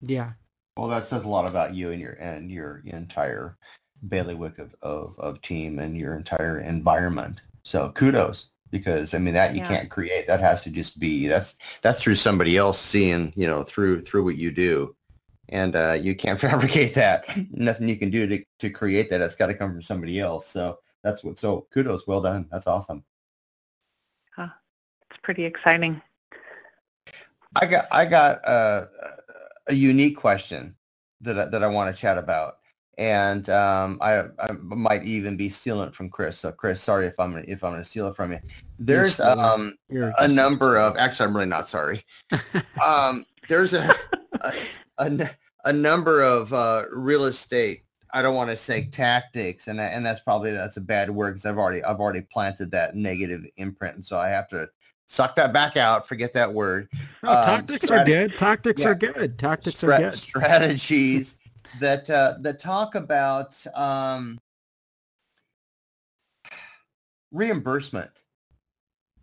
Yeah. 0.00 0.32
Well, 0.76 0.88
that 0.88 1.06
says 1.06 1.24
a 1.24 1.28
lot 1.28 1.48
about 1.48 1.74
you 1.74 1.90
and 1.90 2.00
your 2.00 2.12
and 2.12 2.50
your 2.50 2.82
entire 2.86 3.56
bailiwick 4.08 4.58
of, 4.58 4.74
of, 4.82 5.18
of 5.18 5.42
team 5.42 5.78
and 5.78 5.96
your 5.96 6.16
entire 6.16 6.60
environment. 6.60 7.42
So 7.62 7.90
kudos 7.90 8.50
because 8.70 9.14
I 9.14 9.18
mean 9.18 9.34
that 9.34 9.52
you 9.52 9.58
yeah. 9.58 9.68
can't 9.68 9.90
create. 9.90 10.26
That 10.26 10.40
has 10.40 10.62
to 10.64 10.70
just 10.70 10.98
be 10.98 11.26
that's 11.26 11.54
that's 11.82 12.00
through 12.00 12.14
somebody 12.14 12.56
else 12.56 12.78
seeing 12.78 13.32
you 13.36 13.46
know 13.46 13.62
through 13.62 14.02
through 14.02 14.24
what 14.24 14.36
you 14.36 14.50
do, 14.50 14.94
and 15.48 15.76
uh, 15.76 15.98
you 16.00 16.14
can't 16.14 16.40
fabricate 16.48 16.94
that. 16.94 17.26
Nothing 17.50 17.88
you 17.88 17.96
can 17.96 18.10
do 18.10 18.26
to 18.26 18.44
to 18.60 18.70
create 18.70 19.10
that. 19.10 19.20
It's 19.20 19.36
got 19.36 19.48
to 19.48 19.54
come 19.54 19.72
from 19.72 19.82
somebody 19.82 20.20
else. 20.20 20.46
So 20.46 20.78
that's 21.02 21.24
what. 21.24 21.38
So 21.38 21.66
kudos, 21.72 22.06
well 22.06 22.20
done. 22.20 22.46
That's 22.50 22.66
awesome. 22.66 23.04
Huh. 24.34 24.48
It's 25.10 25.20
pretty 25.22 25.44
exciting. 25.44 26.00
I 27.56 27.66
got 27.66 27.86
I 27.90 28.04
got 28.06 28.46
uh, 28.46 28.86
a 29.70 29.74
unique 29.74 30.16
question 30.16 30.74
that 31.20 31.38
I, 31.38 31.44
that 31.46 31.62
I 31.62 31.66
want 31.68 31.94
to 31.94 32.00
chat 32.00 32.18
about, 32.18 32.58
and 32.98 33.48
um, 33.48 33.98
I, 34.02 34.24
I 34.38 34.52
might 34.62 35.04
even 35.04 35.36
be 35.36 35.48
stealing 35.48 35.88
it 35.88 35.94
from 35.94 36.10
Chris. 36.10 36.38
So 36.38 36.52
Chris, 36.52 36.82
sorry 36.82 37.06
if 37.06 37.18
I'm 37.18 37.36
if 37.38 37.64
I'm 37.64 37.72
going 37.72 37.82
to 37.82 37.88
steal 37.88 38.08
it 38.08 38.16
from 38.16 38.32
you. 38.32 38.40
There's 38.78 39.20
um, 39.20 39.76
a 39.90 40.28
number 40.28 40.78
of 40.78 40.96
actually 40.96 41.26
I'm 41.26 41.34
really 41.34 41.46
not 41.48 41.68
sorry. 41.68 42.04
um, 42.84 43.24
there's 43.48 43.74
a, 43.74 43.94
a, 44.40 44.52
a, 44.98 45.30
a 45.64 45.72
number 45.72 46.22
of 46.22 46.52
uh, 46.52 46.84
real 46.92 47.24
estate 47.24 47.84
I 48.12 48.22
don't 48.22 48.34
want 48.34 48.50
to 48.50 48.56
say 48.56 48.86
tactics, 48.86 49.68
and 49.68 49.80
and 49.80 50.04
that's 50.04 50.20
probably 50.20 50.52
that's 50.52 50.76
a 50.76 50.80
bad 50.80 51.10
word 51.10 51.32
because 51.32 51.46
I've 51.46 51.58
already 51.58 51.82
I've 51.84 52.00
already 52.00 52.22
planted 52.22 52.70
that 52.72 52.96
negative 52.96 53.44
imprint, 53.56 53.96
and 53.96 54.04
so 54.04 54.18
I 54.18 54.28
have 54.28 54.48
to 54.48 54.68
suck 55.10 55.34
that 55.36 55.52
back 55.52 55.76
out. 55.76 56.06
Forget 56.06 56.32
that 56.34 56.54
word. 56.54 56.88
No, 57.22 57.32
um, 57.32 57.44
tactics 57.44 57.90
are 57.90 58.04
good. 58.04 58.38
Tactics 58.38 58.82
yeah. 58.82 58.88
are 58.88 58.94
good. 58.94 59.38
Tactics 59.38 59.82
are 59.84 59.98
good. 59.98 60.16
Strategies 60.16 61.36
that 61.80 62.08
uh, 62.08 62.34
that 62.40 62.58
talk 62.58 62.94
about 62.94 63.54
um, 63.74 64.38
reimbursement. 67.32 68.10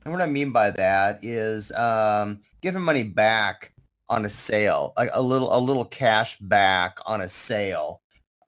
And 0.03 0.13
what 0.13 0.21
I 0.21 0.25
mean 0.25 0.51
by 0.51 0.71
that 0.71 1.23
is 1.23 1.71
um, 1.71 2.41
giving 2.61 2.81
money 2.81 3.03
back 3.03 3.73
on 4.09 4.25
a 4.25 4.29
sale, 4.29 4.93
like 4.97 5.09
a 5.13 5.21
little 5.21 5.57
a 5.57 5.59
little 5.59 5.85
cash 5.85 6.37
back 6.39 6.97
on 7.05 7.21
a 7.21 7.29
sale 7.29 8.01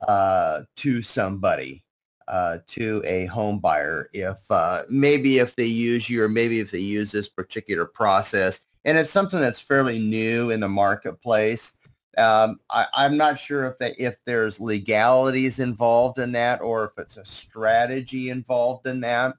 uh, 0.08 0.62
to 0.78 1.02
somebody 1.02 1.84
uh, 2.30 2.60
to 2.68 3.02
a 3.06 3.26
home 3.26 3.60
buyer 3.60 4.10
if 4.14 4.40
uh, 4.52 4.84
maybe 4.90 5.40
if 5.40 5.56
they 5.56 5.66
use 5.66 6.10
you 6.10 6.24
or 6.24 6.30
maybe 6.30 6.60
if 6.60 6.72
they 6.72 6.80
use 6.80 7.12
this 7.12 7.28
particular 7.28 7.86
process 7.86 8.62
and 8.86 8.98
it's 8.98 9.12
something 9.12 9.40
that's 9.40 9.60
fairly 9.60 10.00
new 10.00 10.52
in 10.52 10.60
the 10.60 10.70
marketplace. 10.70 11.74
Um, 12.18 12.60
I, 12.70 12.88
am 12.98 13.18
not 13.18 13.40
sure 13.40 13.68
if 13.68 13.96
if 13.98 14.16
there's 14.26 14.60
legalities 14.60 15.60
involved 15.60 16.20
in 16.20 16.32
that 16.34 16.62
or 16.62 16.86
if 16.86 16.92
it's 16.98 17.18
a 17.18 17.26
strategy 17.26 18.30
involved 18.30 18.88
in 18.88 19.00
that 19.02 19.36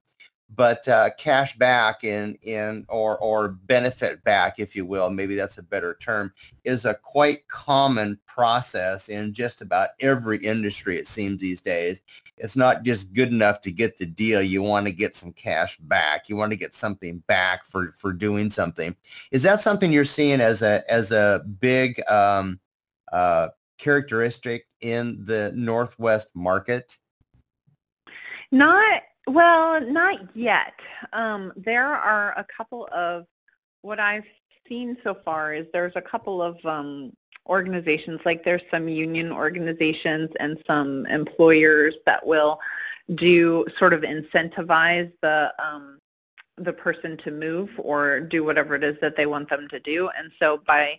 but 0.54 0.86
uh, 0.88 1.10
cash 1.16 1.56
back 1.56 2.02
in 2.02 2.36
in 2.42 2.84
or 2.88 3.18
or 3.18 3.48
benefit 3.48 4.22
back, 4.24 4.58
if 4.58 4.74
you 4.74 4.84
will, 4.84 5.08
maybe 5.10 5.36
that's 5.36 5.58
a 5.58 5.62
better 5.62 5.96
term, 6.00 6.32
is 6.64 6.84
a 6.84 6.94
quite 6.94 7.46
common 7.48 8.18
process 8.26 9.08
in 9.08 9.32
just 9.32 9.62
about 9.62 9.90
every 10.00 10.38
industry. 10.38 10.96
It 10.96 11.06
seems 11.06 11.40
these 11.40 11.60
days, 11.60 12.00
it's 12.36 12.56
not 12.56 12.82
just 12.82 13.12
good 13.12 13.28
enough 13.28 13.60
to 13.62 13.70
get 13.70 13.96
the 13.96 14.06
deal. 14.06 14.42
You 14.42 14.62
want 14.62 14.86
to 14.86 14.92
get 14.92 15.14
some 15.14 15.32
cash 15.32 15.78
back. 15.78 16.28
You 16.28 16.36
want 16.36 16.50
to 16.50 16.56
get 16.56 16.74
something 16.74 17.18
back 17.26 17.66
for 17.66 17.92
for 17.96 18.12
doing 18.12 18.50
something. 18.50 18.96
Is 19.30 19.42
that 19.44 19.60
something 19.60 19.92
you're 19.92 20.04
seeing 20.04 20.40
as 20.40 20.62
a 20.62 20.82
as 20.90 21.12
a 21.12 21.44
big 21.60 22.00
um, 22.10 22.58
uh, 23.12 23.48
characteristic 23.78 24.66
in 24.80 25.24
the 25.24 25.52
Northwest 25.54 26.30
market? 26.34 26.96
Not 28.50 29.02
well, 29.30 29.80
not 29.80 30.20
yet. 30.34 30.74
Um, 31.12 31.52
there 31.56 31.86
are 31.86 32.34
a 32.36 32.44
couple 32.44 32.88
of 32.92 33.26
what 33.82 33.98
I've 33.98 34.26
seen 34.68 34.96
so 35.02 35.14
far 35.14 35.54
is 35.54 35.66
there's 35.72 35.96
a 35.96 36.02
couple 36.02 36.42
of 36.42 36.64
um, 36.64 37.12
organizations, 37.48 38.20
like 38.24 38.44
there's 38.44 38.62
some 38.70 38.88
union 38.88 39.32
organizations 39.32 40.30
and 40.38 40.62
some 40.66 41.06
employers 41.06 41.94
that 42.06 42.24
will 42.26 42.60
do 43.14 43.66
sort 43.76 43.92
of 43.92 44.02
incentivize 44.02 45.10
the 45.20 45.52
um, 45.58 45.98
the 46.56 46.72
person 46.72 47.16
to 47.16 47.30
move 47.30 47.70
or 47.78 48.20
do 48.20 48.44
whatever 48.44 48.74
it 48.74 48.84
is 48.84 48.96
that 49.00 49.16
they 49.16 49.26
want 49.26 49.48
them 49.48 49.66
to 49.68 49.80
do. 49.80 50.10
And 50.16 50.30
so 50.40 50.58
by 50.66 50.98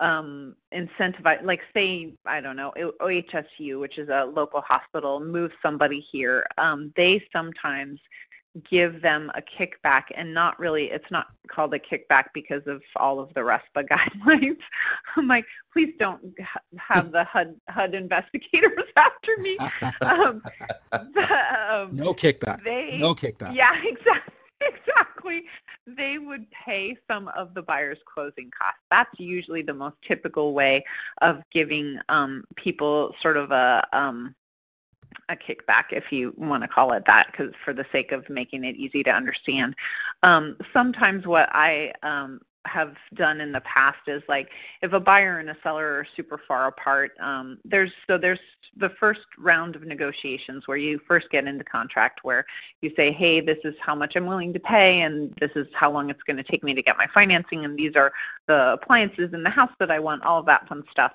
um, 0.00 0.56
incentivize, 0.72 1.42
like 1.42 1.62
say, 1.74 2.14
I 2.24 2.40
don't 2.40 2.56
know, 2.56 2.72
OHSU, 2.76 3.80
which 3.80 3.98
is 3.98 4.08
a 4.08 4.24
local 4.24 4.60
hospital, 4.60 5.20
move 5.20 5.52
somebody 5.62 6.00
here, 6.00 6.46
um, 6.58 6.92
they 6.96 7.24
sometimes 7.32 8.00
give 8.70 9.02
them 9.02 9.30
a 9.34 9.42
kickback 9.42 10.04
and 10.14 10.32
not 10.32 10.58
really, 10.58 10.90
it's 10.90 11.10
not 11.10 11.28
called 11.48 11.74
a 11.74 11.78
kickback 11.78 12.26
because 12.32 12.66
of 12.66 12.82
all 12.96 13.20
of 13.20 13.32
the 13.34 13.40
RESPA 13.40 13.86
guidelines. 13.88 14.58
I'm 15.16 15.28
like, 15.28 15.46
please 15.72 15.94
don't 15.98 16.34
have 16.78 17.12
the 17.12 17.24
HUD, 17.24 17.54
HUD 17.68 17.94
investigators 17.94 18.84
after 18.96 19.36
me. 19.38 19.58
Um, 20.00 20.42
the, 20.92 21.22
um, 21.70 21.96
no 21.96 22.14
kickback. 22.14 22.62
They, 22.64 22.98
no 22.98 23.14
kickback. 23.14 23.54
Yeah, 23.54 23.72
exactly. 23.82 24.34
exactly. 24.60 25.44
They 25.86 26.18
would 26.18 26.50
pay 26.50 26.96
some 27.08 27.28
of 27.28 27.54
the 27.54 27.62
buyer's 27.62 27.98
closing 28.06 28.50
costs. 28.50 28.80
That's 28.90 29.18
usually 29.18 29.62
the 29.62 29.74
most 29.74 29.96
typical 30.02 30.54
way 30.54 30.84
of 31.22 31.42
giving 31.52 31.98
um, 32.08 32.44
people 32.56 33.14
sort 33.20 33.36
of 33.36 33.50
a 33.50 33.86
um, 33.92 34.34
a 35.28 35.36
kickback, 35.36 35.86
if 35.92 36.12
you 36.12 36.32
want 36.36 36.62
to 36.62 36.68
call 36.68 36.92
it 36.92 37.04
that, 37.06 37.28
because 37.30 37.52
for 37.64 37.72
the 37.72 37.86
sake 37.90 38.12
of 38.12 38.28
making 38.28 38.64
it 38.64 38.76
easy 38.76 39.02
to 39.02 39.10
understand. 39.10 39.74
Um, 40.22 40.56
sometimes 40.72 41.26
what 41.26 41.48
I 41.52 41.92
um, 42.02 42.40
have 42.66 42.96
done 43.14 43.40
in 43.40 43.52
the 43.52 43.60
past 43.62 43.98
is 44.06 44.22
like 44.28 44.52
if 44.82 44.92
a 44.92 45.00
buyer 45.00 45.38
and 45.38 45.50
a 45.50 45.56
seller 45.62 45.84
are 45.84 46.06
super 46.16 46.38
far 46.48 46.68
apart, 46.68 47.12
um, 47.20 47.58
there's 47.64 47.92
so 48.08 48.18
there's 48.18 48.38
the 48.76 48.90
first 48.90 49.20
round 49.38 49.74
of 49.74 49.84
negotiations 49.84 50.68
where 50.68 50.76
you 50.76 51.00
first 51.08 51.30
get 51.30 51.46
into 51.46 51.64
contract 51.64 52.22
where 52.24 52.44
you 52.82 52.92
say, 52.96 53.10
hey, 53.10 53.40
this 53.40 53.58
is 53.64 53.74
how 53.80 53.94
much 53.94 54.16
I'm 54.16 54.26
willing 54.26 54.52
to 54.52 54.60
pay 54.60 55.00
and 55.00 55.34
this 55.40 55.52
is 55.56 55.66
how 55.72 55.90
long 55.90 56.10
it's 56.10 56.22
going 56.22 56.36
to 56.36 56.42
take 56.42 56.62
me 56.62 56.74
to 56.74 56.82
get 56.82 56.98
my 56.98 57.06
financing 57.06 57.64
and 57.64 57.78
these 57.78 57.96
are 57.96 58.12
the 58.46 58.74
appliances 58.74 59.32
in 59.32 59.42
the 59.42 59.50
house 59.50 59.72
that 59.78 59.90
I 59.90 59.98
want, 59.98 60.22
all 60.24 60.38
of 60.38 60.46
that 60.46 60.68
fun 60.68 60.84
stuff. 60.90 61.12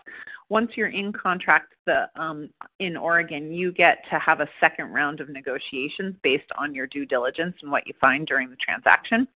Once 0.49 0.75
you're 0.75 0.87
in 0.87 1.13
contract 1.13 1.75
the, 1.85 2.09
um, 2.15 2.49
in 2.79 2.97
Oregon, 2.97 3.53
you 3.53 3.71
get 3.71 4.07
to 4.09 4.19
have 4.19 4.41
a 4.41 4.49
second 4.59 4.91
round 4.91 5.19
of 5.19 5.29
negotiations 5.29 6.15
based 6.21 6.51
on 6.57 6.73
your 6.73 6.87
due 6.87 7.05
diligence 7.05 7.57
and 7.61 7.71
what 7.71 7.87
you 7.87 7.93
find 8.01 8.27
during 8.27 8.49
the 8.49 8.55
transaction. 8.55 9.27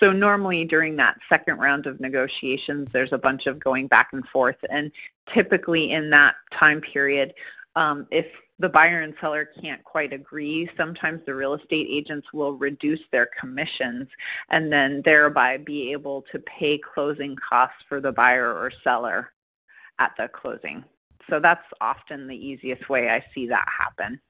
So 0.00 0.12
normally 0.12 0.64
during 0.64 0.96
that 0.96 1.18
second 1.28 1.58
round 1.58 1.86
of 1.86 2.00
negotiations, 2.00 2.88
there's 2.92 3.12
a 3.12 3.18
bunch 3.18 3.46
of 3.46 3.58
going 3.58 3.86
back 3.86 4.08
and 4.12 4.26
forth. 4.28 4.56
And 4.68 4.90
typically 5.26 5.92
in 5.92 6.10
that 6.10 6.36
time 6.52 6.80
period, 6.80 7.34
um, 7.76 8.06
if 8.10 8.26
the 8.58 8.68
buyer 8.68 9.00
and 9.00 9.14
seller 9.20 9.44
can't 9.60 9.82
quite 9.84 10.12
agree, 10.12 10.68
sometimes 10.76 11.24
the 11.26 11.34
real 11.34 11.54
estate 11.54 11.86
agents 11.90 12.32
will 12.32 12.56
reduce 12.56 13.00
their 13.10 13.26
commissions 13.26 14.08
and 14.50 14.72
then 14.72 15.02
thereby 15.02 15.56
be 15.56 15.92
able 15.92 16.22
to 16.32 16.38
pay 16.40 16.78
closing 16.78 17.34
costs 17.36 17.82
for 17.88 18.00
the 18.00 18.12
buyer 18.12 18.52
or 18.52 18.70
seller 18.82 19.32
at 19.98 20.12
the 20.16 20.28
closing. 20.28 20.84
So 21.28 21.40
that's 21.40 21.66
often 21.80 22.26
the 22.26 22.36
easiest 22.36 22.88
way 22.88 23.10
I 23.10 23.24
see 23.34 23.46
that 23.48 23.68
happen. 23.68 24.20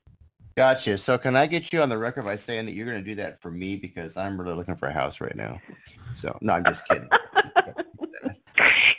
Gotcha. 0.56 0.98
So 0.98 1.18
can 1.18 1.34
I 1.34 1.46
get 1.46 1.72
you 1.72 1.82
on 1.82 1.88
the 1.88 1.98
record 1.98 2.24
by 2.24 2.36
saying 2.36 2.66
that 2.66 2.72
you're 2.72 2.86
going 2.86 3.02
to 3.02 3.04
do 3.04 3.16
that 3.16 3.42
for 3.42 3.50
me 3.50 3.76
because 3.76 4.16
I'm 4.16 4.40
really 4.40 4.54
looking 4.54 4.76
for 4.76 4.86
a 4.86 4.92
house 4.92 5.20
right 5.20 5.34
now. 5.34 5.60
So 6.12 6.36
no, 6.40 6.52
I'm 6.52 6.64
just 6.64 6.86
kidding. 6.86 7.08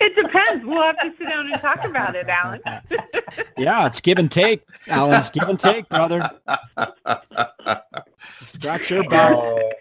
it 0.02 0.16
depends. 0.16 0.66
We'll 0.66 0.82
have 0.82 1.00
to 1.00 1.14
sit 1.18 1.30
down 1.30 1.50
and 1.50 1.62
talk 1.62 1.86
about 1.86 2.16
it, 2.16 2.28
Alan. 2.28 2.62
yeah, 3.58 3.88
it's 3.88 4.02
give 4.02 4.20
and 4.20 4.30
take. 4.30 4.64
Alan's 4.88 5.30
give 5.30 5.48
and 5.48 5.60
take, 5.60 5.88
brother. 5.88 6.30
Scratch 8.36 8.90
your 8.92 9.08
back. 9.08 9.32
Oh. 9.34 9.72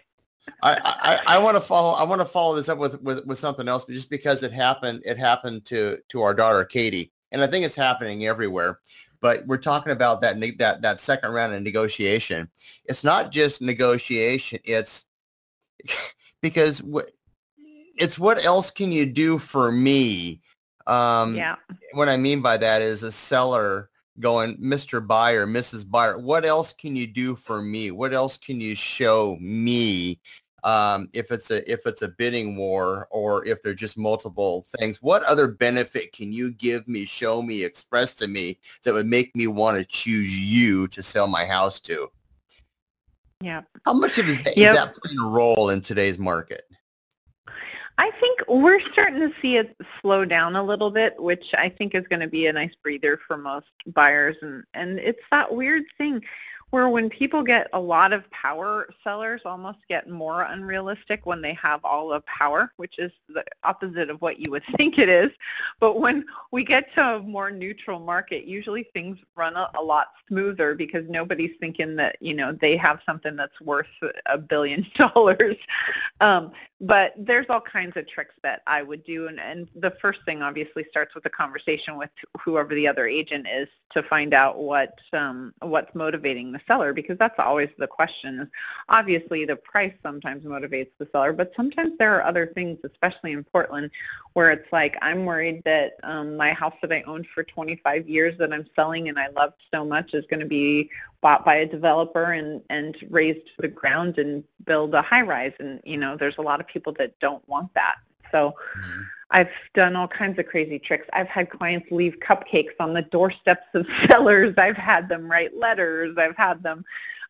I, 0.63 1.21
I, 1.27 1.37
I 1.37 1.39
want 1.39 1.57
to 1.57 1.61
follow 1.61 1.91
I 1.95 2.05
want 2.05 2.21
to 2.21 2.25
follow 2.25 2.55
this 2.55 2.69
up 2.69 2.79
with, 2.79 3.03
with, 3.03 3.27
with 3.27 3.39
something 3.39 3.69
else, 3.69 3.85
but 3.85 3.95
just 3.95 4.09
because 4.09 4.43
it 4.43 4.53
happened 4.53 5.03
it 5.05 5.19
happened 5.19 5.65
to 5.67 5.99
to 6.09 6.23
our 6.23 6.35
daughter 6.35 6.65
Katie, 6.65 7.13
and 7.33 7.43
I 7.43 7.47
think 7.47 7.67
it's 7.67 7.77
happening 7.77 8.27
everywhere 8.27 8.79
but 9.25 9.47
we're 9.47 9.57
talking 9.57 9.91
about 9.91 10.21
that 10.21 10.39
that 10.59 10.83
that 10.83 11.01
second 11.01 11.33
round 11.33 11.55
of 11.55 11.63
negotiation. 11.63 12.47
It's 12.85 13.03
not 13.03 13.33
just 13.33 13.63
negotiation. 13.63 14.59
It's 14.65 15.07
because 16.43 16.83
it's 17.97 18.19
what 18.19 18.45
else 18.45 18.71
can 18.71 18.93
you 18.93 19.07
do 19.07 19.39
for 19.39 19.73
me? 19.73 20.43
Um, 20.87 21.37
yeah. 21.37 21.57
What 21.93 22.11
I 22.11 22.19
mean 22.19 22.43
by 22.43 22.59
that 22.59 22.83
is 22.83 23.03
a 23.03 23.11
seller 23.11 23.89
going, 24.21 24.59
Mr. 24.59 25.05
Buyer, 25.05 25.47
Mrs. 25.47 25.91
Buyer, 25.91 26.19
what 26.19 26.45
else 26.45 26.75
can 26.75 26.95
you 26.95 27.07
do 27.07 27.35
for 27.35 27.63
me? 27.63 27.93
What 27.93 28.13
else 28.13 28.37
can 28.37 28.61
you 28.61 28.75
show 28.75 29.39
me 29.41 30.21
um, 30.65 31.09
if 31.13 31.31
it's 31.31 31.51
a 31.51 31.71
if 31.71 31.87
it's 31.87 32.03
a 32.03 32.09
bidding 32.09 32.57
war 32.57 33.07
or 33.11 33.45
if 33.47 33.63
there's 33.63 33.77
just 33.77 33.97
multiple 33.97 34.67
things 34.79 35.01
what 35.03 35.23
other 35.25 35.47
benefit 35.47 36.13
can 36.13 36.33
you 36.33 36.51
give 36.51 36.89
me 36.89 37.05
show 37.05 37.43
me 37.43 37.63
express 37.63 38.15
to 38.15 38.27
me 38.27 38.59
that 38.83 38.95
would 38.95 39.07
make 39.07 39.35
me 39.37 39.47
want 39.47 39.77
to 39.77 39.85
choose 39.85 40.35
you 40.35 40.89
to 40.89 41.03
sell 41.03 41.27
my 41.27 41.45
house 41.45 41.79
to 41.79 42.09
yeah 43.41 43.61
how 43.85 43.93
much 43.93 44.19
of 44.19 44.29
is 44.29 44.43
that, 44.43 44.57
yep. 44.57 44.75
is 44.75 44.83
that 44.83 44.97
playing 44.97 45.19
a 45.21 45.29
role 45.29 45.69
in 45.69 45.81
today's 45.81 46.19
market 46.19 46.65
I 47.97 48.11
think 48.11 48.41
we're 48.49 48.81
starting 48.81 49.21
to 49.21 49.33
see 49.41 49.57
it 49.57 49.77
slow 50.01 50.25
down 50.25 50.57
a 50.57 50.63
little 50.63 50.91
bit, 50.91 51.15
which 51.17 51.53
I 51.57 51.69
think 51.69 51.95
is 51.95 52.09
going 52.09 52.21
to 52.21 52.29
be 52.29 52.49
a 52.49 52.53
nice 52.53 52.75
breather 52.83 53.21
for 53.25 53.37
most 53.37 53.69
buyers. 53.87 54.35
And, 54.43 54.65
and 54.75 54.99
it's 54.99 55.23
that 55.31 55.55
weird 55.55 55.85
thing 55.97 56.25
where 56.75 56.89
when 56.89 57.09
people 57.09 57.45
get 57.45 57.69
a 57.73 57.79
lot 57.79 58.13
of 58.13 58.29
power, 58.33 58.89
sellers 59.05 59.43
almost 59.45 59.79
get 59.89 60.09
more 60.09 60.43
unrealistic 60.43 61.25
when 61.25 61.41
they 61.41 61.53
have 61.53 61.79
all 61.85 62.09
the 62.09 62.21
power, 62.23 62.73
which 62.79 62.99
is 62.99 63.13
the 63.29 63.45
opposite 63.63 64.11
of 64.11 64.21
what 64.21 64.41
you 64.41 64.51
would 64.51 64.65
think 64.77 64.99
it 64.99 65.09
is. 65.09 65.31
But 65.79 66.01
when 66.01 66.25
we 66.51 66.65
get 66.65 66.93
to 66.97 67.15
a 67.15 67.21
more 67.21 67.53
neutral 67.53 68.01
market, 68.01 68.45
usually 68.45 68.89
things 68.93 69.19
run 69.37 69.55
a, 69.55 69.71
a 69.77 69.81
lot 69.81 70.09
smoother 70.27 70.75
because 70.75 71.09
nobody's 71.09 71.55
thinking 71.61 71.95
that, 71.95 72.17
you 72.19 72.35
know, 72.35 72.51
they 72.51 72.77
have 72.77 72.99
something 73.07 73.37
that's 73.37 73.61
worth 73.61 73.87
a 74.27 74.37
billion 74.37 74.85
dollars. 74.97 75.55
Um, 76.21 76.51
but 76.81 77.15
there's 77.17 77.47
all 77.51 77.61
kinds 77.61 77.97
of 77.97 78.09
tricks 78.09 78.35
that 78.43 78.63
I 78.67 78.83
would 78.83 79.05
do. 79.05 79.29
And, 79.29 79.39
and 79.39 79.69
the 79.77 79.93
first 79.93 80.25
thing 80.25 80.43
obviously 80.43 80.85
starts 80.91 81.15
with 81.15 81.25
a 81.25 81.31
conversation 81.31 81.97
with 81.97 82.11
whoever 82.41 82.75
the 82.75 82.89
other 82.89 83.07
agent 83.07 83.47
is 83.49 83.69
to 83.95 84.03
find 84.03 84.35
out 84.35 84.59
what 84.59 84.99
um, 85.13 85.55
what's 85.63 85.95
motivating 85.95 86.53
the 86.53 86.61
seller 86.67 86.93
because 86.93 87.19
that's 87.19 87.39
always 87.39 87.69
the 87.79 87.87
question. 87.87 88.51
Obviously, 88.89 89.45
the 89.45 89.57
price 89.57 89.93
sometimes 90.03 90.45
motivates 90.45 90.91
the 90.99 91.09
seller, 91.13 91.33
but 91.33 91.53
sometimes 91.57 91.93
there 91.99 92.15
are 92.15 92.23
other 92.23 92.47
things, 92.47 92.79
especially 92.85 93.33
in 93.33 93.45
Portland, 93.45 93.91
where 94.33 94.51
it's 94.51 94.71
like 94.73 94.97
I'm 95.03 95.25
worried 95.25 95.63
that 95.65 95.95
um, 96.03 96.37
my 96.37 96.53
house 96.53 96.75
that 96.83 96.93
I 96.93 97.03
owned 97.03 97.27
for 97.35 97.43
25 97.43 98.09
years 98.09 98.37
that 98.39 98.53
I'm 98.53 98.67
selling 98.77 99.09
and 99.09 99.19
I 99.19 99.29
loved 99.29 99.61
so 99.73 99.85
much 99.85 100.15
is 100.15 100.25
going 100.27 100.41
to 100.41 100.47
be 100.47 100.91
bought 101.21 101.45
by 101.45 101.57
a 101.57 101.67
developer 101.67 102.33
and 102.33 102.61
and 102.71 102.97
razed 103.11 103.47
to 103.47 103.63
the 103.63 103.69
ground 103.69 104.19
and 104.19 104.45
build 104.65 104.95
a 104.95 105.03
high 105.03 105.23
rise. 105.23 105.53
And 105.59 105.81
you 105.85 105.97
know, 105.97 106.17
there's 106.17 106.39
a 106.39 106.43
lot 106.43 106.61
of 106.61 106.67
people 106.67 106.93
that 106.95 107.19
don't 107.21 107.47
want 107.49 107.73
that. 107.75 107.97
So. 108.31 108.55
Mm-hmm 108.77 109.03
I've 109.35 109.51
done 109.75 109.97
all 109.97 110.07
kinds 110.07 110.39
of 110.39 110.47
crazy 110.47 110.79
tricks. 110.79 111.09
I've 111.13 111.27
had 111.27 111.51
clients 111.51 111.91
leave 111.91 112.21
cupcakes 112.21 112.75
on 112.79 112.95
the 112.95 113.03
doorsteps 113.03 113.67
of 113.75 113.85
sellers. 114.07 114.55
I've 114.57 114.77
had 114.77 115.09
them 115.09 115.29
write 115.29 115.57
letters. 115.57 116.17
I've 116.17 116.37
had 116.37 116.63
them 116.63 116.85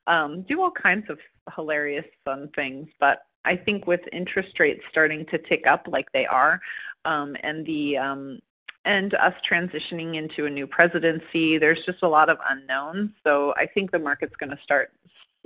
um, 0.07 0.43
do 0.43 0.61
all 0.61 0.71
kinds 0.71 1.09
of 1.09 1.19
hilarious, 1.57 2.05
fun 2.23 2.51
things. 2.55 2.91
But 3.01 3.25
I 3.47 3.57
think 3.57 3.87
with 3.87 4.03
interest 4.13 4.61
rates 4.61 4.85
starting 4.87 5.25
to 5.27 5.39
tick 5.39 5.67
up 5.67 5.89
like 5.89 6.13
they 6.13 6.27
are, 6.27 6.61
um, 7.07 7.39
and 7.41 7.65
the 7.65 7.97
um, 7.97 8.39
and 8.85 9.15
us 9.15 9.35
transitioning 9.43 10.17
into 10.17 10.45
a 10.45 10.51
new 10.51 10.67
presidency, 10.67 11.57
there's 11.57 11.87
just 11.87 12.03
a 12.03 12.09
lot 12.09 12.29
of 12.29 12.37
unknowns. 12.51 13.13
So 13.27 13.55
I 13.57 13.65
think 13.65 13.91
the 13.91 13.99
market's 13.99 14.37
going 14.37 14.55
to 14.55 14.63
start 14.63 14.93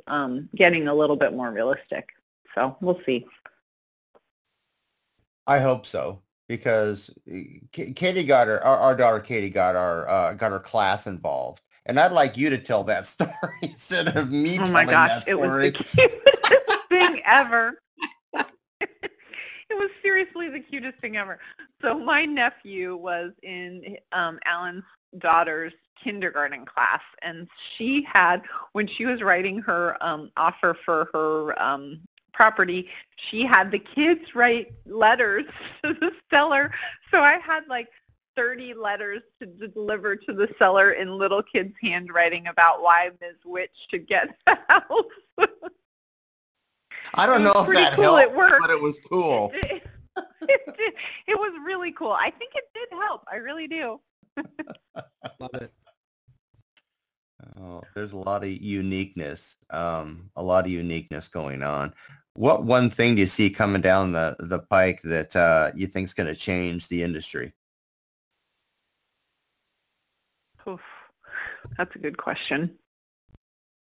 um, 0.09 0.48
getting 0.56 0.88
a 0.88 0.94
little 0.94 1.14
bit 1.14 1.34
more 1.34 1.52
realistic. 1.52 2.09
So 2.56 2.76
we'll 2.80 3.00
see. 3.06 3.26
I 5.46 5.61
hope 5.61 5.86
so 5.86 6.20
because 6.49 7.11
eh, 7.30 7.61
Katie 7.72 8.24
got 8.24 8.49
her, 8.49 8.64
our, 8.64 8.76
our 8.78 8.96
daughter 8.96 9.20
Katie 9.20 9.51
got 9.51 9.76
our 9.76 10.09
uh, 10.09 10.32
got 10.32 10.51
her 10.51 10.59
class 10.61 11.07
involved, 11.07 11.62
and 11.86 12.01
I'd 12.01 12.12
like 12.12 12.36
you 12.36 12.51
to 12.51 12.59
tell 12.59 12.84
that 12.84 13.07
story 13.07 13.32
instead 13.62 14.16
of 14.16 14.30
me 14.30 14.59
oh 14.59 14.64
telling 14.64 14.88
gosh, 14.88 15.09
that 15.11 15.26
story. 15.26 15.68
It 15.68 15.78
was 15.78 15.86
the 15.94 16.09
cutest 16.09 16.88
thing 16.88 17.22
ever. 17.24 17.80
it 18.80 19.78
was 19.78 19.90
seriously 20.03 20.49
the 20.49 20.61
cutest 20.61 20.99
thing 20.99 21.16
ever. 21.16 21.38
So 21.82 21.99
my 21.99 22.24
nephew 22.24 22.96
was 22.96 23.32
in 23.42 23.96
um, 24.12 24.38
Alan's 24.44 24.84
daughter's 25.18 25.72
kindergarten 26.03 26.64
class, 26.64 27.03
and 27.22 27.49
she 27.72 28.03
had 28.03 28.42
when 28.72 28.86
she 28.86 29.05
was 29.05 29.22
writing 29.22 29.61
her 29.61 29.96
um, 30.01 30.30
offer 30.36 30.76
for 30.84 31.09
her 31.12 31.62
um, 31.62 32.01
property, 32.38 32.88
she 33.16 33.44
had 33.44 33.72
the 33.72 33.80
kids 33.80 34.34
write 34.34 34.72
letters 34.86 35.44
to 35.82 35.92
the 35.92 36.12
seller. 36.39 36.70
So 37.12 37.20
I 37.20 37.39
had 37.39 37.66
like 37.68 37.89
30 38.36 38.74
letters 38.74 39.22
to 39.41 39.47
deliver 39.47 40.14
to 40.14 40.32
the 40.32 40.49
seller 40.59 40.93
in 40.93 41.18
little 41.18 41.43
kids' 41.43 41.74
handwriting 41.82 42.47
about 42.47 42.82
why 42.82 43.11
Ms. 43.20 43.34
Witch 43.45 43.70
should 43.91 44.07
get 44.07 44.36
the 44.47 44.59
house. 44.68 45.49
I 47.14 47.26
don't 47.26 47.43
know 47.43 47.53
if 47.57 47.74
that 47.74 47.95
cool. 47.95 48.05
helped, 48.05 48.22
it 48.22 48.36
worked. 48.36 48.61
but 48.61 48.70
it 48.70 48.80
was 48.80 48.99
cool. 49.11 49.53
It, 50.41 50.62
it, 50.66 50.95
it 51.26 51.39
was 51.39 51.53
really 51.64 51.93
cool. 51.93 52.12
I 52.12 52.30
think 52.30 52.53
it 52.55 52.64
did 52.74 52.89
help. 52.91 53.22
I 53.30 53.36
really 53.36 53.68
do. 53.68 54.01
Love 54.36 55.51
it. 55.55 55.72
Oh, 57.61 57.82
there's 57.95 58.12
a 58.12 58.16
lot 58.16 58.43
of 58.43 58.51
uniqueness, 58.51 59.57
um, 59.70 60.30
a 60.36 60.43
lot 60.43 60.64
of 60.64 60.72
uniqueness 60.72 61.28
going 61.28 61.62
on. 61.62 61.93
What 62.39 62.62
one 62.62 62.89
thing 62.89 63.16
do 63.16 63.20
you 63.20 63.26
see 63.26 63.51
coming 63.51 63.82
down 63.82 64.12
the, 64.12 64.36
the 64.39 64.61
pike 64.61 65.03
that 65.03 65.34
uh, 65.34 65.72
you 65.74 65.89
think 65.89 66.05
is 66.05 66.14
going 66.14 66.28
to 66.28 66.36
change 66.36 66.86
the 66.86 67.03
industry? 67.03 67.53
Oof, 70.68 70.80
that's 71.76 71.97
a 71.97 71.99
good 71.99 72.16
question. 72.16 72.78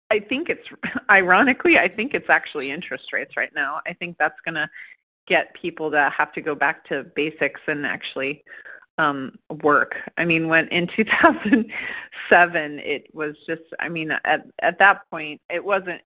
I 0.09 0.19
think 0.19 0.49
it's, 0.49 0.67
ironically, 1.09 1.79
I 1.79 1.87
think 1.87 2.13
it's 2.13 2.29
actually 2.29 2.71
interest 2.71 3.13
rates 3.13 3.37
right 3.37 3.55
now. 3.55 3.79
I 3.87 3.93
think 3.93 4.17
that's 4.17 4.41
going 4.41 4.55
to 4.55 4.69
get 5.27 5.53
people 5.53 5.89
to 5.91 6.09
have 6.09 6.33
to 6.33 6.41
go 6.41 6.53
back 6.53 6.83
to 6.89 7.05
basics 7.05 7.61
and 7.67 7.85
actually 7.85 8.43
um, 9.01 9.39
work. 9.63 9.97
I 10.17 10.25
mean, 10.25 10.47
when 10.47 10.67
in 10.67 10.85
2007, 10.95 12.79
it 12.79 13.13
was 13.13 13.35
just, 13.47 13.63
I 13.79 13.89
mean, 13.89 14.11
at, 14.11 14.45
at 14.59 14.77
that 14.79 15.09
point, 15.09 15.41
it 15.49 15.65
wasn't 15.65 16.01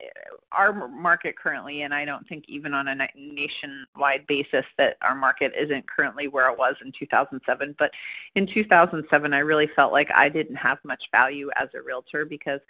our 0.54 0.88
market 0.88 1.38
currently, 1.38 1.82
and 1.82 1.94
I 1.94 2.06
don't 2.06 2.26
think 2.28 2.46
even 2.48 2.74
on 2.74 2.88
a 2.88 3.10
nationwide 3.16 4.26
basis 4.28 4.66
that 4.78 4.98
our 5.02 5.16
market 5.16 5.54
isn't 5.58 5.86
currently 5.88 6.30
where 6.30 6.50
it 6.50 6.58
was 6.58 6.76
in 6.84 6.94
2007. 6.94 7.76
But 7.78 7.92
in 8.36 8.48
2007, 8.48 9.34
I 9.34 9.40
really 9.40 9.68
felt 9.68 9.92
like 9.92 10.10
I 10.16 10.30
didn't 10.30 10.56
have 10.56 10.80
much 10.86 11.10
value 11.12 11.50
as 11.58 11.68
a 11.74 11.82
realtor 11.82 12.26
because 12.26 12.62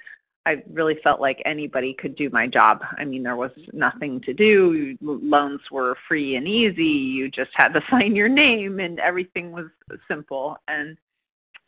I 0.46 0.64
really 0.72 0.96
felt 0.96 1.20
like 1.20 1.42
anybody 1.46 1.94
could 1.94 2.16
do 2.16 2.30
my 2.30 2.46
job. 2.46 2.86
I 2.98 3.06
mean, 3.06 3.24
there 3.24 3.36
was 3.36 3.52
nothing 3.74 4.22
to 4.22 4.34
do. 4.34 4.96
Loans 5.02 5.72
were 5.72 5.98
free 6.08 6.36
and 6.36 6.48
easy. 6.48 6.84
You 6.84 7.30
just 7.30 7.52
had 7.54 7.74
to 7.74 7.84
sign 7.90 8.16
your 8.16 8.30
name 8.30 8.80
and 8.80 9.00
everything 9.00 9.52
was 9.52 9.68
simple. 10.08 10.58
And 10.68 10.98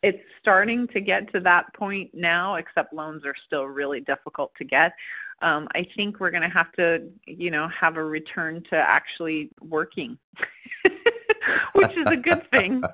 it's 0.02 0.22
starting 0.40 0.86
to 0.88 1.00
get 1.00 1.32
to 1.32 1.40
that 1.40 1.72
point 1.74 2.10
now, 2.14 2.54
except 2.54 2.92
loans 2.92 3.24
are 3.24 3.34
still 3.34 3.64
really 3.64 4.00
difficult 4.00 4.54
to 4.56 4.64
get. 4.64 4.94
Um, 5.42 5.68
I 5.74 5.86
think 5.96 6.20
we're 6.20 6.30
going 6.30 6.42
to 6.42 6.48
have 6.48 6.72
to, 6.72 7.08
you 7.26 7.50
know, 7.50 7.66
have 7.68 7.96
a 7.96 8.04
return 8.04 8.62
to 8.70 8.76
actually 8.76 9.50
working, 9.60 10.18
which 11.72 11.96
is 11.96 12.06
a 12.06 12.16
good 12.16 12.50
thing. 12.50 12.82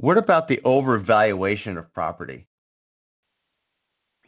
What 0.00 0.16
about 0.16 0.46
the 0.46 0.58
overvaluation 0.58 1.76
of 1.76 1.92
property? 1.92 2.46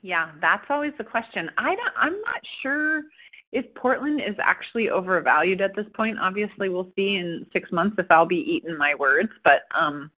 Yeah, 0.02 0.30
that's 0.40 0.70
always 0.70 0.92
the 0.96 1.04
question. 1.04 1.50
I 1.58 1.74
don't, 1.74 1.92
I'm 1.96 2.20
not 2.22 2.44
sure 2.44 3.04
if 3.52 3.72
Portland 3.74 4.20
is 4.20 4.36
actually 4.38 4.88
overvalued 4.88 5.60
at 5.60 5.74
this 5.74 5.86
point. 5.92 6.18
Obviously, 6.20 6.68
we'll 6.68 6.92
see 6.96 7.16
in 7.16 7.46
six 7.52 7.70
months 7.72 7.96
if 7.98 8.06
I'll 8.10 8.26
be 8.26 8.38
eating 8.52 8.76
my 8.76 8.94
words, 8.94 9.32
but 9.44 9.64
um, 9.74 10.10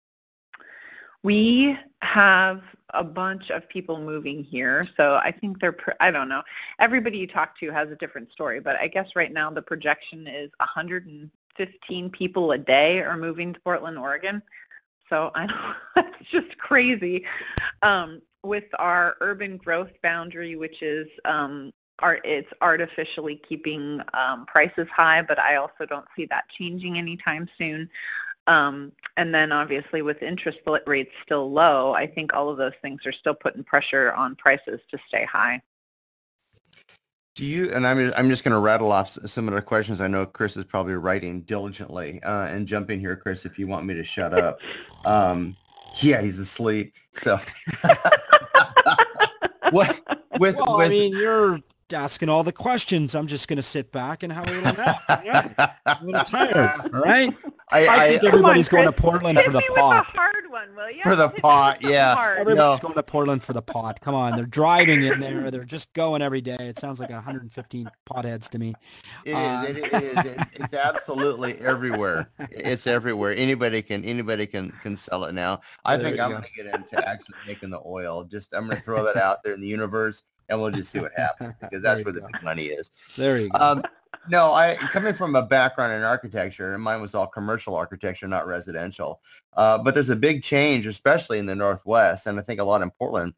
we 1.22 1.78
have 2.02 2.62
a 2.94 3.02
bunch 3.02 3.50
of 3.50 3.68
people 3.68 3.98
moving 3.98 4.44
here, 4.44 4.86
so 4.96 5.16
I 5.22 5.30
think 5.30 5.60
they're, 5.60 5.76
I 5.98 6.10
don't 6.10 6.28
know. 6.28 6.42
Everybody 6.78 7.18
you 7.18 7.26
talk 7.26 7.58
to 7.60 7.70
has 7.70 7.90
a 7.90 7.96
different 7.96 8.30
story, 8.30 8.60
but 8.60 8.76
I 8.76 8.86
guess 8.86 9.16
right 9.16 9.32
now 9.32 9.50
the 9.50 9.62
projection 9.62 10.26
is 10.26 10.50
115 10.58 12.10
people 12.10 12.52
a 12.52 12.58
day 12.58 13.02
are 13.02 13.16
moving 13.16 13.54
to 13.54 13.60
Portland, 13.60 13.98
Oregon. 13.98 14.42
So 15.08 15.30
I 15.34 15.46
know 15.46 15.74
it's 15.96 16.30
just 16.30 16.58
crazy. 16.58 17.24
Um, 17.82 18.20
with 18.44 18.64
our 18.78 19.16
urban 19.20 19.56
growth 19.56 19.92
boundary, 20.02 20.56
which 20.56 20.82
is 20.82 21.08
um, 21.24 21.72
art, 22.00 22.20
it's 22.24 22.50
artificially 22.60 23.36
keeping 23.48 24.00
um, 24.14 24.46
prices 24.46 24.88
high, 24.88 25.22
but 25.22 25.38
I 25.38 25.56
also 25.56 25.86
don't 25.86 26.06
see 26.16 26.26
that 26.26 26.48
changing 26.48 26.98
anytime 26.98 27.48
soon. 27.58 27.88
Um, 28.48 28.92
and 29.16 29.32
then 29.32 29.52
obviously 29.52 30.02
with 30.02 30.22
interest 30.22 30.58
rates 30.86 31.12
still 31.22 31.50
low, 31.50 31.94
I 31.94 32.06
think 32.06 32.34
all 32.34 32.48
of 32.48 32.58
those 32.58 32.72
things 32.82 33.06
are 33.06 33.12
still 33.12 33.34
putting 33.34 33.62
pressure 33.62 34.12
on 34.14 34.34
prices 34.34 34.80
to 34.90 34.98
stay 35.06 35.24
high. 35.24 35.62
Do 37.34 37.46
you, 37.46 37.70
and 37.70 37.86
I'm, 37.86 38.12
I'm 38.14 38.28
just 38.28 38.44
going 38.44 38.52
to 38.52 38.58
rattle 38.58 38.92
off 38.92 39.08
some 39.08 39.48
of 39.48 39.54
the 39.54 39.62
questions. 39.62 40.02
I 40.02 40.08
know 40.08 40.26
Chris 40.26 40.56
is 40.56 40.64
probably 40.64 40.94
writing 40.94 41.42
diligently 41.42 42.22
uh, 42.22 42.46
and 42.48 42.66
jump 42.66 42.90
in 42.90 43.00
here, 43.00 43.16
Chris, 43.16 43.46
if 43.46 43.58
you 43.58 43.66
want 43.66 43.86
me 43.86 43.94
to 43.94 44.04
shut 44.04 44.34
up. 44.34 44.58
Um, 45.04 45.56
yeah, 46.00 46.20
he's 46.22 46.38
asleep. 46.38 46.94
So 47.14 47.38
what, 49.70 50.00
with, 50.38 50.56
well, 50.56 50.78
with, 50.78 50.86
I 50.86 50.88
mean, 50.88 51.16
you're 51.16 51.60
asking 51.92 52.28
all 52.28 52.42
the 52.44 52.52
questions. 52.52 53.14
I'm 53.14 53.26
just 53.26 53.48
going 53.48 53.56
to 53.56 53.62
sit 53.62 53.92
back 53.92 54.22
and 54.22 54.32
have 54.32 54.48
a 54.48 54.50
little 54.52 54.72
nap. 54.74 55.02
Yeah. 55.24 55.72
I'm 55.86 56.02
a 56.02 56.06
little 56.06 56.24
tired. 56.24 56.90
All 56.94 57.00
right. 57.00 57.34
I, 57.70 57.86
I, 57.86 58.04
I, 58.04 58.08
think 58.10 58.24
everybody's 58.24 58.68
going 58.68 58.84
to 58.84 58.92
Portland 58.92 59.38
Hit 59.38 59.46
for 59.46 59.52
the 59.52 59.62
pot. 59.74 60.06
with 60.06 60.14
a 60.14 60.18
hard 60.18 60.50
one, 60.50 60.74
will 60.76 60.90
you? 60.90 61.02
For 61.02 61.16
the 61.16 61.28
Hit 61.28 61.40
pot, 61.42 61.76
with 61.78 61.82
something 61.84 61.90
yeah. 61.90 62.14
hard. 62.14 62.38
Everybody's 62.40 62.82
No. 62.82 62.88
going 62.88 62.94
to 62.94 63.02
Portland 63.02 63.42
for 63.42 63.52
the 63.54 63.62
pot. 63.62 64.00
Come 64.00 64.14
on, 64.14 64.36
they're 64.36 64.44
driving 64.46 65.02
in 65.04 65.20
there. 65.20 65.50
They're 65.50 65.64
just 65.64 65.92
going 65.94 66.20
every 66.22 66.40
day. 66.40 66.56
It 66.58 66.78
sounds 66.78 67.00
like 67.00 67.10
115 67.10 67.88
potheads 68.06 68.48
to 68.50 68.58
me. 68.58 68.74
It 69.24 69.32
Uh, 69.34 69.62
is. 69.64 69.76
It, 69.76 69.92
it 69.92 70.02
is. 70.02 70.24
It, 70.24 70.38
it's 70.54 70.74
absolutely 70.74 71.58
everywhere. 71.60 72.30
It's 72.50 72.86
everywhere. 72.86 73.34
Anybody 73.36 73.80
can. 73.82 74.04
Anybody 74.04 74.46
can 74.46 74.70
can 74.82 74.96
sell 74.96 75.24
it 75.24 75.32
now. 75.32 75.60
I 75.84 75.96
There 75.96 76.10
think 76.10 76.20
I'm 76.20 76.30
going 76.32 76.42
to 76.42 76.50
get 76.52 76.66
into 76.66 77.08
actually 77.08 77.36
making 77.46 77.70
the 77.70 77.80
oil. 77.86 78.24
Just 78.24 78.52
I'm 78.52 78.66
going 78.66 78.76
to 78.76 78.82
throw 78.82 79.04
that 79.04 79.16
out 79.16 79.42
there 79.44 79.54
in 79.54 79.60
the 79.60 79.68
universe, 79.68 80.24
and 80.52 80.60
we'll 80.60 80.70
just 80.70 80.92
see 80.92 81.00
what 81.00 81.12
happens 81.16 81.54
because 81.60 81.82
that's 81.82 82.00
you 82.00 82.04
where 82.04 82.12
the 82.12 82.20
big 82.20 82.42
money 82.42 82.66
is. 82.66 82.90
There 83.16 83.40
you 83.40 83.48
go. 83.48 83.58
Um, 83.58 83.82
no, 84.28 84.52
I 84.52 84.76
coming 84.76 85.14
from 85.14 85.34
a 85.34 85.42
background 85.42 85.92
in 85.92 86.02
architecture, 86.02 86.74
and 86.74 86.82
mine 86.82 87.00
was 87.00 87.14
all 87.14 87.26
commercial 87.26 87.74
architecture, 87.74 88.28
not 88.28 88.46
residential. 88.46 89.20
Uh, 89.54 89.78
but 89.78 89.94
there's 89.94 90.10
a 90.10 90.16
big 90.16 90.42
change, 90.42 90.86
especially 90.86 91.38
in 91.38 91.46
the 91.46 91.56
Northwest, 91.56 92.26
and 92.26 92.38
I 92.38 92.42
think 92.42 92.60
a 92.60 92.64
lot 92.64 92.82
in 92.82 92.90
Portland, 92.90 93.32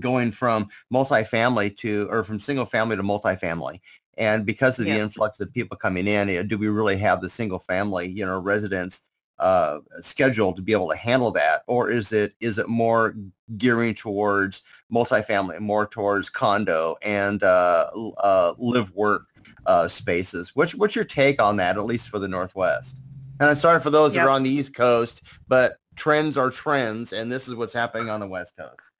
going 0.00 0.32
from 0.32 0.68
multifamily 0.92 1.76
to 1.78 2.08
or 2.10 2.24
from 2.24 2.38
single 2.40 2.66
family 2.66 2.96
to 2.96 3.02
multifamily. 3.02 3.80
And 4.16 4.44
because 4.44 4.80
of 4.80 4.86
the 4.86 4.92
Yeah. 4.92 5.04
influx 5.04 5.38
of 5.38 5.52
people 5.52 5.76
coming 5.76 6.08
in, 6.08 6.28
eh, 6.28 6.42
do 6.42 6.58
we 6.58 6.66
really 6.66 6.96
have 6.96 7.20
the 7.20 7.28
single 7.28 7.60
family, 7.60 8.08
you 8.08 8.26
know, 8.26 8.40
residents 8.40 9.02
uh, 9.38 9.78
scheduled 10.00 10.56
to 10.56 10.62
be 10.62 10.72
able 10.72 10.88
to 10.90 10.96
handle 10.96 11.30
that, 11.32 11.62
or 11.66 11.90
is 11.90 12.12
it 12.12 12.34
is 12.40 12.58
it 12.58 12.68
more 12.68 13.14
gearing 13.56 13.94
towards 13.94 14.62
multifamily, 14.92 15.60
more 15.60 15.86
towards 15.86 16.28
condo 16.28 16.96
and 17.02 17.42
uh, 17.42 17.88
uh, 18.18 18.54
live 18.58 18.94
work 18.94 19.26
uh, 19.66 19.88
spaces? 19.88 20.54
What's 20.54 20.74
what's 20.74 20.94
your 20.94 21.04
take 21.04 21.40
on 21.40 21.56
that, 21.56 21.76
at 21.76 21.84
least 21.84 22.08
for 22.08 22.18
the 22.18 22.28
Northwest? 22.28 22.98
And 23.40 23.48
I'm 23.48 23.56
sorry 23.56 23.80
for 23.80 23.90
those 23.90 24.14
that 24.14 24.26
are 24.26 24.30
on 24.30 24.42
the 24.42 24.50
East 24.50 24.74
Coast, 24.74 25.22
but 25.46 25.78
trends 25.94 26.36
are 26.36 26.50
trends, 26.50 27.12
and 27.12 27.30
this 27.30 27.46
is 27.46 27.54
what's 27.54 27.74
happening 27.74 28.10
on 28.10 28.20
the 28.20 28.26
West 28.26 28.56
Coast. 28.56 28.90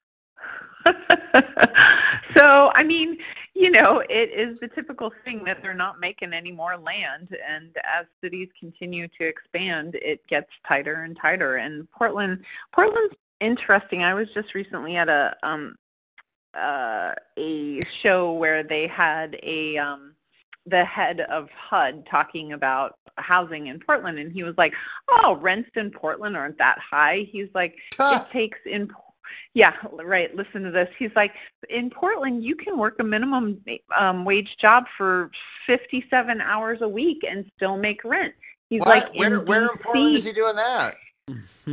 so, 2.33 2.71
I 2.73 2.83
mean, 2.85 3.17
you 3.59 3.69
know, 3.69 4.01
it 4.09 4.31
is 4.31 4.57
the 4.61 4.69
typical 4.69 5.11
thing 5.25 5.43
that 5.43 5.61
they're 5.61 5.73
not 5.73 5.99
making 5.99 6.31
any 6.31 6.49
more 6.49 6.77
land, 6.77 7.35
and 7.45 7.75
as 7.83 8.05
cities 8.23 8.47
continue 8.57 9.05
to 9.19 9.27
expand, 9.27 9.95
it 9.95 10.25
gets 10.27 10.49
tighter 10.65 11.01
and 11.01 11.17
tighter. 11.17 11.57
And 11.57 11.91
Portland, 11.91 12.45
Portland's 12.71 13.15
interesting. 13.41 14.01
I 14.01 14.13
was 14.13 14.29
just 14.33 14.55
recently 14.55 14.95
at 14.95 15.09
a 15.09 15.35
um, 15.43 15.75
uh, 16.53 17.13
a 17.35 17.83
show 17.91 18.31
where 18.31 18.63
they 18.63 18.87
had 18.87 19.37
a 19.43 19.77
um, 19.77 20.15
the 20.65 20.85
head 20.85 21.19
of 21.19 21.49
HUD 21.51 22.05
talking 22.05 22.53
about 22.53 22.97
housing 23.17 23.67
in 23.67 23.81
Portland, 23.81 24.19
and 24.19 24.31
he 24.31 24.43
was 24.43 24.57
like, 24.57 24.73
"Oh, 25.09 25.37
rents 25.41 25.71
in 25.75 25.91
Portland 25.91 26.37
aren't 26.37 26.59
that 26.59 26.79
high." 26.79 27.27
He's 27.29 27.49
like, 27.53 27.77
"It 27.99 28.31
takes 28.31 28.59
in." 28.65 28.89
Yeah, 29.53 29.75
right. 29.91 30.35
Listen 30.35 30.63
to 30.63 30.71
this. 30.71 30.89
He's 30.97 31.15
like, 31.15 31.35
in 31.69 31.89
Portland, 31.89 32.43
you 32.43 32.55
can 32.55 32.77
work 32.77 32.95
a 32.99 33.03
minimum 33.03 33.61
um, 33.97 34.25
wage 34.25 34.57
job 34.57 34.85
for 34.97 35.31
57 35.65 36.41
hours 36.41 36.81
a 36.81 36.89
week 36.89 37.23
and 37.27 37.49
still 37.55 37.77
make 37.77 38.03
rent. 38.03 38.33
He's 38.69 38.79
What? 38.79 38.87
like, 38.89 39.15
where, 39.15 39.39
in 39.39 39.45
where 39.45 39.63
in 39.63 39.77
Portland 39.77 40.15
is 40.15 40.23
he 40.23 40.31
doing 40.31 40.55
that? 40.55 40.95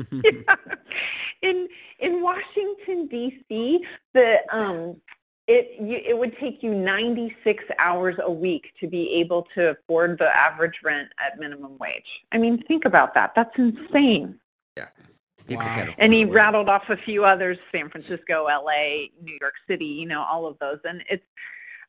in 1.43 1.69
in 1.99 2.23
Washington 2.23 3.07
D.C., 3.07 3.85
the 4.13 4.43
um, 4.51 5.01
it 5.47 5.77
you, 5.81 6.01
it 6.05 6.19
would 6.19 6.37
take 6.39 6.63
you 6.63 6.75
96 6.75 7.65
hours 7.79 8.17
a 8.23 8.31
week 8.31 8.73
to 8.81 8.89
be 8.89 9.13
able 9.15 9.47
to 9.55 9.71
afford 9.71 10.19
the 10.19 10.35
average 10.35 10.81
rent 10.83 11.09
at 11.19 11.39
minimum 11.39 11.79
wage. 11.79 12.25
I 12.33 12.39
mean, 12.39 12.63
think 12.63 12.85
about 12.85 13.15
that. 13.15 13.35
That's 13.35 13.57
insane. 13.59 14.39
People 14.75 15.06
Wow. 15.49 15.95
And 15.99 16.13
he 16.13 16.25
rattled 16.25 16.69
off 16.69 16.89
a 16.91 16.97
few 16.97 17.25
others: 17.25 17.59
San 17.73 17.89
Francisco, 17.89 18.47
L.A., 18.47 19.13
New 19.23 19.37
York 19.41 19.55
City. 19.69 19.87
You 19.87 20.07
know, 20.07 20.23
all 20.23 20.47
of 20.47 20.59
those. 20.59 20.79
And 20.85 21.05
it's, 21.09 21.27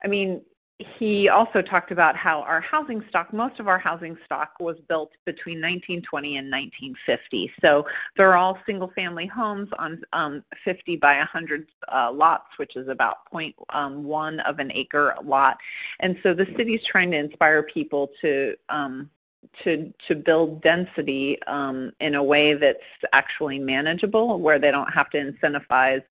I 0.04 0.08
mean, 0.08 0.42
he 0.80 1.28
also 1.28 1.64
talked 1.64 1.92
about 1.92 2.16
how 2.16 2.42
our 2.44 2.62
housing 2.62 3.04
stock, 3.10 3.34
most 3.34 3.60
of 3.60 3.68
our 3.68 3.80
housing 3.80 4.16
stock 4.26 4.54
was 4.60 4.78
built 4.88 5.12
between 5.26 5.58
1920 5.58 6.38
and 6.38 6.52
1950. 6.52 7.52
So 7.64 7.88
they're 8.16 8.36
all 8.36 8.60
single-family 8.68 9.26
homes 9.26 9.70
on 9.80 10.04
um, 10.14 10.44
50 10.64 10.98
by 10.98 11.18
100 11.18 11.68
uh, 11.88 12.12
lots, 12.14 12.58
which 12.58 12.76
is 12.76 12.90
about 12.90 13.18
0.1 13.34 14.40
of 14.44 14.60
an 14.60 14.72
acre 14.76 15.16
lot. 15.24 15.58
And 16.00 16.20
so 16.22 16.36
the 16.36 16.46
city's 16.56 16.84
trying 16.84 17.10
to 17.12 17.18
inspire 17.18 17.64
people 17.64 18.12
to 18.22 18.56
um, 18.70 19.10
to 19.64 19.94
to 20.08 20.16
build 20.16 20.62
density 20.62 21.42
um, 21.44 21.92
in 22.00 22.16
a 22.16 22.24
way 22.24 22.54
that's 22.54 22.84
actually 23.14 23.60
manageable, 23.60 24.40
where 24.40 24.60
they 24.60 24.72
don't 24.72 24.92
have 24.94 25.10
to 25.12 25.32
incentivize 25.32 26.04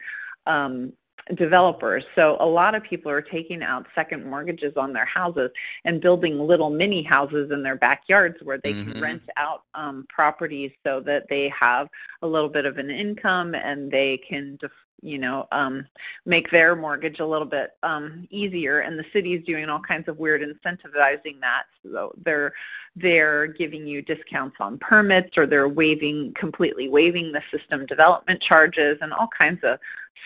um, 0.46 0.92
developers. 1.34 2.04
So 2.14 2.36
a 2.38 2.46
lot 2.46 2.74
of 2.76 2.84
people 2.84 3.10
are 3.10 3.20
taking 3.20 3.62
out 3.62 3.86
second 3.94 4.24
mortgages 4.24 4.76
on 4.76 4.92
their 4.92 5.04
houses 5.04 5.50
and 5.84 6.00
building 6.00 6.38
little 6.38 6.70
mini 6.70 7.02
houses 7.02 7.50
in 7.50 7.62
their 7.62 7.76
backyards 7.76 8.36
where 8.42 8.58
they 8.58 8.74
Mhm. 8.74 8.92
can 8.92 9.00
rent 9.02 9.22
out 9.36 9.64
um, 9.74 10.06
properties 10.08 10.70
so 10.84 11.00
that 11.00 11.28
they 11.28 11.48
have 11.48 11.88
a 12.22 12.26
little 12.26 12.48
bit 12.48 12.64
of 12.64 12.78
an 12.78 12.90
income 12.90 13.54
and 13.54 13.90
they 13.90 14.18
can 14.18 14.56
def- 14.60 14.85
you 15.02 15.18
know, 15.18 15.46
um, 15.52 15.86
make 16.24 16.50
their 16.50 16.74
mortgage 16.74 17.20
a 17.20 17.26
little 17.26 17.46
bit 17.46 17.72
um, 17.82 18.26
easier. 18.30 18.80
And 18.80 18.98
the 18.98 19.04
city's 19.12 19.44
doing 19.44 19.68
all 19.68 19.80
kinds 19.80 20.08
of 20.08 20.18
weird 20.18 20.42
incentivizing 20.42 21.40
that. 21.40 21.64
So 21.82 22.12
they're 22.22 22.52
they're 22.96 23.46
giving 23.46 23.86
you 23.86 24.00
discounts 24.00 24.56
on 24.60 24.78
permits 24.78 25.36
or 25.36 25.46
they're 25.46 25.68
waiving 25.68 26.32
completely 26.32 26.88
waiving 26.88 27.30
the 27.30 27.42
system 27.50 27.84
development 27.86 28.40
charges 28.40 28.96
and 29.02 29.12
all 29.12 29.28
kinds 29.28 29.62
of 29.64 29.78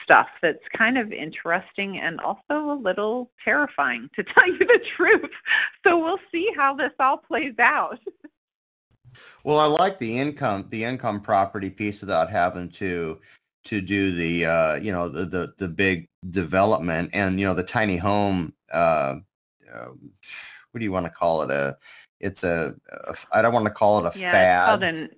stuff 0.03 0.29
that's 0.41 0.67
kind 0.69 0.97
of 0.97 1.13
interesting 1.13 1.99
and 1.99 2.21
also 2.21 2.71
a 2.71 2.79
little 2.81 3.31
terrifying 3.45 4.09
to 4.15 4.23
tell 4.25 4.47
you 4.47 4.59
the 4.59 4.81
truth. 4.85 5.31
So 5.85 5.99
we'll 5.99 6.21
see 6.33 6.53
how 6.57 6.75
this 6.75 6.93
all 6.99 7.17
plays 7.17 7.59
out. 7.59 7.99
Well, 9.43 9.59
I 9.59 9.65
like 9.65 9.99
the 9.99 10.19
income, 10.19 10.67
the 10.71 10.85
income 10.85 11.21
property 11.21 11.69
piece 11.69 12.01
without 12.01 12.31
having 12.31 12.69
to 12.71 13.19
to 13.65 13.81
do 13.81 14.13
the 14.15 14.47
uh, 14.47 14.75
you 14.77 14.93
know 14.93 15.09
the, 15.09 15.27
the 15.27 15.53
the 15.59 15.69
big 15.69 16.09
development 16.31 17.11
and 17.13 17.39
you 17.41 17.47
know 17.47 17.55
the 17.55 17.63
tiny 17.63 17.97
home. 17.97 18.55
Uh, 18.73 19.17
uh, 19.73 19.87
what 20.71 20.79
do 20.79 20.85
you 20.85 20.93
want 20.93 21.07
to 21.07 21.11
call 21.11 21.43
it? 21.43 21.51
A 21.51 21.77
it's 22.21 22.45
a, 22.45 22.75
a 23.07 23.17
I 23.33 23.43
don't 23.43 23.53
want 23.55 23.67
to 23.67 23.71
call 23.71 24.05
it 24.05 24.15
a 24.15 24.19
Yeah, 24.19 24.31
fad. 24.33 24.57
it's 24.57 24.65
called 24.67 24.83
an 24.85 25.11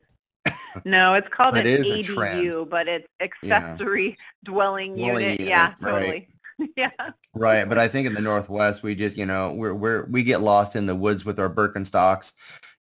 no, 0.84 1.14
it's 1.14 1.28
called 1.28 1.56
an 1.56 1.66
it. 1.66 1.80
ADU, 1.80 2.68
but 2.68 2.88
it's 2.88 3.06
accessory 3.20 4.16
dwelling 4.44 4.96
Dwelling 4.96 5.22
unit. 5.22 5.40
unit, 5.40 5.48
Yeah, 5.48 5.74
right. 5.80 5.92
totally. 5.92 6.28
yeah. 6.76 6.90
Right, 7.34 7.68
but 7.68 7.78
I 7.78 7.88
think 7.88 8.06
in 8.06 8.14
the 8.14 8.20
Northwest 8.20 8.82
we 8.82 8.94
just 8.94 9.16
you 9.16 9.26
know 9.26 9.52
we're 9.52 9.74
we're 9.74 10.06
we 10.06 10.22
get 10.22 10.40
lost 10.40 10.76
in 10.76 10.86
the 10.86 10.94
woods 10.94 11.24
with 11.24 11.38
our 11.40 11.50
Birkenstocks, 11.50 12.32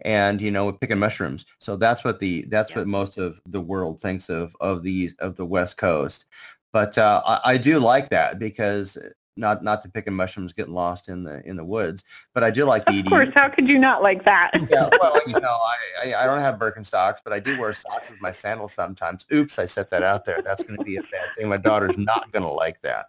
and 0.02 0.40
you 0.40 0.50
know 0.50 0.66
we're 0.66 0.72
picking 0.72 0.98
mushrooms. 0.98 1.46
So 1.60 1.76
that's 1.76 2.04
what 2.04 2.18
the 2.18 2.46
that's 2.48 2.70
Yeah. 2.70 2.78
what 2.78 2.86
most 2.88 3.18
of 3.18 3.40
the 3.46 3.60
world 3.60 4.00
thinks 4.00 4.28
of 4.28 4.54
of 4.60 4.82
the 4.82 5.12
of 5.18 5.36
the 5.36 5.46
West 5.46 5.76
Coast. 5.76 6.24
But 6.72 6.96
uh, 6.98 7.22
I, 7.26 7.40
I 7.52 7.56
do 7.56 7.78
like 7.80 8.10
that 8.10 8.38
because 8.38 8.96
not 9.36 9.64
not 9.64 9.82
to 9.82 9.88
pick 9.88 10.06
on 10.06 10.14
mushrooms 10.14 10.52
getting 10.52 10.74
lost 10.74 11.08
in 11.08 11.22
the 11.24 11.44
in 11.46 11.56
the 11.56 11.64
woods, 11.64 12.02
but 12.34 12.44
I 12.44 12.50
do 12.50 12.64
like 12.64 12.84
the 12.84 13.00
Of 13.00 13.06
course, 13.06 13.28
how 13.34 13.48
could 13.48 13.68
you 13.68 13.78
not 13.78 14.02
like 14.02 14.24
that? 14.24 14.50
yeah, 14.70 14.88
well, 15.00 15.20
you 15.26 15.40
know, 15.40 15.58
I, 16.02 16.12
I, 16.12 16.22
I 16.22 16.26
don't 16.26 16.40
have 16.40 16.56
Birkenstocks, 16.58 17.18
but 17.24 17.32
I 17.32 17.40
do 17.40 17.58
wear 17.58 17.72
socks 17.72 18.10
with 18.10 18.20
my 18.20 18.30
sandals 18.32 18.72
sometimes. 18.72 19.26
Oops, 19.32 19.58
I 19.58 19.66
set 19.66 19.90
that 19.90 20.02
out 20.02 20.24
there. 20.24 20.42
That's 20.42 20.62
going 20.62 20.78
to 20.78 20.84
be 20.84 20.96
a 20.96 21.02
bad 21.02 21.28
thing. 21.36 21.48
My 21.48 21.56
daughter's 21.56 21.96
not 21.96 22.30
going 22.32 22.44
to 22.44 22.50
like 22.52 22.80
that. 22.82 23.06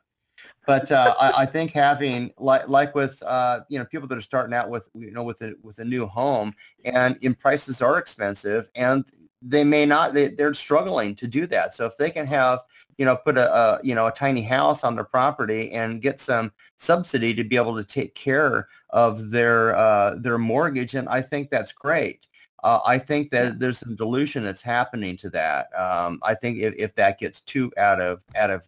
But 0.68 0.91
uh, 0.91 1.16
I, 1.20 1.41
I 1.41 1.45
think 1.45 1.72
having 1.72 2.34
like 2.38 2.68
like 2.68 2.93
with 2.93 3.22
uh, 3.24 3.62
you 3.70 3.80
know 3.80 3.86
people 3.86 4.07
that 4.07 4.18
are 4.18 4.22
starting 4.22 4.53
out 4.53 4.70
with 4.70 4.89
you 4.93 5.12
know 5.12 5.24
with 5.24 5.41
a 5.41 5.55
with 5.64 5.80
a 5.80 5.86
new 5.86 6.05
home 6.05 6.53
and 6.86 7.18
in 7.22 7.34
prices 7.34 7.82
are 7.82 7.97
expensive 7.97 8.70
and 8.76 9.05
they 9.41 9.64
may 9.64 9.88
not 9.88 10.14
they, 10.14 10.28
they're 10.28 10.53
struggling 10.53 11.16
to 11.16 11.28
do 11.28 11.47
that. 11.47 11.74
So 11.74 11.86
if 11.86 11.97
they 11.97 12.12
can 12.12 12.28
have 12.28 12.59
you 13.01 13.05
know, 13.05 13.16
put 13.16 13.36
a, 13.36 13.51
a, 13.51 13.80
you 13.84 13.95
know 13.95 14.05
a 14.05 14.12
tiny 14.12 14.43
house 14.43 14.84
on 14.84 14.93
their 14.93 15.03
property 15.03 15.72
and 15.72 16.03
get 16.03 16.20
some 16.20 16.51
subsidy 16.78 17.34
to 17.34 17.43
be 17.43 17.55
able 17.55 17.76
to 17.76 17.84
take 17.84 18.14
care 18.14 18.68
of 18.91 19.32
their 19.32 19.76
uh, 19.76 20.14
their 20.20 20.38
mortgage, 20.38 20.93
and 20.93 21.09
I 21.09 21.24
think 21.24 21.49
that's 21.49 21.72
great. 21.72 22.28
Uh, 22.64 22.80
I 22.86 22.99
think 22.99 23.32
that 23.32 23.57
there's 23.57 23.80
some 23.80 23.95
dilution 23.95 24.43
that's 24.43 24.62
happening 24.62 25.18
to 25.18 25.32
that. 25.32 25.76
Um, 25.76 26.20
I 26.22 26.36
think 26.36 26.59
if, 26.59 26.76
if 26.78 26.93
that 26.93 27.18
gets 27.18 27.41
too 27.41 27.72
out 27.76 27.99
of 27.99 28.22
out 28.36 28.51
of 28.51 28.68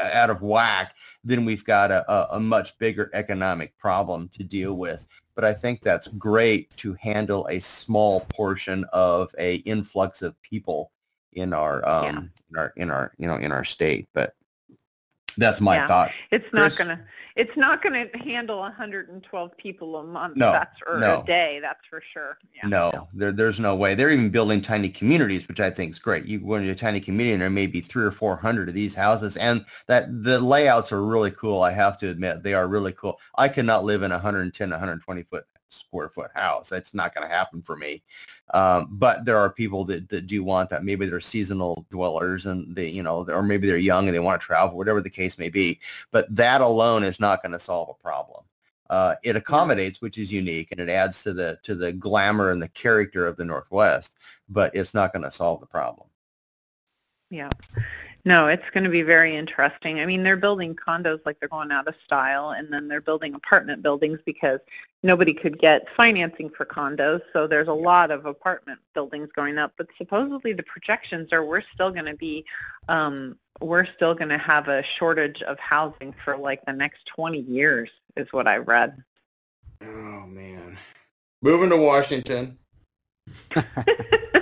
out 0.00 0.30
of 0.30 0.42
whack, 0.42 0.94
then 1.24 1.44
we've 1.44 1.64
got 1.64 1.90
a, 1.90 2.34
a, 2.34 2.40
much 2.40 2.78
bigger 2.78 3.10
economic 3.12 3.76
problem 3.78 4.28
to 4.34 4.42
deal 4.44 4.74
with. 4.74 5.06
But 5.34 5.44
I 5.44 5.54
think 5.54 5.82
that's 5.82 6.08
great 6.08 6.74
to 6.78 6.94
handle 7.00 7.46
a 7.48 7.60
small 7.60 8.20
portion 8.20 8.84
of 8.92 9.34
a 9.38 9.56
influx 9.56 10.22
of 10.22 10.40
people 10.42 10.90
in 11.32 11.52
our 11.52 11.86
um 11.88 12.04
Yeah. 12.04 12.20
in 12.50 12.56
our 12.56 12.72
in 12.76 12.90
our 12.90 13.12
you 13.16 13.28
know 13.28 13.36
in 13.36 13.52
our 13.52 13.62
state 13.62 14.08
but 14.12 14.34
that's 15.36 15.60
my 15.60 15.76
Yeah. 15.76 15.86
thought 15.86 16.12
It's 16.30 16.46
not 16.52 16.62
Chris? 16.72 16.78
gonna. 16.78 17.04
It's 17.36 17.56
not 17.56 17.80
gonna 17.82 18.06
handle 18.24 18.58
112 18.58 19.56
people 19.56 19.96
a 19.96 20.04
month. 20.04 20.36
No, 20.36 20.52
that's 20.52 20.76
or 20.86 20.98
no. 20.98 21.20
a 21.22 21.24
day. 21.24 21.58
That's 21.62 21.80
for 21.88 22.02
sure. 22.12 22.38
Yeah. 22.54 22.68
no 22.68 23.08
there, 23.14 23.32
there's 23.32 23.58
no 23.60 23.74
way 23.76 23.94
they're 23.94 24.10
even 24.10 24.28
building 24.30 24.60
tiny 24.60 24.88
communities 24.90 25.46
which 25.48 25.60
i 25.60 25.70
think 25.70 25.92
is 25.92 25.98
great 25.98 26.26
you 26.26 26.38
go 26.40 26.54
into 26.56 26.70
a 26.70 26.74
tiny 26.74 27.00
community 27.00 27.32
and 27.32 27.40
there 27.42 27.48
may 27.48 27.66
be 27.66 27.80
three 27.80 28.04
or 28.04 28.10
four 28.10 28.36
hundred 28.36 28.68
of 28.68 28.74
these 28.74 28.94
houses 28.94 29.36
and 29.38 29.64
that 29.86 30.06
the 30.24 30.38
layouts 30.38 30.92
are 30.92 31.02
really 31.02 31.30
cool 31.30 31.62
i 31.62 31.70
have 31.72 31.96
to 31.96 32.08
admit 32.10 32.42
they 32.42 32.52
are 32.54 32.68
really 32.68 32.92
cool 32.92 33.18
i 33.36 33.48
cannot 33.48 33.84
live 33.84 34.02
in 34.02 34.10
a 34.12 34.16
110 34.16 34.70
120 34.70 35.22
foot 35.22 35.44
square 35.70 36.08
foot 36.08 36.30
house 36.34 36.68
that's 36.68 36.94
not 36.94 37.14
going 37.14 37.26
to 37.26 37.34
happen 37.34 37.62
for 37.62 37.76
me 37.76 38.02
um, 38.52 38.88
but 38.90 39.24
there 39.24 39.38
are 39.38 39.50
people 39.50 39.84
that, 39.84 40.08
that 40.08 40.26
do 40.26 40.44
want 40.44 40.68
that 40.68 40.84
maybe 40.84 41.06
they're 41.06 41.20
seasonal 41.20 41.86
dwellers 41.90 42.46
and 42.46 42.74
they 42.74 42.88
you 42.88 43.02
know 43.02 43.24
or 43.28 43.42
maybe 43.42 43.66
they're 43.66 43.76
young 43.76 44.06
and 44.06 44.14
they 44.14 44.20
want 44.20 44.40
to 44.40 44.46
travel 44.46 44.76
whatever 44.76 45.00
the 45.00 45.10
case 45.10 45.38
may 45.38 45.48
be 45.48 45.78
but 46.10 46.34
that 46.34 46.60
alone 46.60 47.04
is 47.04 47.20
not 47.20 47.42
going 47.42 47.52
to 47.52 47.58
solve 47.58 47.88
a 47.88 48.02
problem 48.02 48.44
uh, 48.90 49.14
it 49.22 49.36
accommodates, 49.36 50.02
which 50.02 50.18
is 50.18 50.32
unique, 50.32 50.72
and 50.72 50.80
it 50.80 50.88
adds 50.88 51.22
to 51.22 51.32
the 51.32 51.56
to 51.62 51.76
the 51.76 51.92
glamour 51.92 52.50
and 52.50 52.60
the 52.60 52.68
character 52.68 53.24
of 53.24 53.36
the 53.36 53.44
Northwest. 53.44 54.16
But 54.48 54.74
it's 54.74 54.94
not 54.94 55.12
going 55.12 55.22
to 55.22 55.30
solve 55.30 55.60
the 55.60 55.66
problem. 55.66 56.08
Yeah. 57.30 57.50
No, 58.24 58.48
it's 58.48 58.68
going 58.70 58.84
to 58.84 58.90
be 58.90 59.02
very 59.02 59.34
interesting. 59.34 60.00
I 60.00 60.06
mean, 60.06 60.22
they're 60.22 60.36
building 60.36 60.74
condos 60.74 61.20
like 61.24 61.40
they're 61.40 61.48
going 61.48 61.72
out 61.72 61.88
of 61.88 61.94
style, 62.04 62.50
and 62.50 62.70
then 62.70 62.86
they're 62.86 63.00
building 63.00 63.34
apartment 63.34 63.82
buildings 63.82 64.18
because 64.26 64.60
nobody 65.02 65.32
could 65.32 65.58
get 65.58 65.88
financing 65.96 66.50
for 66.50 66.66
condos. 66.66 67.22
So 67.32 67.46
there's 67.46 67.68
a 67.68 67.72
lot 67.72 68.10
of 68.10 68.26
apartment 68.26 68.78
buildings 68.94 69.30
going 69.34 69.56
up. 69.56 69.72
But 69.78 69.88
supposedly 69.96 70.52
the 70.52 70.62
projections 70.64 71.32
are 71.32 71.44
we're 71.44 71.62
still 71.72 71.90
going 71.90 72.06
to 72.06 72.16
be, 72.16 72.44
um, 72.88 73.38
we're 73.60 73.86
still 73.86 74.14
going 74.14 74.28
to 74.28 74.38
have 74.38 74.68
a 74.68 74.82
shortage 74.82 75.40
of 75.42 75.58
housing 75.58 76.14
for 76.24 76.36
like 76.36 76.64
the 76.66 76.74
next 76.74 77.06
20 77.06 77.40
years, 77.40 77.90
is 78.16 78.30
what 78.32 78.46
I 78.46 78.58
read. 78.58 79.02
Oh 79.82 80.26
man, 80.26 80.76
moving 81.40 81.70
to 81.70 81.76
Washington. 81.78 82.58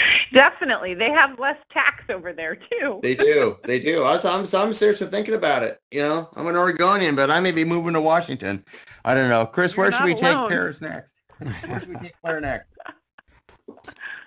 Definitely, 0.32 0.94
they 0.94 1.10
have 1.10 1.38
less 1.38 1.58
tax 1.70 2.04
over 2.08 2.32
there 2.32 2.56
too. 2.56 3.00
They 3.02 3.14
do, 3.14 3.58
they 3.64 3.78
do. 3.78 4.02
I 4.02 4.12
was, 4.12 4.24
I'm 4.24 4.46
I'm 4.54 4.72
seriously 4.72 5.06
thinking 5.06 5.34
about 5.34 5.62
it. 5.62 5.78
You 5.90 6.02
know, 6.02 6.28
I'm 6.36 6.46
an 6.46 6.56
Oregonian, 6.56 7.14
but 7.14 7.30
I 7.30 7.40
may 7.40 7.52
be 7.52 7.64
moving 7.64 7.94
to 7.94 8.00
Washington. 8.00 8.64
I 9.04 9.14
don't 9.14 9.28
know, 9.28 9.46
Chris. 9.46 9.76
You're 9.76 9.84
where 9.84 9.92
should 9.92 10.04
we 10.04 10.12
alone. 10.12 10.48
take 10.48 10.50
Paris 10.50 10.80
next? 10.80 11.12
Where 11.66 11.80
should 11.80 11.88
we 11.88 11.96
take 11.96 12.14
Claire 12.22 12.40
next? 12.40 12.68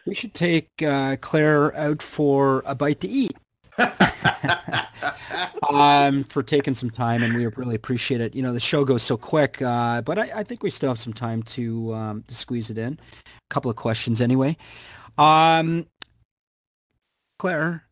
We 0.06 0.14
should 0.14 0.34
take 0.34 0.70
uh, 0.82 1.16
Claire 1.22 1.74
out 1.76 2.02
for 2.02 2.62
a 2.66 2.76
bite 2.76 3.00
to 3.02 3.08
eat. 3.08 3.38
um, 5.70 6.24
for 6.26 6.44
taking 6.44 6.76
some 6.76 6.90
time, 6.90 7.24
and 7.24 7.34
we 7.34 7.46
really 7.46 7.76
appreciate 7.76 8.22
it. 8.22 8.36
You 8.36 8.42
know, 8.42 8.54
the 8.54 8.60
show 8.60 8.86
goes 8.86 9.04
so 9.04 9.18
quick, 9.18 9.62
uh, 9.62 10.02
but 10.02 10.18
I, 10.18 10.30
I 10.36 10.44
think 10.44 10.64
we 10.64 10.70
still 10.70 10.90
have 10.90 11.00
some 11.00 11.14
time 11.14 11.44
to, 11.44 11.94
um, 11.94 12.24
to 12.28 12.36
squeeze 12.36 12.70
it 12.70 12.78
in. 12.78 12.94
A 12.94 13.50
couple 13.50 13.70
of 13.70 13.78
questions 13.78 14.22
anyway. 14.22 14.58
Um, 15.18 15.88
Claire, 17.40 17.84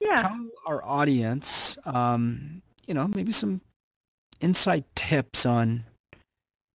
Yeah. 0.00 0.22
tell 0.22 0.46
our 0.66 0.84
audience, 0.84 1.78
um, 1.84 2.62
you 2.86 2.94
know, 2.94 3.08
maybe 3.08 3.32
some 3.32 3.60
inside 4.40 4.84
tips 4.94 5.44
on 5.46 5.84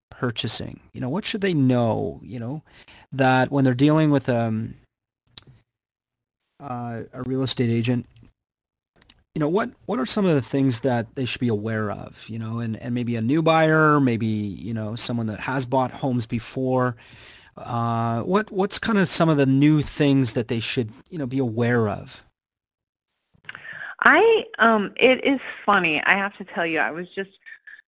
purchasing. 0.09 0.79
You 0.93 1.01
know, 1.01 1.09
what 1.09 1.25
should 1.25 1.41
they 1.41 1.53
know? 1.53 2.19
You 2.23 2.39
know, 2.39 2.63
that 3.11 3.51
when 3.51 3.63
they're 3.65 3.73
dealing 3.73 4.09
with 4.11 4.29
um, 4.29 4.75
uh, 6.59 7.03
a 7.11 7.23
real 7.23 7.43
estate 7.43 7.69
agent, 7.69 8.05
you 9.35 9.39
know, 9.39 9.49
what 9.49 9.71
what 9.85 9.99
are 9.99 10.05
some 10.05 10.25
of 10.25 10.35
the 10.35 10.41
things 10.41 10.81
that 10.81 11.15
they 11.15 11.25
should 11.25 11.41
be 11.41 11.47
aware 11.47 11.89
of? 11.91 12.29
You 12.29 12.37
know, 12.39 12.59
and, 12.59 12.77
and 12.77 12.93
maybe 12.93 13.15
a 13.15 13.21
new 13.21 13.41
buyer, 13.41 13.99
maybe 13.99 14.27
you 14.27 14.73
know, 14.73 14.95
someone 14.95 15.27
that 15.27 15.39
has 15.41 15.65
bought 15.65 15.91
homes 15.91 16.25
before. 16.25 16.95
Uh, 17.55 18.21
what 18.21 18.51
what's 18.51 18.79
kind 18.79 18.97
of 18.97 19.07
some 19.07 19.29
of 19.29 19.37
the 19.37 19.45
new 19.45 19.81
things 19.81 20.33
that 20.33 20.47
they 20.47 20.59
should 20.59 20.91
you 21.09 21.17
know 21.17 21.27
be 21.27 21.39
aware 21.39 21.87
of? 21.87 22.25
I 24.03 24.45
um 24.59 24.93
it 24.97 25.23
is 25.23 25.39
funny. 25.65 26.01
I 26.03 26.13
have 26.13 26.35
to 26.37 26.43
tell 26.43 26.65
you, 26.65 26.79
I 26.79 26.91
was 26.91 27.07
just 27.09 27.31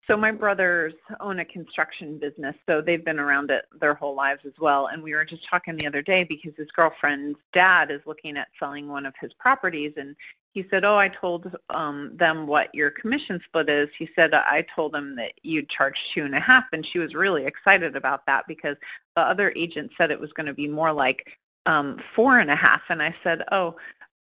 so 0.08 0.16
my 0.16 0.30
brothers 0.30 0.94
own 1.20 1.40
a 1.40 1.44
construction 1.44 2.18
business, 2.18 2.54
so 2.66 2.80
they've 2.80 3.04
been 3.04 3.18
around 3.18 3.50
it 3.50 3.66
their 3.78 3.94
whole 3.94 4.14
lives 4.14 4.46
as 4.46 4.54
well. 4.58 4.86
And 4.86 5.02
we 5.02 5.14
were 5.14 5.24
just 5.24 5.46
talking 5.46 5.76
the 5.76 5.86
other 5.86 6.00
day 6.00 6.24
because 6.24 6.52
his 6.56 6.70
girlfriend's 6.70 7.38
dad 7.52 7.90
is 7.90 8.00
looking 8.06 8.38
at 8.38 8.48
selling 8.58 8.88
one 8.88 9.04
of 9.04 9.14
his 9.20 9.32
properties 9.34 9.92
and 9.98 10.16
he 10.58 10.68
said, 10.70 10.84
oh, 10.84 10.96
I 10.96 11.06
told 11.06 11.56
um, 11.70 12.10
them 12.16 12.44
what 12.48 12.74
your 12.74 12.90
commission 12.90 13.40
split 13.44 13.68
is. 13.68 13.90
He 13.96 14.10
said, 14.16 14.34
I 14.34 14.66
told 14.74 14.92
them 14.92 15.14
that 15.14 15.34
you'd 15.44 15.68
charge 15.68 16.10
two 16.12 16.24
and 16.24 16.34
a 16.34 16.40
half. 16.40 16.64
And 16.72 16.84
she 16.84 16.98
was 16.98 17.14
really 17.14 17.44
excited 17.44 17.94
about 17.94 18.26
that 18.26 18.44
because 18.48 18.76
the 19.14 19.22
other 19.22 19.52
agent 19.54 19.92
said 19.96 20.10
it 20.10 20.18
was 20.18 20.32
going 20.32 20.48
to 20.48 20.52
be 20.54 20.66
more 20.66 20.92
like 20.92 21.38
um, 21.66 22.02
four 22.12 22.40
and 22.40 22.50
a 22.50 22.56
half. 22.56 22.82
And 22.88 23.00
I 23.00 23.14
said, 23.22 23.44
oh, 23.52 23.76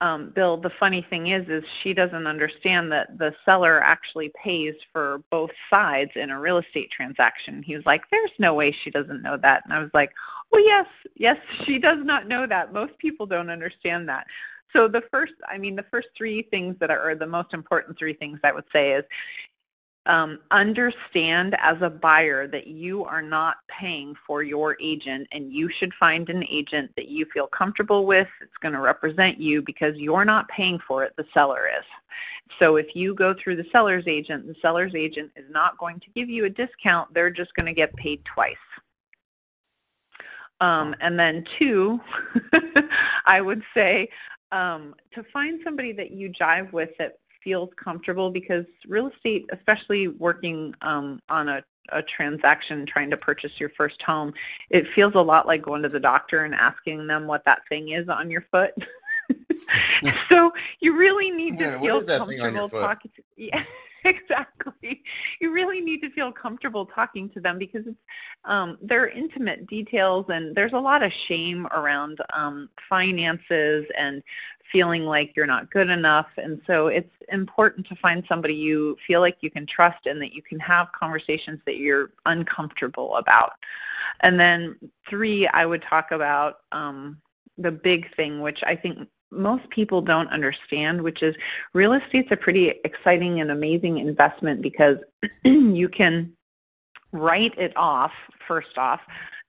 um, 0.02 0.30
Bill, 0.30 0.56
the 0.56 0.70
funny 0.70 1.02
thing 1.02 1.28
is, 1.28 1.50
is 1.50 1.64
she 1.68 1.96
doesn't 1.96 2.28
understand 2.28 2.92
that 2.92 3.18
the 3.18 3.34
seller 3.44 3.82
actually 3.82 4.32
pays 4.42 4.76
for 4.94 5.24
both 5.32 5.50
sides 5.72 6.12
in 6.16 6.30
a 6.30 6.40
real 6.40 6.60
estate 6.60 6.92
transaction. 6.92 7.64
He 7.64 7.76
was 7.76 7.88
like, 7.88 8.08
there's 8.12 8.32
no 8.38 8.54
way 8.54 8.70
she 8.72 8.92
doesn't 8.92 9.24
know 9.24 9.36
that. 9.38 9.66
And 9.66 9.74
I 9.74 9.80
was 9.80 9.90
like, 9.96 10.14
well, 10.52 10.64
yes, 10.64 10.86
yes, 11.16 11.38
she 11.64 11.80
does 11.80 12.06
not 12.06 12.28
know 12.28 12.46
that. 12.46 12.72
Most 12.72 13.00
people 13.00 13.26
don't 13.26 13.50
understand 13.50 14.08
that. 14.10 14.28
So 14.74 14.88
the 14.88 15.02
first, 15.12 15.34
I 15.48 15.58
mean, 15.58 15.76
the 15.76 15.86
first 15.92 16.10
three 16.16 16.44
things 16.44 16.76
that 16.80 16.92
are, 16.92 17.16
the 17.16 17.28
most 17.28 17.54
important 17.54 17.98
three 17.98 18.14
things 18.14 18.40
I 18.44 18.52
would 18.52 18.66
say 18.72 18.94
is 18.94 19.04
um, 20.06 20.40
understand 20.52 21.56
as 21.60 21.82
a 21.82 21.90
buyer 21.90 22.48
that 22.48 22.68
you 22.68 23.06
are 23.06 23.22
not 23.22 23.58
paying 23.68 24.16
for 24.26 24.42
your 24.42 24.76
agent 24.80 25.28
and 25.32 25.54
you 25.54 25.70
should 25.70 25.94
find 25.94 26.30
an 26.30 26.44
agent 26.50 26.92
that 26.96 27.10
you 27.10 27.26
feel 27.26 27.48
comfortable 27.48 28.06
with. 28.06 28.28
It's 28.42 28.58
going 28.58 28.74
to 28.74 28.82
represent 28.82 29.40
you 29.40 29.62
because 29.62 29.96
you're 29.98 30.26
not 30.26 30.48
paying 30.48 30.80
for 30.80 31.04
it. 31.04 31.16
The 31.16 31.28
seller 31.34 31.68
is. 31.78 31.86
So 32.60 32.78
if 32.78 32.96
you 32.96 33.14
go 33.14 33.34
through 33.34 33.58
the 33.58 33.68
seller's 33.72 34.06
agent, 34.08 34.48
the 34.48 34.56
seller's 34.62 34.96
agent 34.96 35.32
is 35.36 35.50
not 35.50 35.78
going 35.78 36.00
to 36.00 36.10
give 36.16 36.30
you 36.30 36.46
a 36.46 36.50
discount. 36.50 37.14
They're 37.14 37.30
just 37.30 37.54
going 37.54 37.68
to 37.68 37.74
get 37.74 37.96
paid 37.96 38.26
twice. 38.26 38.56
Um, 40.62 40.96
and 41.00 41.20
then 41.20 41.46
two, 41.58 42.02
I 43.26 43.42
would 43.42 43.64
say 43.74 44.10
um, 44.52 44.96
to 45.12 45.24
find 45.24 45.60
somebody 45.64 45.92
that 45.94 46.12
you 46.12 46.30
jive 46.30 46.72
with 46.72 46.98
that 46.98 47.20
feels 47.44 47.70
comfortable 47.76 48.30
because 48.30 48.66
real 48.88 49.08
estate, 49.08 49.46
especially 49.52 50.08
working 50.08 50.74
um, 50.82 51.22
on 51.30 51.50
a, 51.50 51.64
a 51.92 52.02
transaction 52.04 52.86
trying 52.86 53.10
to 53.12 53.18
purchase 53.18 53.60
your 53.60 53.70
first 53.70 54.02
home, 54.02 54.34
it 54.70 54.88
feels 54.88 55.16
a 55.16 55.22
lot 55.22 55.48
like 55.48 55.62
going 55.62 55.82
to 55.84 55.90
the 55.90 56.00
doctor 56.00 56.44
and 56.44 56.54
asking 56.54 57.08
them 57.08 57.28
what 57.28 57.44
that 57.46 57.62
thing 57.70 57.90
is 57.90 58.08
on 58.10 58.30
your 58.30 58.42
foot. 58.52 58.74
so 60.30 60.52
you 60.80 60.98
really 60.98 61.32
need 61.32 61.58
to 61.60 61.66
Yeah, 61.66 61.80
feel 61.80 61.98
is 61.98 62.06
that 62.08 62.20
thing 62.28 62.38
comfortable 62.38 62.70
talking 62.70 63.12
to 63.16 63.24
yeah. 63.38 63.64
exactly. 64.06 65.04
You 65.42 65.54
really 65.54 65.82
need 65.82 66.02
to 66.04 66.10
feel 66.10 66.32
comfortable 66.32 66.86
talking 66.86 67.30
to 67.32 67.40
them 67.40 67.58
because 67.58 67.86
it's 67.88 67.98
um, 68.46 68.78
they're 68.82 69.10
intimate 69.10 69.68
details, 69.68 70.26
and 70.30 70.56
there's 70.56 70.74
a 70.74 70.80
lot 70.80 71.04
of 71.04 71.12
shame 71.12 71.68
around 71.68 72.20
um, 72.34 72.70
finances 72.90 73.86
and 73.98 74.24
feeling 74.64 75.06
like 75.06 75.34
you're 75.36 75.48
not 75.48 75.72
good 75.72 75.90
enough. 75.90 76.28
And 76.38 76.62
so 76.68 76.88
it's 76.88 77.14
important 77.32 77.88
to 77.88 77.96
find 77.96 78.24
somebody 78.30 78.54
you 78.54 78.96
feel 79.06 79.20
like 79.20 79.38
you 79.42 79.50
can 79.50 79.66
trust 79.66 80.06
and 80.06 80.22
that 80.22 80.34
you 80.34 80.42
can 80.42 80.60
have 80.60 80.92
conversations 80.92 81.60
that 81.66 81.78
you're 81.78 82.12
uncomfortable 82.26 83.16
about. 83.16 83.54
And 84.22 84.40
then 84.40 84.78
three, 85.08 85.48
I 85.48 85.66
would 85.66 85.82
talk 85.82 86.12
about 86.12 86.60
um, 86.72 87.20
the 87.58 87.72
big 87.72 88.14
thing, 88.16 88.42
which 88.42 88.64
I 88.64 88.76
think 88.76 89.08
most 89.32 89.70
people 89.70 90.02
don't 90.02 90.30
understand, 90.30 91.02
which 91.02 91.22
is 91.22 91.36
real 91.74 91.94
estate's 91.94 92.32
a 92.32 92.38
pretty 92.38 92.70
exciting 92.84 93.42
and 93.42 93.52
amazing 93.52 93.98
investment 93.98 94.62
because 94.62 94.98
you 95.44 95.90
can 95.90 96.34
write 97.12 97.58
it 97.58 97.74
off, 97.76 98.14
first 98.48 98.78
off, 98.78 99.02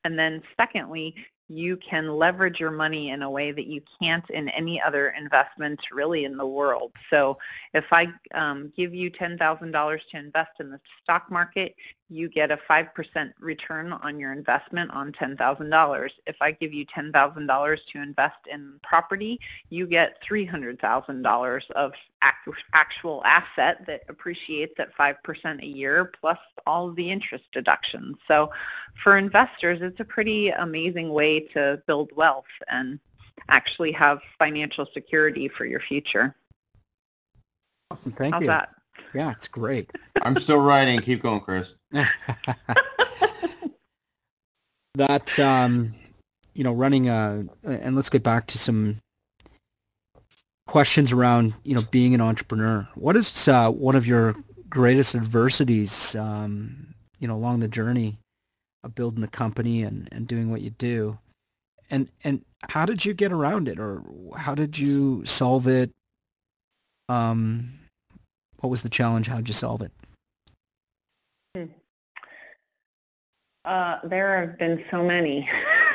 and 0.04 0.18
then 0.18 0.42
secondly, 0.58 1.14
you 1.50 1.76
can 1.76 2.08
leverage 2.16 2.60
your 2.60 2.70
money 2.70 3.10
in 3.10 3.22
a 3.22 3.30
way 3.30 3.50
that 3.50 3.66
you 3.66 3.82
can't 4.00 4.28
in 4.30 4.48
any 4.50 4.80
other 4.80 5.08
investment 5.18 5.80
really 5.90 6.24
in 6.24 6.36
the 6.36 6.46
world. 6.46 6.92
So 7.12 7.38
if 7.74 7.86
I 7.90 8.06
um, 8.34 8.72
give 8.76 8.94
you 8.94 9.10
$10,000 9.10 10.00
to 10.10 10.16
invest 10.16 10.50
in 10.60 10.70
the 10.70 10.80
stock 11.02 11.28
market, 11.28 11.74
you 12.08 12.28
get 12.28 12.52
a 12.52 12.56
5% 12.56 13.32
return 13.40 13.92
on 13.92 14.20
your 14.20 14.32
investment 14.32 14.92
on 14.92 15.10
$10,000. 15.12 16.10
If 16.26 16.36
I 16.40 16.52
give 16.52 16.72
you 16.72 16.86
$10,000 16.86 17.78
to 17.92 17.98
invest 17.98 18.38
in 18.48 18.78
property, 18.84 19.40
you 19.70 19.88
get 19.88 20.22
$300,000 20.22 21.70
of 21.72 21.92
actual 22.22 23.22
asset 23.24 23.86
that 23.86 24.02
appreciates 24.08 24.78
at 24.78 24.94
5% 24.96 25.62
a 25.62 25.66
year 25.66 26.12
plus 26.20 26.38
all 26.66 26.88
of 26.88 26.96
the 26.96 27.10
interest 27.10 27.44
deductions. 27.52 28.16
So 28.28 28.52
for 28.94 29.16
investors, 29.16 29.80
it's 29.80 30.00
a 30.00 30.04
pretty 30.04 30.50
amazing 30.50 31.10
way 31.10 31.40
to 31.40 31.82
build 31.86 32.10
wealth 32.14 32.44
and 32.68 33.00
actually 33.48 33.92
have 33.92 34.20
financial 34.38 34.86
security 34.92 35.48
for 35.48 35.64
your 35.64 35.80
future. 35.80 36.36
Awesome. 37.90 38.12
Thank 38.12 38.34
How's 38.34 38.42
you. 38.42 38.48
that? 38.48 38.70
Yeah, 39.14 39.32
it's 39.32 39.48
great. 39.48 39.90
I'm 40.22 40.36
still 40.36 40.60
writing. 40.60 41.00
Keep 41.00 41.22
going, 41.22 41.40
Chris. 41.40 41.74
that 44.94 45.38
um, 45.38 45.94
you 46.54 46.64
know, 46.64 46.72
running 46.72 47.08
a 47.08 47.44
and 47.64 47.96
let's 47.96 48.08
get 48.10 48.22
back 48.22 48.46
to 48.48 48.58
some 48.58 48.98
questions 50.70 51.10
around 51.10 51.52
you 51.64 51.74
know 51.74 51.82
being 51.90 52.14
an 52.14 52.20
entrepreneur. 52.20 52.88
What 52.94 53.16
is 53.16 53.48
uh, 53.48 53.70
one 53.70 53.96
of 53.96 54.06
your 54.06 54.36
greatest 54.68 55.16
adversities 55.16 56.14
um, 56.14 56.94
you 57.18 57.26
know 57.26 57.34
along 57.34 57.58
the 57.58 57.66
journey 57.66 58.18
of 58.84 58.94
building 58.94 59.20
the 59.20 59.28
company 59.28 59.82
and, 59.82 60.08
and 60.12 60.28
doing 60.28 60.48
what 60.48 60.60
you 60.60 60.70
do? 60.70 61.18
And 61.90 62.08
and 62.22 62.44
how 62.68 62.86
did 62.86 63.04
you 63.04 63.14
get 63.14 63.32
around 63.32 63.66
it, 63.66 63.80
or 63.80 64.04
how 64.36 64.54
did 64.54 64.78
you 64.78 65.24
solve 65.24 65.66
it? 65.66 65.90
Um, 67.08 67.80
what 68.60 68.70
was 68.70 68.82
the 68.82 68.88
challenge? 68.88 69.26
How 69.26 69.36
did 69.38 69.48
you 69.48 69.54
solve 69.54 69.82
it? 69.82 69.90
Hmm. 71.56 71.64
Uh, 73.64 73.98
there 74.04 74.38
have 74.38 74.56
been 74.56 74.84
so 74.88 75.02
many. 75.02 75.48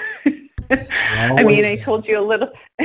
I 0.72 1.44
mean, 1.44 1.66
I 1.66 1.76
told 1.78 2.08
you 2.08 2.20
a 2.20 2.22
little. 2.22 2.50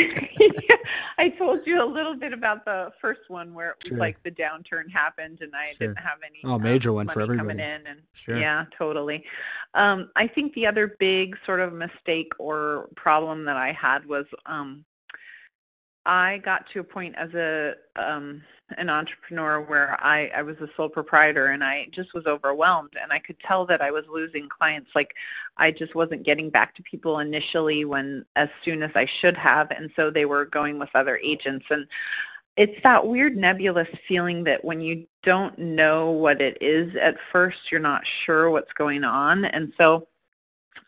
I 1.18 1.28
told 1.36 1.66
you 1.66 1.82
a 1.82 1.84
little 1.84 2.14
bit 2.14 2.32
about 2.32 2.64
the 2.64 2.92
first 3.00 3.22
one 3.28 3.54
where 3.54 3.70
it 3.70 3.76
was 3.84 3.88
Sure. 3.90 3.98
like 3.98 4.22
the 4.22 4.30
downturn 4.30 4.90
happened 4.90 5.38
and 5.40 5.54
I 5.54 5.68
Sure. 5.68 5.88
didn't 5.88 5.98
have 5.98 6.18
any 6.24 6.40
Oh, 6.44 6.54
um, 6.54 6.62
major 6.62 6.92
one 6.92 7.08
for 7.08 7.26
money 7.26 7.38
coming 7.38 7.58
in, 7.58 7.86
and 7.86 8.02
Sure. 8.14 8.36
yeah, 8.38 8.64
totally. 8.76 9.24
Um, 9.74 10.10
I 10.16 10.26
think 10.26 10.54
the 10.54 10.66
other 10.66 10.96
big 10.98 11.36
sort 11.44 11.60
of 11.60 11.72
mistake 11.72 12.32
or 12.38 12.88
problem 12.96 13.44
that 13.44 13.56
I 13.56 13.72
had 13.72 14.04
was 14.06 14.26
um, 14.46 14.84
I 16.06 16.38
got 16.38 16.68
to 16.70 16.80
a 16.80 16.84
point 16.84 17.14
as 17.16 17.32
a 17.34 17.76
um, 17.96 18.42
an 18.78 18.90
entrepreneur 18.90 19.60
where 19.60 19.96
I, 20.00 20.30
I 20.34 20.42
was 20.42 20.56
a 20.60 20.68
sole 20.76 20.88
proprietor 20.88 21.46
and 21.46 21.62
I 21.64 21.88
just 21.90 22.14
was 22.14 22.26
overwhelmed 22.26 22.94
and 23.00 23.12
I 23.12 23.18
could 23.18 23.38
tell 23.40 23.64
that 23.66 23.82
I 23.82 23.90
was 23.90 24.04
losing 24.08 24.48
clients. 24.48 24.90
Like 24.94 25.14
I 25.56 25.70
just 25.70 25.94
wasn't 25.94 26.24
getting 26.24 26.50
back 26.50 26.74
to 26.76 26.82
people 26.82 27.18
initially 27.20 27.84
when 27.84 28.24
as 28.36 28.48
soon 28.62 28.82
as 28.82 28.90
I 28.94 29.04
should 29.04 29.36
have 29.36 29.70
and 29.70 29.90
so 29.96 30.10
they 30.10 30.26
were 30.26 30.44
going 30.44 30.78
with 30.78 30.90
other 30.94 31.18
agents 31.22 31.66
and 31.70 31.86
it's 32.56 32.82
that 32.82 33.06
weird 33.06 33.36
nebulous 33.36 33.88
feeling 34.06 34.44
that 34.44 34.64
when 34.64 34.80
you 34.80 35.06
don't 35.22 35.58
know 35.58 36.10
what 36.10 36.42
it 36.42 36.58
is 36.60 36.94
at 36.96 37.18
first, 37.32 37.70
you're 37.70 37.80
not 37.80 38.06
sure 38.06 38.50
what's 38.50 38.72
going 38.72 39.04
on. 39.04 39.46
And 39.46 39.72
so 39.78 40.08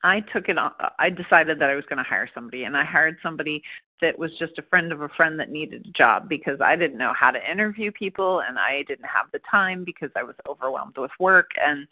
I 0.02 0.20
took 0.20 0.48
it 0.48 0.58
I 0.98 1.10
decided 1.10 1.60
that 1.60 1.70
I 1.70 1.76
was 1.76 1.86
going 1.86 1.98
to 1.98 2.02
hire 2.08 2.28
somebody 2.34 2.64
and 2.64 2.76
I 2.76 2.84
hired 2.84 3.18
somebody 3.22 3.62
that 4.02 4.18
was 4.18 4.36
just 4.36 4.58
a 4.58 4.62
friend 4.62 4.92
of 4.92 5.00
a 5.00 5.08
friend 5.08 5.40
that 5.40 5.48
needed 5.48 5.86
a 5.86 5.90
job 5.90 6.28
because 6.28 6.60
I 6.60 6.76
didn't 6.76 6.98
know 6.98 7.14
how 7.14 7.30
to 7.30 7.50
interview 7.50 7.90
people 7.90 8.40
and 8.40 8.58
I 8.58 8.82
didn't 8.82 9.06
have 9.06 9.28
the 9.32 9.38
time 9.38 9.84
because 9.84 10.10
I 10.14 10.24
was 10.24 10.34
overwhelmed 10.46 10.98
with 10.98 11.12
work. 11.18 11.52
And 11.64 11.86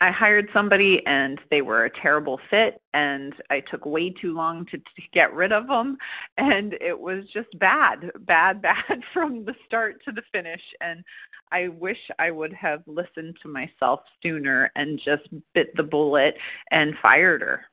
I 0.00 0.10
hired 0.10 0.48
somebody 0.54 1.04
and 1.06 1.40
they 1.50 1.60
were 1.60 1.84
a 1.84 1.90
terrible 1.90 2.40
fit 2.48 2.80
and 2.94 3.34
I 3.50 3.60
took 3.60 3.84
way 3.84 4.08
too 4.08 4.34
long 4.34 4.64
to, 4.66 4.78
to 4.78 5.02
get 5.12 5.34
rid 5.34 5.52
of 5.52 5.68
them 5.68 5.98
and 6.38 6.78
it 6.80 6.98
was 6.98 7.26
just 7.26 7.58
bad, 7.58 8.10
bad, 8.20 8.62
bad 8.62 9.02
from 9.12 9.44
the 9.44 9.56
start 9.66 10.02
to 10.04 10.12
the 10.12 10.22
finish. 10.32 10.62
And 10.80 11.04
I 11.52 11.68
wish 11.68 12.08
I 12.20 12.30
would 12.30 12.52
have 12.52 12.82
listened 12.86 13.36
to 13.42 13.48
myself 13.48 14.02
sooner 14.22 14.70
and 14.76 14.98
just 14.98 15.28
bit 15.52 15.76
the 15.76 15.82
bullet 15.82 16.38
and 16.70 16.96
fired 16.96 17.42
her 17.42 17.69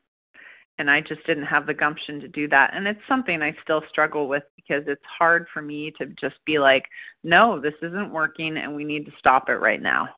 and 0.77 0.91
I 0.91 1.01
just 1.01 1.25
didn't 1.25 1.45
have 1.45 1.65
the 1.65 1.73
gumption 1.73 2.19
to 2.19 2.27
do 2.27 2.47
that. 2.49 2.71
And 2.73 2.87
it's 2.87 3.05
something 3.07 3.41
I 3.41 3.55
still 3.61 3.83
struggle 3.89 4.27
with 4.27 4.43
because 4.55 4.87
it's 4.87 5.05
hard 5.05 5.47
for 5.49 5.61
me 5.61 5.91
to 5.91 6.05
just 6.07 6.43
be 6.45 6.59
like, 6.59 6.89
no, 7.23 7.59
this 7.59 7.73
isn't 7.81 8.11
working 8.11 8.57
and 8.57 8.75
we 8.75 8.83
need 8.83 9.05
to 9.05 9.11
stop 9.17 9.49
it 9.49 9.57
right 9.57 9.81
now. 9.81 10.09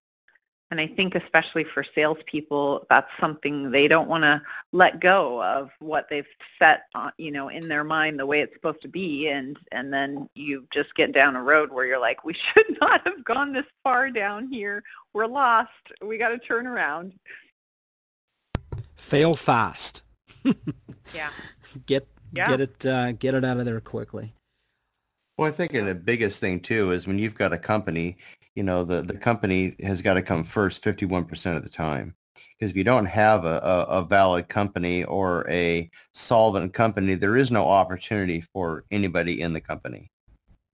And 0.72 0.80
I 0.80 0.86
think 0.86 1.16
especially 1.16 1.64
for 1.64 1.84
salespeople, 1.84 2.86
that's 2.92 3.10
something 3.20 3.72
they 3.72 3.88
don't 3.88 4.08
want 4.08 4.24
to 4.24 4.40
let 4.72 5.00
go 5.00 5.44
of 5.44 5.72
what 5.80 6.10
they've 6.10 6.28
set, 6.62 6.84
you 7.18 7.32
know, 7.32 7.50
in 7.50 7.68
their 7.68 7.84
mind 7.84 8.20
the 8.20 8.26
way 8.28 8.42
it's 8.42 8.54
supposed 8.54 8.84
to 8.84 8.88
be, 8.88 9.30
and 9.30 9.58
and 9.72 9.92
then 9.92 10.30
you 10.36 10.68
just 10.70 10.94
get 10.94 11.12
down 11.12 11.36
a 11.36 11.42
road 11.42 11.72
where 11.72 11.88
you're 11.88 12.00
like, 12.00 12.24
we 12.24 12.34
should 12.36 12.80
not 12.80 13.02
have 13.08 13.24
gone 13.24 13.52
this 13.52 13.66
far 13.84 14.12
down 14.12 14.48
here. 14.52 14.84
We're 15.14 15.26
lost. 15.26 15.72
We 16.04 16.20
got 16.20 16.30
to 16.30 16.38
turn 16.38 16.68
around. 16.68 17.14
Fail 18.94 19.36
fast. 19.36 20.04
Yeah. 21.14 21.30
Get 21.86 22.08
Yeah. 22.34 22.48
get 22.50 22.62
it 22.62 22.86
uh, 22.86 23.12
get 23.14 23.34
it 23.34 23.44
out 23.44 23.58
of 23.58 23.66
there 23.66 23.80
quickly. 23.82 24.34
Well, 25.38 25.48
I 25.48 25.52
think 25.52 25.72
the 25.72 25.96
biggest 25.96 26.40
thing 26.40 26.60
too 26.60 26.92
is 26.92 27.08
when 27.08 27.18
you've 27.18 27.34
got 27.36 27.54
a 27.54 27.58
company, 27.58 28.18
you 28.56 28.64
know, 28.64 28.84
the, 28.84 29.02
the 29.02 29.18
company 29.18 29.76
has 29.82 30.02
got 30.02 30.16
to 30.16 30.22
come 30.22 30.44
first 30.44 30.84
51% 30.84 31.56
of 31.56 31.64
the 31.64 31.70
time. 31.70 32.14
Because 32.58 32.72
if 32.72 32.78
you 32.78 32.84
don't 32.84 33.06
have 33.06 33.46
a, 33.46 33.60
a, 33.64 33.84
a 34.00 34.04
valid 34.04 34.50
company 34.50 35.06
or 35.06 35.50
a 35.50 35.90
solvent 36.14 36.74
company, 36.74 37.16
there 37.16 37.38
is 37.38 37.52
no 37.52 37.66
opportunity 37.66 38.42
for 38.42 38.84
anybody 38.92 39.40
in 39.42 39.54
the 39.54 39.62
company. 39.62 40.12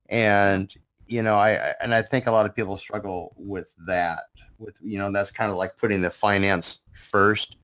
And, 0.09 0.74
you 1.07 1.22
know, 1.22 1.36
I, 1.36 1.51
I- 1.51 1.76
and 1.82 1.93
I 1.93 2.01
think 2.01 2.26
a 2.26 2.32
lot 2.32 2.45
of 2.47 2.55
people 2.55 2.76
struggle 2.78 3.34
with 3.38 3.72
that 3.88 4.24
with, 4.57 4.76
you 4.82 4.97
know, 4.97 5.11
that's 5.11 5.32
kind 5.32 5.51
of 5.51 5.57
like 5.57 5.78
putting 5.78 6.01
the 6.01 6.09
finance 6.09 6.80
first. 6.97 7.57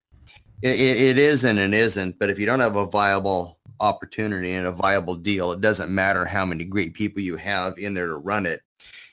It, 0.61 0.79
it, 0.79 1.17
is 1.17 1.43
and 1.43 1.57
it 1.57 1.73
isn't, 1.73 2.19
but 2.19 2.29
if 2.29 2.37
you 2.37 2.45
don't 2.45 2.59
have 2.59 2.75
a 2.75 2.85
viable 2.85 3.57
opportunity 3.79 4.53
and 4.53 4.67
a 4.67 4.71
viable 4.71 5.15
deal, 5.15 5.51
it 5.51 5.61
doesn't 5.61 5.93
matter 5.93 6.23
how 6.23 6.45
many 6.45 6.65
great 6.65 6.93
people 6.93 7.21
you 7.21 7.35
have 7.35 7.77
in 7.79 7.93
there 7.93 8.07
to 8.07 8.17
run 8.17 8.45
it. 8.45 8.61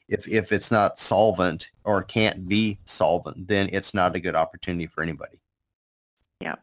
If, 0.09 0.28
if 0.28 0.53
it's 0.53 0.70
not 0.70 0.99
solvent 0.99 1.70
or 1.84 2.03
can't 2.03 2.49
be 2.49 2.78
solvent, 2.84 3.46
then 3.46 3.68
it's 3.72 3.94
not 3.94 4.16
a 4.16 4.20
good 4.20 4.34
opportunity 4.34 4.86
for 4.86 5.03
anybody. 5.03 5.40
Yep. 6.40 6.61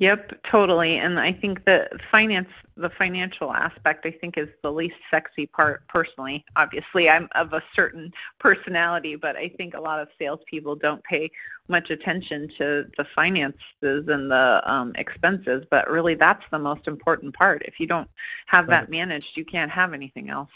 Yep, 0.00 0.44
totally. 0.44 0.98
And 0.98 1.18
I 1.18 1.32
think 1.32 1.64
the 1.64 1.88
finance, 2.12 2.48
the 2.76 2.90
financial 2.90 3.52
aspect, 3.52 4.06
I 4.06 4.12
think 4.12 4.38
is 4.38 4.48
the 4.62 4.72
least 4.72 4.94
sexy 5.10 5.46
part 5.46 5.86
personally. 5.88 6.44
Obviously, 6.54 7.10
I'm 7.10 7.28
of 7.34 7.52
a 7.52 7.62
certain 7.74 8.12
personality, 8.38 9.16
but 9.16 9.36
I 9.36 9.48
think 9.48 9.74
a 9.74 9.80
lot 9.80 9.98
of 9.98 10.08
salespeople 10.16 10.76
don't 10.76 11.02
pay 11.02 11.30
much 11.66 11.90
attention 11.90 12.48
to 12.58 12.88
the 12.96 13.04
finances 13.16 13.56
and 13.82 14.30
the 14.30 14.62
um, 14.64 14.92
expenses, 14.94 15.66
but 15.68 15.90
really 15.90 16.14
that's 16.14 16.44
the 16.52 16.60
most 16.60 16.86
important 16.86 17.34
part. 17.34 17.62
If 17.62 17.80
you 17.80 17.88
don't 17.88 18.08
have 18.46 18.68
that 18.68 18.90
managed, 18.90 19.36
you 19.36 19.44
can't 19.44 19.70
have 19.70 19.92
anything 19.92 20.30
else. 20.30 20.50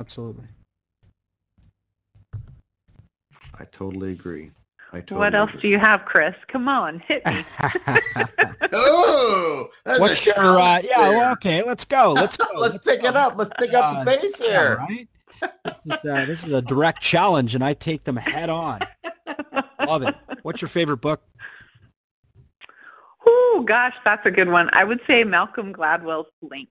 Absolutely. 0.00 0.46
I 3.58 3.64
totally 3.66 4.12
agree. 4.12 4.50
I 4.96 5.00
totally 5.00 5.18
what 5.18 5.34
else 5.34 5.50
agree. 5.50 5.60
do 5.62 5.68
you 5.68 5.78
have, 5.78 6.04
Chris? 6.04 6.34
Come 6.48 6.68
on, 6.68 7.00
hit 7.00 7.24
me. 7.26 7.44
Oh, 8.72 9.68
that's 9.84 10.00
What's 10.00 10.22
a 10.22 10.24
your 10.30 10.38
uh, 10.38 10.56
challenge 10.58 10.86
yeah? 10.90 11.08
Well, 11.10 11.32
okay, 11.34 11.62
let's 11.62 11.84
go. 11.84 12.12
Let's 12.12 12.36
go. 12.36 12.46
Let's 12.56 12.78
pick 12.84 13.02
go. 13.02 13.08
it 13.08 13.16
up. 13.16 13.36
Let's 13.36 13.50
pick 13.58 13.72
up 13.74 14.04
the 14.04 14.10
Uh, 14.12 14.16
pace 14.18 14.40
yeah, 14.40 14.46
here. 14.48 14.76
right? 14.78 15.08
this, 15.84 15.98
is, 15.98 16.10
uh, 16.10 16.24
this 16.26 16.44
is 16.46 16.52
a 16.52 16.62
direct 16.62 17.00
challenge, 17.02 17.54
and 17.54 17.62
I 17.62 17.74
take 17.74 18.04
them 18.04 18.16
head 18.16 18.50
on. 18.50 18.80
Love 19.86 20.02
it. 20.02 20.14
What's 20.42 20.60
your 20.60 20.68
favorite 20.68 20.98
book? 20.98 21.22
Oh 23.26 23.62
gosh, 23.66 23.94
that's 24.04 24.24
a 24.26 24.30
good 24.30 24.48
one. 24.48 24.68
I 24.72 24.84
would 24.84 25.00
say 25.06 25.24
Malcolm 25.24 25.72
Gladwell's 25.72 26.26
Blink. 26.42 26.68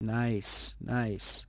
Nice, 0.00 0.74
nice. 0.80 1.46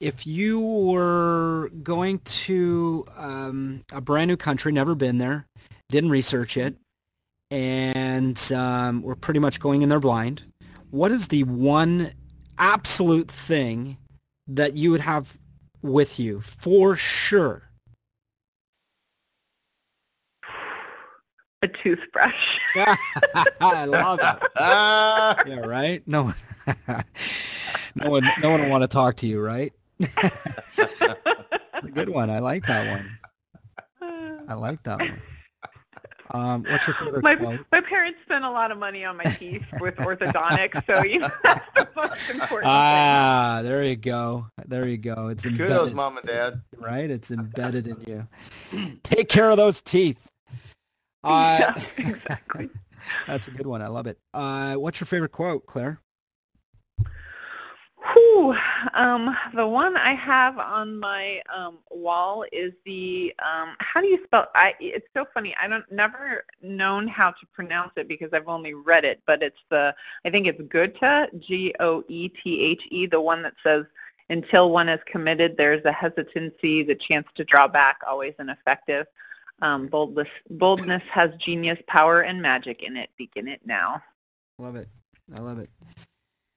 If 0.00 0.26
you 0.26 0.60
were 0.60 1.68
going 1.82 2.20
to 2.20 3.04
um, 3.18 3.84
a 3.92 4.00
brand 4.00 4.28
new 4.28 4.36
country, 4.38 4.72
never 4.72 4.94
been 4.94 5.18
there, 5.18 5.46
didn't 5.90 6.08
research 6.08 6.56
it, 6.56 6.76
and 7.50 8.40
um, 8.50 9.02
we're 9.02 9.14
pretty 9.14 9.40
much 9.40 9.60
going 9.60 9.82
in 9.82 9.90
there 9.90 10.00
blind, 10.00 10.44
what 10.90 11.10
is 11.10 11.28
the 11.28 11.44
one 11.44 12.12
absolute 12.56 13.30
thing 13.30 13.98
that 14.46 14.72
you 14.74 14.90
would 14.90 15.02
have 15.02 15.36
with 15.82 16.18
you 16.18 16.40
for 16.40 16.96
sure? 16.96 17.70
A 21.60 21.68
toothbrush. 21.68 22.58
I 23.60 23.84
love 23.84 24.18
it. 24.22 24.48
yeah, 24.58 25.56
right. 25.56 26.02
No, 26.06 26.32
no 27.96 28.10
one, 28.10 28.26
no 28.40 28.50
one 28.50 28.62
will 28.62 28.70
want 28.70 28.82
to 28.82 28.88
talk 28.88 29.16
to 29.16 29.26
you, 29.26 29.38
right? 29.42 29.74
A 30.00 31.90
good 31.92 32.08
one. 32.08 32.30
I 32.30 32.38
like 32.38 32.66
that 32.66 32.86
one. 32.90 33.18
I 34.48 34.54
like 34.54 34.82
that 34.84 35.00
one. 35.00 35.20
Um, 36.32 36.62
what's 36.62 36.86
your 36.86 36.94
favorite 36.94 37.24
my, 37.24 37.34
quote? 37.34 37.60
My 37.72 37.80
parents 37.80 38.20
spent 38.22 38.44
a 38.44 38.50
lot 38.50 38.70
of 38.70 38.78
money 38.78 39.04
on 39.04 39.16
my 39.16 39.24
teeth 39.24 39.64
with 39.80 39.96
orthodontics, 39.96 40.86
so 40.86 41.02
you 41.02 41.18
know 41.20 41.30
that's 41.42 41.66
the 41.74 41.88
most 41.96 42.30
important 42.30 42.70
Ah, 42.70 43.60
there 43.64 43.82
you 43.84 43.96
go. 43.96 44.46
There 44.66 44.86
you 44.86 44.96
go. 44.96 45.28
It's 45.28 45.42
Kudos, 45.42 45.60
embedded, 45.60 45.94
mom 45.94 46.18
and 46.18 46.26
dad. 46.26 46.62
right? 46.78 47.10
It's 47.10 47.32
embedded 47.32 47.88
in 47.88 48.00
you. 48.06 48.98
Take 49.02 49.28
care 49.28 49.50
of 49.50 49.56
those 49.56 49.82
teeth. 49.82 50.30
Uh. 51.22 51.58
Yeah, 51.60 51.82
exactly. 51.98 52.70
that's 53.26 53.46
a 53.46 53.50
good 53.50 53.66
one. 53.66 53.82
I 53.82 53.88
love 53.88 54.06
it. 54.06 54.18
Uh, 54.32 54.76
what's 54.76 55.00
your 55.00 55.06
favorite 55.06 55.32
quote, 55.32 55.66
Claire? 55.66 56.00
Whew. 58.02 58.56
Um, 58.94 59.36
the 59.54 59.66
one 59.66 59.96
I 59.96 60.14
have 60.14 60.58
on 60.58 60.98
my 60.98 61.42
um, 61.54 61.78
wall 61.90 62.44
is 62.50 62.72
the 62.84 63.34
um, 63.40 63.76
how 63.78 64.00
do 64.00 64.06
you 64.06 64.22
spell? 64.24 64.48
I 64.54 64.74
it's 64.80 65.06
so 65.14 65.26
funny. 65.34 65.54
I 65.60 65.68
don't 65.68 65.90
never 65.92 66.44
known 66.62 67.06
how 67.08 67.30
to 67.30 67.46
pronounce 67.52 67.92
it 67.96 68.08
because 68.08 68.30
I've 68.32 68.48
only 68.48 68.74
read 68.74 69.04
it, 69.04 69.20
but 69.26 69.42
it's 69.42 69.60
the 69.68 69.94
I 70.24 70.30
think 70.30 70.46
it's 70.46 70.60
Goethe, 70.62 71.28
G 71.40 71.74
O 71.80 72.02
E 72.08 72.28
T 72.28 72.60
H 72.62 72.88
E, 72.90 73.06
the 73.06 73.20
one 73.20 73.42
that 73.42 73.54
says 73.62 73.84
until 74.30 74.70
one 74.70 74.88
is 74.88 75.00
committed, 75.04 75.56
there's 75.56 75.84
a 75.84 75.92
hesitancy, 75.92 76.82
the 76.82 76.94
chance 76.94 77.26
to 77.34 77.44
draw 77.44 77.66
back, 77.66 78.00
always 78.08 78.32
ineffective. 78.38 79.06
Um, 79.60 79.88
boldness, 79.88 80.28
boldness 80.48 81.02
has 81.10 81.34
genius, 81.36 81.78
power, 81.86 82.22
and 82.22 82.40
magic 82.40 82.82
in 82.82 82.96
it. 82.96 83.10
Begin 83.18 83.48
it 83.48 83.60
now. 83.66 84.00
Love 84.56 84.76
it. 84.76 84.88
I 85.34 85.40
love 85.40 85.58
it 85.58 85.68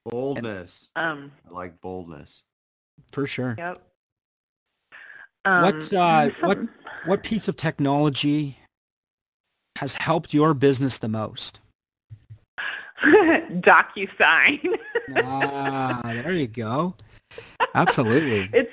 Boldness. 0.05 0.89
Um, 0.95 1.31
I 1.49 1.53
like 1.53 1.79
boldness. 1.81 2.43
for 3.11 3.25
sure. 3.25 3.55
yep. 3.57 3.79
What 5.45 5.53
Um, 5.53 5.65
uh, 5.75 5.81
some- 5.81 6.31
what 6.41 6.57
what 7.05 7.23
piece 7.23 7.47
of 7.47 7.55
technology 7.57 8.57
has 9.77 9.95
helped 9.95 10.33
your 10.33 10.53
business 10.53 10.97
the 10.97 11.07
most? 11.09 11.59
DocuSign. 13.03 14.77
ah, 15.17 15.99
there 16.05 16.33
you 16.33 16.47
go. 16.47 16.95
Absolutely. 17.75 18.49
it's 18.53 18.71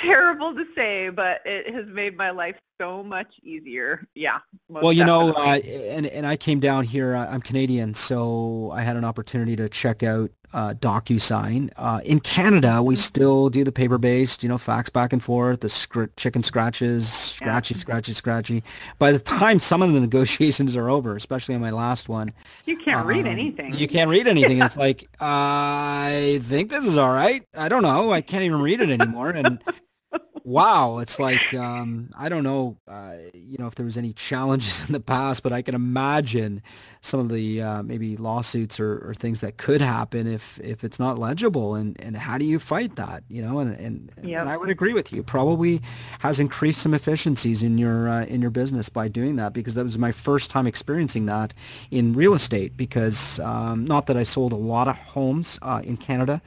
terrible 0.00 0.54
to 0.54 0.66
say, 0.76 1.08
but 1.10 1.40
it 1.46 1.72
has 1.72 1.86
made 1.86 2.16
my 2.16 2.30
life 2.30 2.58
so 2.82 3.02
much 3.04 3.34
easier. 3.44 4.08
Yeah. 4.14 4.40
Well, 4.68 4.92
you 4.92 5.04
know, 5.04 5.32
uh, 5.34 5.58
and 5.64 6.06
and 6.06 6.26
I 6.26 6.36
came 6.36 6.58
down 6.58 6.84
here. 6.84 7.14
Uh, 7.14 7.26
I'm 7.32 7.40
Canadian, 7.40 7.94
so 7.94 8.72
I 8.74 8.82
had 8.82 8.96
an 8.96 9.04
opportunity 9.04 9.54
to 9.54 9.68
check 9.68 10.02
out 10.02 10.30
uh, 10.52 10.74
DocuSign. 10.74 11.70
Uh, 11.76 12.00
in 12.04 12.18
Canada, 12.20 12.82
we 12.82 12.94
Mm-hmm. 12.94 13.00
still 13.00 13.48
do 13.50 13.62
the 13.64 13.70
paper-based, 13.72 14.42
you 14.42 14.48
know, 14.48 14.58
fax 14.58 14.90
back 14.90 15.12
and 15.12 15.22
forth, 15.22 15.60
the 15.60 15.68
scr- 15.68 16.06
chicken 16.16 16.42
scratches, 16.42 17.08
scratchy, 17.08 17.74
scratchy, 17.74 18.12
scratchy. 18.12 18.62
By 18.98 19.12
the 19.12 19.18
time 19.20 19.60
some 19.60 19.80
of 19.80 19.92
the 19.92 20.00
negotiations 20.00 20.74
are 20.76 20.90
over, 20.90 21.14
especially 21.16 21.54
on 21.54 21.60
my 21.60 21.70
last 21.70 22.08
one, 22.08 22.32
you 22.66 22.76
can't 22.76 23.06
read 23.06 23.26
um, 23.26 23.32
anything. 23.32 23.74
You 23.74 23.86
can't 23.86 24.10
read 24.10 24.26
anything. 24.26 24.60
It's 24.62 24.76
like 24.76 25.08
I 25.20 26.40
think 26.42 26.68
this 26.68 26.84
is 26.84 26.98
all 26.98 27.14
right. 27.14 27.46
I 27.54 27.68
don't 27.68 27.82
know. 27.82 28.12
I 28.12 28.22
can't 28.22 28.42
even 28.42 28.60
read 28.60 28.80
it 28.80 28.90
anymore. 28.90 29.30
And 29.30 29.62
wow, 30.44 30.98
it's 30.98 31.18
like 31.18 31.52
um, 31.54 32.10
I 32.16 32.28
don't 32.28 32.44
know. 32.44 32.76
Uh, 32.88 33.14
you 33.34 33.56
know, 33.58 33.66
if 33.66 33.74
there 33.74 33.84
was 33.86 33.96
any 33.96 34.12
challenges 34.12 34.84
in 34.86 34.92
the 34.92 35.00
past, 35.00 35.42
but 35.42 35.52
I 35.52 35.62
can 35.62 35.74
imagine 35.74 36.62
some 37.00 37.20
of 37.20 37.28
the 37.28 37.60
uh, 37.62 37.82
maybe 37.82 38.16
lawsuits 38.16 38.78
or, 38.78 39.08
or 39.08 39.14
things 39.14 39.40
that 39.40 39.56
could 39.56 39.80
happen 39.80 40.26
if 40.26 40.60
if 40.60 40.84
it's 40.84 40.98
not 40.98 41.18
legible. 41.18 41.74
And 41.74 42.00
and 42.00 42.16
how 42.16 42.38
do 42.38 42.44
you 42.44 42.58
fight 42.58 42.96
that? 42.96 43.24
You 43.28 43.42
know, 43.42 43.58
and 43.58 43.78
and, 43.78 44.12
Yep. 44.22 44.40
and 44.42 44.48
I 44.50 44.56
would 44.56 44.70
agree 44.70 44.92
with 44.92 45.12
you. 45.12 45.22
Probably 45.22 45.80
has 46.20 46.38
increased 46.40 46.82
some 46.82 46.94
efficiencies 46.94 47.62
in 47.62 47.78
your 47.78 48.08
uh, 48.08 48.24
in 48.24 48.40
your 48.42 48.50
business 48.50 48.88
by 48.88 49.08
doing 49.08 49.36
that 49.36 49.52
because 49.52 49.74
that 49.74 49.84
was 49.84 49.98
my 49.98 50.12
first 50.12 50.50
time 50.50 50.66
experiencing 50.66 51.26
that 51.26 51.54
in 51.90 52.12
real 52.12 52.34
estate. 52.34 52.76
Because 52.76 53.40
um, 53.40 53.84
not 53.84 54.06
that 54.06 54.16
I 54.16 54.22
sold 54.22 54.52
a 54.52 54.56
lot 54.56 54.88
of 54.88 54.96
homes 54.96 55.58
uh, 55.62 55.82
in 55.84 55.96
Canada, 55.96 56.40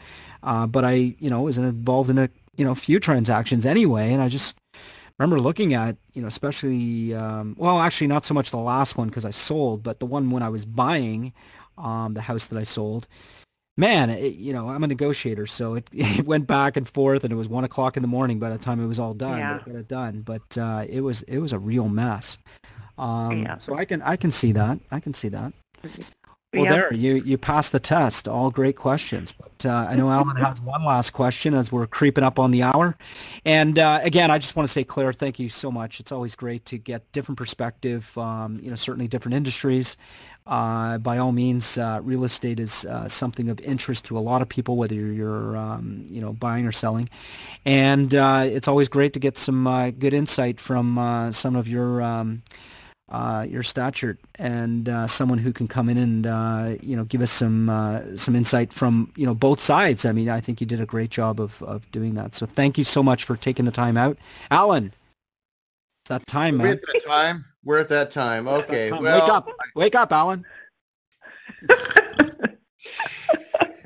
uh, 0.43 0.67
but 0.67 0.85
I 0.85 1.15
you 1.19 1.29
know 1.29 1.41
was 1.41 1.57
involved 1.57 2.09
in 2.09 2.17
a 2.17 2.29
you 2.57 2.65
know 2.65 2.75
few 2.75 2.99
transactions 2.99 3.65
anyway, 3.65 4.13
and 4.13 4.21
I 4.21 4.29
just 4.29 4.57
remember 5.19 5.39
looking 5.39 5.73
at 5.73 5.97
you 6.13 6.21
know 6.21 6.27
especially 6.27 7.13
um, 7.13 7.55
well 7.57 7.79
actually 7.79 8.07
not 8.07 8.25
so 8.25 8.33
much 8.33 8.51
the 8.51 8.57
last 8.57 8.97
one 8.97 9.07
because 9.07 9.25
I 9.25 9.31
sold, 9.31 9.83
but 9.83 9.99
the 9.99 10.05
one 10.05 10.31
when 10.31 10.43
I 10.43 10.49
was 10.49 10.65
buying 10.65 11.33
um, 11.77 12.13
the 12.13 12.21
house 12.21 12.47
that 12.47 12.57
I 12.57 12.63
sold 12.63 13.07
man, 13.77 14.09
it, 14.09 14.35
you 14.35 14.53
know, 14.53 14.69
I'm 14.69 14.83
a 14.83 14.87
negotiator, 14.87 15.45
so 15.45 15.75
it, 15.75 15.87
it 15.93 16.25
went 16.25 16.47
back 16.47 16.77
and 16.77 16.87
forth, 16.87 17.23
and 17.23 17.31
it 17.31 17.35
was 17.35 17.49
one 17.49 17.63
o'clock 17.63 17.97
in 17.97 18.01
the 18.01 18.07
morning 18.07 18.39
by 18.39 18.49
the 18.49 18.57
time 18.57 18.81
it 18.81 18.87
was 18.87 18.99
all 18.99 19.13
done. 19.13 19.37
Yeah. 19.37 19.59
Got 19.65 19.75
it 19.75 19.87
done, 19.87 20.21
but 20.21 20.57
uh, 20.57 20.85
it 20.87 21.01
was 21.01 21.23
it 21.23 21.39
was 21.39 21.53
a 21.53 21.59
real 21.59 21.89
mess. 21.89 22.37
Um, 22.97 23.43
Yeah. 23.43 23.57
So 23.57 23.75
I 23.75 23.85
can 23.85 24.01
I 24.01 24.15
can 24.15 24.31
see 24.31 24.51
that. 24.53 24.79
I 24.91 24.99
can 24.99 25.13
see 25.13 25.29
that. 25.29 25.53
Well, 26.55 26.65
Yeah. 26.65 26.71
there 26.71 26.93
you 26.93 27.15
you 27.15 27.37
passed 27.37 27.71
the 27.71 27.79
test. 27.79 28.27
All 28.27 28.49
great 28.51 28.75
questions, 28.75 29.31
but 29.33 29.65
uh, 29.65 29.87
I 29.89 29.95
know 29.95 30.09
Alan 30.09 30.35
has 30.37 30.61
one 30.61 30.83
last 30.85 31.11
question 31.11 31.53
as 31.53 31.71
we're 31.71 31.87
creeping 31.87 32.23
up 32.23 32.39
on 32.39 32.51
the 32.51 32.63
hour. 32.63 32.95
And 33.45 33.77
uh, 33.79 33.99
again, 34.03 34.31
I 34.31 34.37
just 34.37 34.55
want 34.55 34.67
to 34.67 34.71
say, 34.71 34.83
Claire, 34.83 35.13
thank 35.13 35.39
you 35.39 35.49
so 35.49 35.71
much. 35.71 35.99
It's 35.99 36.11
always 36.11 36.35
great 36.35 36.65
to 36.65 36.77
get 36.77 37.11
different 37.11 37.37
perspective. 37.37 38.17
Um, 38.17 38.59
you 38.61 38.69
know, 38.69 38.75
certainly 38.75 39.07
different 39.07 39.35
industries. 39.35 39.97
Uh, 40.47 40.99
by 40.99 41.17
all 41.17 41.31
means, 41.31 41.75
uh, 41.77 41.99
real 42.03 42.23
estate 42.23 42.59
is 42.59 42.85
uh, 42.85 43.07
something 43.07 43.49
of 43.49 43.59
interest 43.61 44.05
to 44.05 44.15
a 44.15 44.19
lot 44.21 44.43
of 44.43 44.47
people, 44.49 44.77
whether 44.77 44.93
you're 44.93 45.57
um, 45.57 46.03
you 46.07 46.21
know 46.21 46.33
buying 46.33 46.65
or 46.67 46.71
selling. 46.71 47.09
And 47.65 48.13
uh, 48.13 48.43
it's 48.45 48.67
always 48.67 48.87
great 48.87 49.13
to 49.13 49.19
get 49.19 49.37
some 49.37 49.65
uh, 49.65 49.89
good 49.89 50.13
insight 50.13 50.59
from 50.59 50.97
uh, 50.97 51.31
some 51.31 51.55
of 51.55 51.67
your. 51.67 52.01
Um, 52.01 52.43
uh, 53.09 53.45
your 53.47 53.63
stature 53.63 54.17
and 54.35 54.89
uh, 54.89 55.05
someone 55.07 55.37
who 55.37 55.53
can 55.53 55.67
come 55.67 55.89
in 55.89 55.97
and 55.97 56.27
uh, 56.27 56.75
you 56.81 56.95
know 56.95 57.03
give 57.03 57.21
us 57.21 57.31
some 57.31 57.69
uh, 57.69 58.01
some 58.15 58.35
insight 58.35 58.73
from 58.73 59.11
you 59.15 59.25
know 59.25 59.35
both 59.35 59.59
sides. 59.59 60.05
I 60.05 60.11
mean, 60.11 60.29
I 60.29 60.39
think 60.39 60.59
you 60.59 60.67
did 60.67 60.81
a 60.81 60.85
great 60.85 61.11
job 61.11 61.39
of, 61.39 61.61
of 61.63 61.89
doing 61.91 62.15
that. 62.15 62.33
So 62.33 62.45
thank 62.45 62.77
you 62.77 62.83
so 62.83 63.03
much 63.03 63.23
for 63.23 63.35
taking 63.35 63.65
the 63.65 63.71
time 63.71 63.97
out, 63.97 64.17
Alan. 64.49 64.93
It's 66.03 66.09
that 66.09 66.25
time, 66.27 66.57
man. 66.57 66.67
We're 66.67 66.73
at 66.73 66.81
that 66.81 67.05
time. 67.05 67.45
We're 67.63 67.79
at 67.79 67.89
that 67.89 68.11
time. 68.11 68.47
It's 68.47 68.65
that 68.65 68.73
Okay. 68.73 68.89
time. 68.89 69.03
Well, 69.03 69.21
wake 69.21 69.29
up, 69.29 69.49
wake 69.75 69.95
up, 69.95 70.11
Alan. 70.11 70.45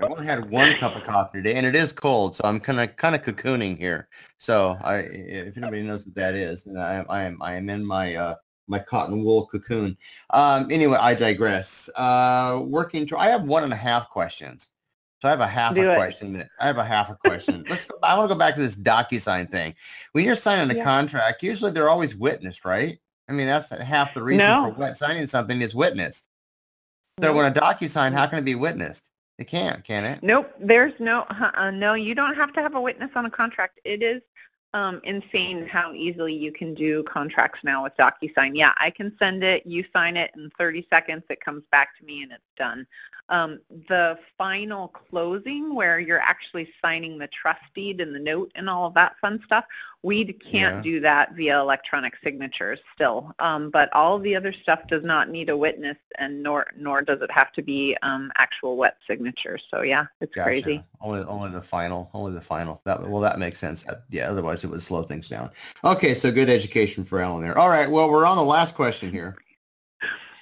I 0.01 0.03
only 0.03 0.25
had 0.25 0.49
one 0.49 0.73
cup 0.75 0.95
of 0.95 1.03
coffee 1.03 1.39
today, 1.39 1.55
and 1.55 1.65
it 1.65 1.75
is 1.75 1.91
cold, 1.91 2.35
so 2.35 2.43
I'm 2.45 2.61
kind 2.61 2.79
of 2.79 2.95
kind 2.95 3.15
of 3.15 3.21
cocooning 3.21 3.77
here. 3.77 4.07
So 4.37 4.77
I, 4.81 4.99
if 4.99 5.57
anybody 5.57 5.83
knows 5.83 6.05
what 6.05 6.15
that 6.15 6.35
is, 6.35 6.63
then 6.63 6.77
I 6.77 6.95
am 6.95 7.05
I 7.09 7.23
am 7.23 7.37
I 7.41 7.55
am 7.55 7.69
in 7.69 7.85
my 7.85 8.15
uh, 8.15 8.35
my 8.69 8.79
cotton 8.79 9.23
wool 9.23 9.45
cocoon. 9.47 9.97
Um, 10.29 10.71
anyway, 10.71 10.97
I 10.99 11.15
digress. 11.15 11.89
Uh, 11.95 12.61
working. 12.63 13.05
To, 13.07 13.17
I 13.17 13.27
have 13.27 13.43
one 13.43 13.63
and 13.63 13.73
a 13.73 13.77
half 13.77 14.09
questions. 14.09 14.67
So 15.21 15.27
I 15.27 15.31
have 15.31 15.41
a 15.41 15.47
half 15.47 15.75
Do 15.75 15.81
a 15.89 15.91
it. 15.93 15.95
question. 15.97 16.47
I 16.61 16.67
have 16.67 16.77
a 16.77 16.83
half 16.83 17.09
a 17.09 17.15
question. 17.15 17.65
Let's. 17.69 17.85
Go, 17.85 17.97
I 18.03 18.15
want 18.17 18.29
to 18.29 18.35
go 18.35 18.39
back 18.39 18.55
to 18.55 18.61
this 18.61 18.75
DocuSign 18.75 19.51
thing. 19.51 19.75
When 20.13 20.23
you're 20.23 20.35
signing 20.37 20.71
a 20.73 20.77
Yeah. 20.79 20.83
contract, 20.85 21.43
usually 21.43 21.71
they're 21.71 21.89
always 21.89 22.15
witnessed, 22.15 22.63
right? 22.63 22.99
I 23.27 23.33
mean, 23.33 23.47
that's 23.47 23.69
half 23.69 24.13
the 24.13 24.23
reason 24.23 24.47
No. 24.47 24.73
for 24.75 24.93
signing 24.93 25.27
something 25.27 25.61
is 25.61 25.75
witnessed. 25.75 26.29
So 27.21 27.33
when 27.33 27.51
a 27.51 27.53
DocuSign, 27.53 28.13
how 28.13 28.27
can 28.27 28.39
it 28.39 28.45
be 28.45 28.55
witnessed? 28.55 29.09
It 29.37 29.47
can't, 29.47 29.83
can 29.83 30.03
it? 30.03 30.19
Nope, 30.21 30.51
there's 30.59 30.93
no, 30.99 31.21
uh, 31.29 31.71
no, 31.71 31.93
you 31.93 32.13
don't 32.15 32.35
have 32.35 32.51
to 32.53 32.61
have 32.61 32.75
a 32.75 32.81
witness 32.81 33.11
on 33.15 33.25
a 33.25 33.29
contract. 33.29 33.79
It 33.85 34.03
is 34.03 34.21
um, 34.73 35.01
insane 35.03 35.65
how 35.65 35.93
easily 35.93 36.33
you 36.33 36.51
can 36.51 36.73
do 36.73 37.03
contracts 37.03 37.59
now 37.63 37.83
with 37.83 37.93
DocuSign. 37.97 38.51
Yeah, 38.53 38.73
I 38.77 38.89
can 38.91 39.15
send 39.19 39.43
it, 39.43 39.65
you 39.65 39.83
sign 39.95 40.15
it 40.15 40.31
in 40.35 40.51
30 40.59 40.87
seconds, 40.91 41.23
it 41.29 41.41
comes 41.41 41.63
back 41.71 41.97
to 41.97 42.05
me 42.05 42.23
and 42.23 42.31
it's 42.31 42.43
done. 42.57 42.85
Um, 43.29 43.59
the 43.87 44.17
final 44.37 44.89
closing 44.89 45.75
where 45.75 45.99
you're 45.99 46.19
actually 46.19 46.71
signing 46.83 47.17
the 47.17 47.27
trust 47.27 47.61
deed 47.75 48.01
and 48.01 48.13
the 48.13 48.19
note 48.19 48.51
and 48.55 48.69
all 48.69 48.85
of 48.85 48.93
that 48.95 49.15
fun 49.21 49.41
stuff, 49.45 49.65
we 50.01 50.25
can't 50.25 50.77
Yeah. 50.77 50.81
do 50.81 50.99
that 51.01 51.33
via 51.33 51.59
electronic 51.59 52.15
signatures 52.23 52.79
still. 52.95 53.33
Um, 53.39 53.69
but 53.69 53.93
all 53.93 54.17
the 54.17 54.35
other 54.35 54.51
stuff 54.53 54.87
does 54.87 55.03
not 55.03 55.29
need 55.29 55.49
a 55.49 55.57
witness 55.57 55.97
and 56.17 56.41
nor 56.41 56.67
nor 56.75 57.01
does 57.01 57.21
it 57.21 57.31
have 57.31 57.51
to 57.53 57.61
be 57.61 57.95
um, 58.01 58.31
actual 58.37 58.77
wet 58.77 58.97
signatures. 59.07 59.63
So 59.69 59.81
yeah, 59.83 60.05
it's 60.21 60.33
Gotcha. 60.33 60.45
crazy. 60.49 60.83
Only, 61.01 61.21
only 61.21 61.51
the 61.51 61.61
final, 61.61 62.09
only 62.13 62.33
the 62.33 62.41
final. 62.41 62.81
That 62.85 63.07
well, 63.07 63.21
that 63.21 63.39
makes 63.39 63.59
sense. 63.59 63.85
Yeah, 64.09 64.29
otherwise 64.31 64.63
it 64.63 64.67
would 64.67 64.81
slow 64.81 65.03
things 65.03 65.29
down. 65.29 65.51
Okay, 65.83 66.13
so 66.13 66.31
good 66.31 66.49
education 66.49 67.03
for 67.03 67.19
Alan 67.21 67.43
there. 67.43 67.57
All 67.57 67.69
right, 67.69 67.89
well, 67.89 68.09
we're 68.09 68.25
on 68.25 68.37
the 68.37 68.43
last 68.43 68.75
question 68.75 69.11
here, 69.11 69.35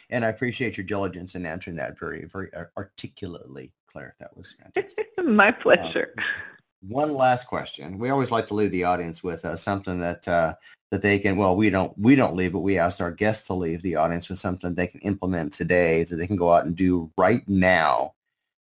and 0.09 0.23
I 0.23 0.29
appreciate 0.29 0.77
your 0.77 0.85
diligence 0.85 1.35
in 1.35 1.45
answering 1.45 1.75
that 1.77 1.99
very, 1.99 2.25
very 2.25 2.49
articulately, 2.77 3.73
Claire. 3.91 4.15
That 4.19 4.35
was 4.35 4.53
fantastic. 4.59 5.09
My 5.23 5.51
pleasure. 5.51 6.13
One 6.81 7.13
last 7.13 7.47
question. 7.47 7.97
We 7.97 8.09
always 8.09 8.31
like 8.31 8.45
to 8.47 8.53
leave 8.53 8.71
the 8.71 8.83
audience 8.83 9.23
with 9.23 9.43
uh, 9.43 9.55
something 9.55 9.99
that 9.99 10.27
uh, 10.27 10.53
that 10.91 11.01
they 11.01 11.17
can. 11.17 11.35
Well, 11.35 11.55
we 11.55 11.69
don't 11.69 11.97
we 11.97 12.15
don't 12.15 12.35
leave, 12.35 12.53
but 12.53 12.59
we 12.59 12.77
ask 12.77 13.01
our 13.01 13.11
guests 13.11 13.47
to 13.47 13.53
leave 13.53 13.81
the 13.81 13.95
audience 13.95 14.29
with 14.29 14.39
something 14.39 14.73
they 14.73 14.87
can 14.87 15.01
implement 15.01 15.53
today 15.53 16.03
that 16.03 16.15
they 16.15 16.27
can 16.27 16.35
go 16.35 16.53
out 16.53 16.65
and 16.65 16.75
do 16.75 17.11
right 17.17 17.47
now 17.47 18.13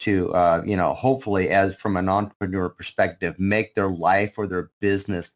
to 0.03 0.33
uh, 0.33 0.61
you 0.65 0.75
know 0.75 0.93
hopefully 0.93 1.49
as 1.49 1.75
from 1.75 1.95
an 1.95 2.09
entrepreneur 2.09 2.67
perspective 2.67 3.39
make 3.39 3.73
their 3.73 3.89
life 3.89 4.37
or 4.37 4.47
their 4.47 4.69
business 4.81 5.31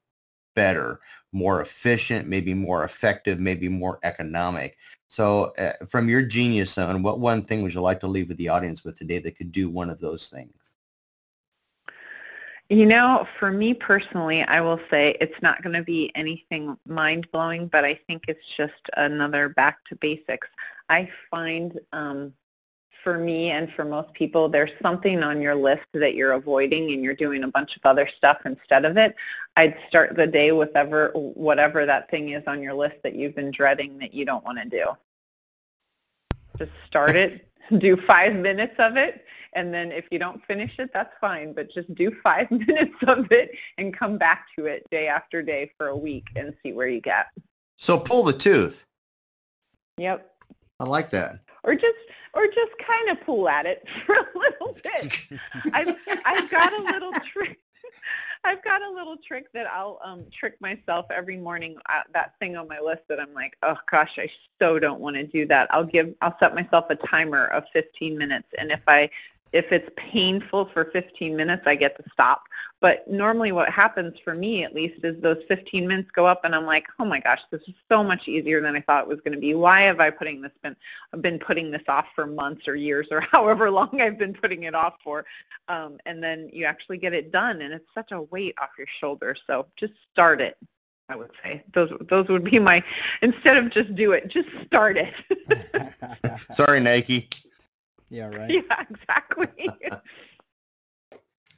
better 0.56 1.00
more 1.32 1.62
efficient 1.62 2.28
maybe 2.28 2.54
more 2.54 2.84
effective 2.84 3.40
maybe 3.40 3.70
more 3.70 4.00
economic 4.04 4.78
so 5.08 5.54
uh, 5.58 5.74
from 5.88 6.10
your 6.10 6.22
genius 6.22 6.74
zone 6.74 7.04
what 7.04 7.20
one 7.20 7.42
thing 7.42 7.62
would 7.62 7.74
you 7.74 7.82
like 7.82 8.00
to 8.00 8.08
leave 8.08 8.28
with 8.28 8.38
the 8.38 8.50
audience 8.50 8.84
with 8.84 8.98
today 8.98 9.20
that 9.20 9.38
could 9.38 9.52
do 9.52 9.70
one 9.70 9.90
of 9.90 10.00
those 10.00 10.28
things 10.28 10.68
You 12.70 12.86
know, 12.86 13.26
for 13.40 13.50
me 13.50 13.74
personally, 13.74 14.42
I 14.44 14.60
will 14.60 14.82
say 14.92 15.16
it's 15.22 15.42
not 15.42 15.62
going 15.62 15.76
to 15.76 15.84
be 15.84 16.12
anything 16.16 16.78
mind-blowing, 16.86 17.68
but 17.68 17.86
I 17.86 17.94
think 18.08 18.26
it's 18.28 18.46
just 18.58 18.74
another 18.98 19.48
back 19.48 19.86
to 19.86 19.96
basics. 19.96 20.50
I 20.90 21.10
find 21.32 21.80
um, 21.94 22.34
for 23.04 23.18
me 23.18 23.52
and 23.52 23.72
for 23.74 23.86
most 23.86 24.14
people, 24.14 24.50
there's 24.50 24.72
something 24.82 25.24
on 25.24 25.42
your 25.42 25.56
list 25.56 25.86
that 25.94 26.16
you're 26.16 26.34
avoiding 26.34 26.92
and 26.92 27.04
you're 27.04 27.14
doing 27.14 27.44
a 27.44 27.48
bunch 27.48 27.76
of 27.76 27.82
other 27.86 28.08
stuff 28.08 28.40
instead 28.46 28.86
of 28.86 28.98
it. 28.98 29.16
I'd 29.56 29.78
start 29.88 30.16
the 30.16 30.28
day 30.28 30.52
with 30.52 30.76
ever, 30.76 31.12
whatever 31.14 31.86
that 31.86 32.10
thing 32.10 32.30
is 32.30 32.44
on 32.48 32.62
your 32.62 32.74
list 32.74 32.96
that 33.04 33.16
you've 33.16 33.36
been 33.36 33.52
dreading 33.52 33.98
that 34.00 34.14
you 34.14 34.26
don't 34.26 34.44
want 34.44 34.60
to 34.60 34.68
do. 34.68 34.86
Just 36.58 36.72
start 36.86 37.16
it, 37.16 37.48
do 37.78 37.98
five 37.98 38.36
minutes 38.36 38.76
of 38.80 38.98
it, 38.98 39.26
and 39.54 39.74
then 39.74 39.92
if 39.92 40.06
you 40.12 40.20
don't 40.20 40.44
finish 40.46 40.74
it, 40.80 40.92
that's 40.94 41.14
fine, 41.20 41.54
but 41.54 41.72
just 41.72 41.94
do 41.96 42.12
five 42.24 42.50
minutes 42.52 42.96
of 43.08 43.32
it 43.32 43.52
and 43.78 43.94
come 43.94 44.18
back 44.18 44.48
to 44.58 44.66
it 44.66 44.86
day 44.92 45.08
after 45.08 45.42
day 45.42 45.72
for 45.78 45.88
a 45.88 45.98
week 45.98 46.28
and 46.36 46.54
see 46.64 46.74
where 46.74 46.88
you 46.88 47.02
get. 47.02 47.28
so 47.78 47.98
pull 48.00 48.24
the 48.24 48.34
tooth 48.34 48.84
Yep. 50.00 50.32
i 50.80 50.84
like 50.84 51.10
that 51.10 51.40
Or 51.64 51.76
just 51.76 51.98
or 52.34 52.48
just 52.48 52.78
kind 52.78 53.10
of 53.10 53.22
pull 53.22 53.50
at 53.50 53.66
it 53.66 53.88
for 54.06 54.16
a 54.16 54.28
little 54.36 54.78
bit. 54.84 55.20
I've 55.74 55.96
I've 56.26 56.50
got 56.50 56.74
a 56.74 56.84
little 56.84 57.12
trick. 57.26 57.60
I've 58.44 58.64
got 58.64 58.82
a 58.82 58.90
little 58.90 59.18
trick 59.18 59.52
that 59.54 59.68
I'll 59.68 60.00
um, 60.04 60.26
trick 60.32 60.60
myself 60.62 61.08
every 61.10 61.38
morning. 61.38 61.78
Uh, 61.90 62.04
that 62.14 62.34
thing 62.40 62.56
on 62.56 62.68
my 62.68 62.80
list 62.80 63.02
that 63.10 63.20
I'm 63.20 63.34
like, 63.34 63.58
oh 63.64 63.78
gosh, 63.90 64.18
I 64.18 64.30
so 64.62 64.80
don't 64.80 65.02
want 65.02 65.16
to 65.16 65.26
do 65.26 65.46
that. 65.48 65.68
I'll 65.72 65.84
give, 65.84 66.14
I'll 66.22 66.38
set 66.40 66.56
myself 66.56 66.86
a 66.90 66.96
timer 66.96 67.48
of 67.48 67.66
15 67.74 68.18
minutes, 68.18 68.48
and 68.58 68.72
if 68.72 68.82
I, 68.88 69.10
if 69.54 69.72
it's 69.72 69.90
painful 69.96 70.66
for 70.66 70.86
15 70.86 71.36
minutes, 71.36 71.64
I 71.66 71.76
get 71.76 71.96
to 71.98 72.10
stop. 72.12 72.44
But 72.80 73.10
normally, 73.10 73.52
what 73.52 73.70
happens 73.70 74.18
for 74.24 74.36
me, 74.36 74.64
at 74.64 74.76
least, 74.76 75.04
is 75.04 75.20
those 75.22 75.44
15 75.48 75.88
minutes 75.88 76.12
go 76.12 76.26
up, 76.26 76.42
and 76.44 76.54
I'm 76.54 76.66
like, 76.66 76.88
oh 77.00 77.06
my 77.06 77.20
gosh, 77.20 77.42
this 77.52 77.62
is 77.68 77.74
so 77.90 78.04
much 78.04 78.28
easier 78.28 78.62
than 78.62 78.76
I 78.76 78.82
thought 78.82 79.04
it 79.04 79.10
was 79.10 79.22
going 79.22 79.34
to 79.34 79.40
be. 79.40 79.56
Why 79.56 79.82
have 79.82 80.00
I 80.00 80.10
putting 80.12 80.42
this 80.42 80.52
been, 80.62 80.76
been 81.22 81.40
putting 81.40 81.72
this 81.72 81.84
off 81.88 82.08
for 82.16 82.28
months 82.28 82.68
or 82.68 82.76
years 82.76 83.08
or 83.12 83.22
however 83.32 83.72
long 83.72 84.02
I've 84.02 84.20
been 84.20 84.34
putting 84.34 84.64
it 84.64 84.76
off 84.76 84.96
for? 85.04 85.26
um, 85.68 85.98
and 86.06 86.24
then 86.24 86.50
you 86.54 86.66
actually 86.66 86.98
get 86.98 87.14
it 87.14 87.32
done, 87.32 87.62
and 87.62 87.74
it's 87.74 87.88
such 87.94 88.12
a 88.12 88.22
weight 88.22 88.56
off 88.62 88.70
your 88.78 88.88
shoulders. 88.88 89.42
So 89.48 89.68
just 89.76 89.94
start 90.12 90.42
it. 90.42 90.58
I 91.10 91.16
would 91.16 91.32
say 91.42 91.64
those 91.74 91.92
those 92.10 92.28
would 92.28 92.44
be 92.44 92.60
my 92.60 92.84
instead 93.22 93.56
of 93.58 93.70
just 93.70 93.96
do 93.96 94.12
it, 94.12 94.28
just 94.28 94.50
start 94.66 94.98
it. 94.98 95.14
sorry 96.52 96.82
nike 96.82 97.30
yeah, 98.10 98.28
right. 98.38 98.52
yeah, 98.52 98.84
exactly. 98.90 99.48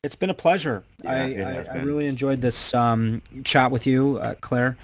It's 0.01 0.15
been 0.15 0.29
a 0.29 0.33
pleasure. 0.33 0.83
Yeah, 1.03 1.11
I, 1.11 1.15
I, 1.15 1.25
has 1.55 1.67
I 1.67 1.77
really 1.79 2.05
enjoyed 2.05 2.39
this 2.39 2.73
um, 2.73 3.21
chat 3.43 3.69
with 3.69 3.85
you, 3.85 4.17
uh, 4.19 4.35
Claire. 4.39 4.77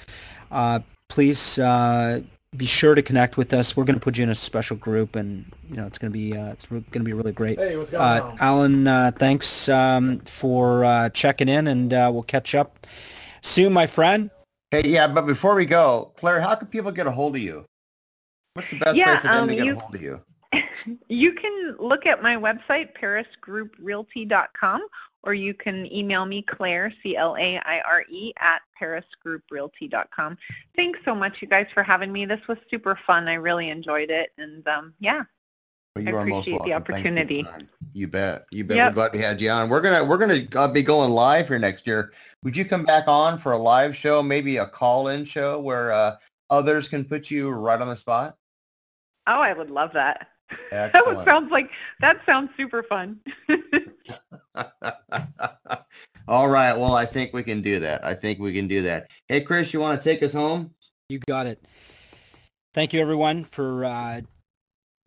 Uh, 0.52 0.80
please 1.08 1.58
uh, 1.58 2.20
be 2.58 2.66
sure 2.66 2.96
to 2.96 3.02
connect 3.02 3.38
with 3.38 3.54
us. 3.54 3.78
We're 3.78 3.86
going 3.86 3.98
to 3.98 4.04
put 4.04 4.18
you 4.18 4.24
in 4.24 4.30
a 4.30 4.36
special 4.36 4.76
group, 4.76 5.16
and 5.16 5.50
you 5.70 5.78
know 5.78 5.88
it's 5.88 5.98
going 5.98 6.12
to 6.12 6.14
be 6.14 6.36
uh, 6.38 6.52
it's 6.52 6.66
going 6.66 6.84
to 6.92 7.00
be 7.00 7.14
really 7.14 7.32
great. 7.32 7.58
Hey, 7.60 7.78
what's 7.78 7.92
going 7.92 8.04
uh, 8.04 8.26
on? 8.26 8.38
Alan, 8.42 8.88
uh, 8.88 9.12
thanks 9.18 9.70
um, 9.70 10.20
for 10.20 10.84
uh, 10.84 11.08
checking 11.10 11.48
in, 11.48 11.68
and 11.68 11.94
uh, 11.94 12.10
we'll 12.14 12.24
catch 12.24 12.54
up 12.54 12.86
soon, 13.42 13.72
my 13.72 13.88
friend. 13.88 14.30
Hey, 14.72 14.84
yeah, 14.86 15.08
but 15.08 15.26
before 15.26 15.56
we 15.56 15.66
go, 15.66 16.12
Claire, 16.18 16.42
how 16.42 16.56
can 16.56 16.68
people 16.68 16.92
get 16.92 17.08
a 17.08 17.12
hold 17.12 17.38
of 17.38 17.42
you? 17.42 17.64
What's 18.54 18.70
the 18.70 18.80
best 18.80 18.98
Yeah, 18.98 19.14
way 19.14 19.18
for 19.22 19.28
them 19.28 19.44
um, 19.44 19.48
to 19.48 19.56
get 19.56 19.66
you- 19.66 19.78
a 19.78 19.80
hold 19.80 19.96
of 19.96 20.02
you? 20.02 20.22
You 21.08 21.34
can 21.34 21.76
look 21.80 22.06
at 22.06 22.22
my 22.22 22.36
website, 22.36 22.90
parisgrouprealty.com, 23.00 24.88
or 25.24 25.34
you 25.34 25.54
can 25.54 25.92
email 25.92 26.26
me, 26.26 26.42
Claire, 26.42 26.94
C-L-A-I-R-E, 27.02 28.34
at 28.40 28.62
parisgrouprealty.com. 28.82 30.38
Thanks 30.76 31.00
so 31.06 31.16
much, 31.16 31.42
you 31.42 31.48
guys, 31.48 31.68
for 31.74 31.84
having 31.84 32.12
me. 32.12 32.26
This 32.26 32.46
was 32.48 32.58
super 32.72 32.98
fun. 33.08 33.28
I 33.28 33.36
really 33.36 33.70
enjoyed 33.70 34.10
it, 34.12 34.32
and 34.38 34.68
um, 34.68 34.94
yeah, 35.00 35.24
Well, 35.96 36.06
I 36.08 36.10
you 36.10 36.16
most 36.16 36.48
appreciate 36.48 36.64
the 36.64 36.74
opportunity. 36.74 37.44
time. 37.44 37.70
You 37.94 38.08
bet. 38.08 38.46
You 38.52 38.66
bet. 38.66 38.78
Yep. 38.78 38.92
We're 38.92 38.96
glad 38.96 39.14
we 39.14 39.20
had 39.20 39.42
you 39.42 39.50
on. 39.50 39.70
We're 39.70 39.82
gonna 39.82 40.04
we're 40.04 40.18
gonna 40.18 40.46
uh, 40.56 40.68
be 40.68 40.84
going 40.84 41.12
live 41.12 41.48
here 41.48 41.60
next 41.60 41.88
year. 41.88 42.12
Would 42.44 42.56
you 42.56 42.66
come 42.66 42.84
back 42.84 43.08
on 43.08 43.40
for 43.40 43.54
a 43.54 43.58
live 43.58 43.96
show, 43.96 44.22
maybe 44.22 44.58
a 44.58 44.68
call-in 44.68 45.26
show 45.26 45.60
where 45.60 45.92
uh, 45.92 46.18
others 46.52 46.88
can 46.88 47.04
put 47.06 47.32
you 47.32 47.50
right 47.50 47.82
on 47.82 47.88
the 47.88 47.96
spot? 47.96 48.38
Oh, 49.26 49.42
I 49.42 49.54
would 49.54 49.72
love 49.72 49.94
that. 49.94 50.28
That 50.72 50.96
Excellent. 50.96 51.18
would, 51.18 51.28
sounds 51.28 51.52
like 51.52 51.72
that 52.00 52.22
sounds 52.26 52.50
super 52.58 52.84
fun. 52.84 53.20
All 56.28 56.50
right. 56.50 56.74
Well, 56.74 56.96
I 56.96 57.06
think 57.06 57.34
we 57.34 57.44
can 57.44 57.62
do 57.62 57.80
that. 57.80 58.04
I 58.04 58.14
think 58.14 58.40
we 58.40 58.54
can 58.54 58.68
do 58.68 58.82
that. 58.84 59.10
Hey, 59.28 59.42
Chris, 59.42 59.74
you 59.74 59.80
want 59.80 60.02
to 60.02 60.10
take 60.10 60.24
us 60.24 60.34
home? 60.34 60.72
You 61.10 61.20
got 61.20 61.46
it. 61.46 61.64
Thank 62.74 62.94
you, 62.94 63.00
everyone, 63.00 63.46
for 63.46 63.86
uh, 63.86 64.22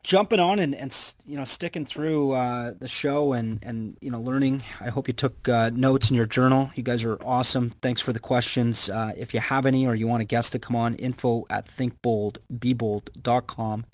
jumping 0.05 0.39
on 0.41 0.59
and, 0.59 0.75
and 0.75 1.15
you 1.27 1.37
know 1.37 1.45
sticking 1.45 1.85
through 1.85 2.33
uh, 2.33 2.73
the 2.79 2.89
show 2.89 3.35
and 3.35 3.59
and 3.63 3.97
you 4.01 4.11
know 4.11 4.21
learning. 4.21 4.63
I 4.81 4.89
hope 4.91 5.09
you 5.09 5.15
took 5.15 5.49
uh, 5.49 5.71
notes 5.71 6.11
in 6.11 6.17
your 6.17 6.27
journal. 6.27 6.71
You 6.75 6.83
guys 6.83 7.05
are 7.05 7.19
awesome. 7.25 7.71
Thanks 7.83 8.01
for 8.01 8.13
the 8.13 8.21
questions. 8.21 8.89
Uh, 8.89 9.13
if 9.17 9.35
you 9.35 9.41
have 9.41 9.67
any 9.67 9.87
or 9.87 9.95
you 9.95 10.07
want 10.07 10.23
a 10.23 10.25
guest 10.25 10.53
to 10.53 10.59
come 10.59 10.77
on, 10.77 10.95
info 10.97 11.45
at 11.51 11.69
thinkboldbebold.com. 11.69 13.87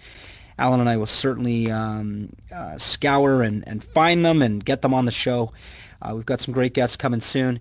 Alan 0.59 0.81
and 0.81 0.89
I 0.89 0.97
will 0.97 1.07
certainly 1.07 1.71
um, 1.71 2.31
uh, 2.53 2.79
scour 2.79 3.43
and, 3.43 3.67
and 3.67 3.83
find 3.83 4.25
them 4.25 4.43
and 4.43 4.65
get 4.65 4.83
them 4.83 4.95
on 4.95 5.05
the 5.05 5.13
show. 5.13 5.53
Uh, 6.01 6.15
we've 6.15 6.27
got 6.27 6.41
some 6.41 6.55
great 6.55 6.75
guests 6.75 6.97
coming 6.97 7.21
soon. 7.21 7.61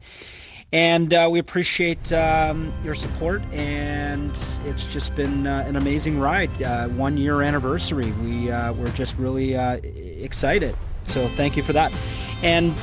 And 0.71 1.13
uh, 1.13 1.29
we 1.31 1.37
appreciate 1.37 2.11
um, 2.11 2.73
your 2.83 2.95
support, 2.95 3.43
and 3.51 4.31
it's 4.65 4.91
just 4.91 5.15
been 5.15 5.45
uh, 5.45 5.63
an 5.67 5.75
amazing 5.75 6.19
ride. 6.19 6.49
Uh, 6.63 6.87
one 6.87 7.15
year 7.15 7.43
anniversary. 7.43 8.11
We 8.13 8.49
uh, 8.49 8.73
we're 8.73 8.89
just 8.89 9.15
really 9.19 9.53
excited. 9.53 10.75
So 11.03 11.27
thank 11.35 11.55
you 11.55 11.61
for 11.61 11.73
that. 11.73 11.93
And 12.41 12.75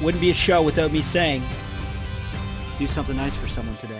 wouldn't 0.00 0.20
be 0.20 0.30
a 0.30 0.34
show 0.34 0.62
without 0.62 0.92
me 0.92 1.02
saying, 1.02 1.42
do 2.78 2.86
something 2.86 3.16
nice 3.16 3.36
for 3.36 3.48
someone 3.48 3.76
today. 3.76 3.99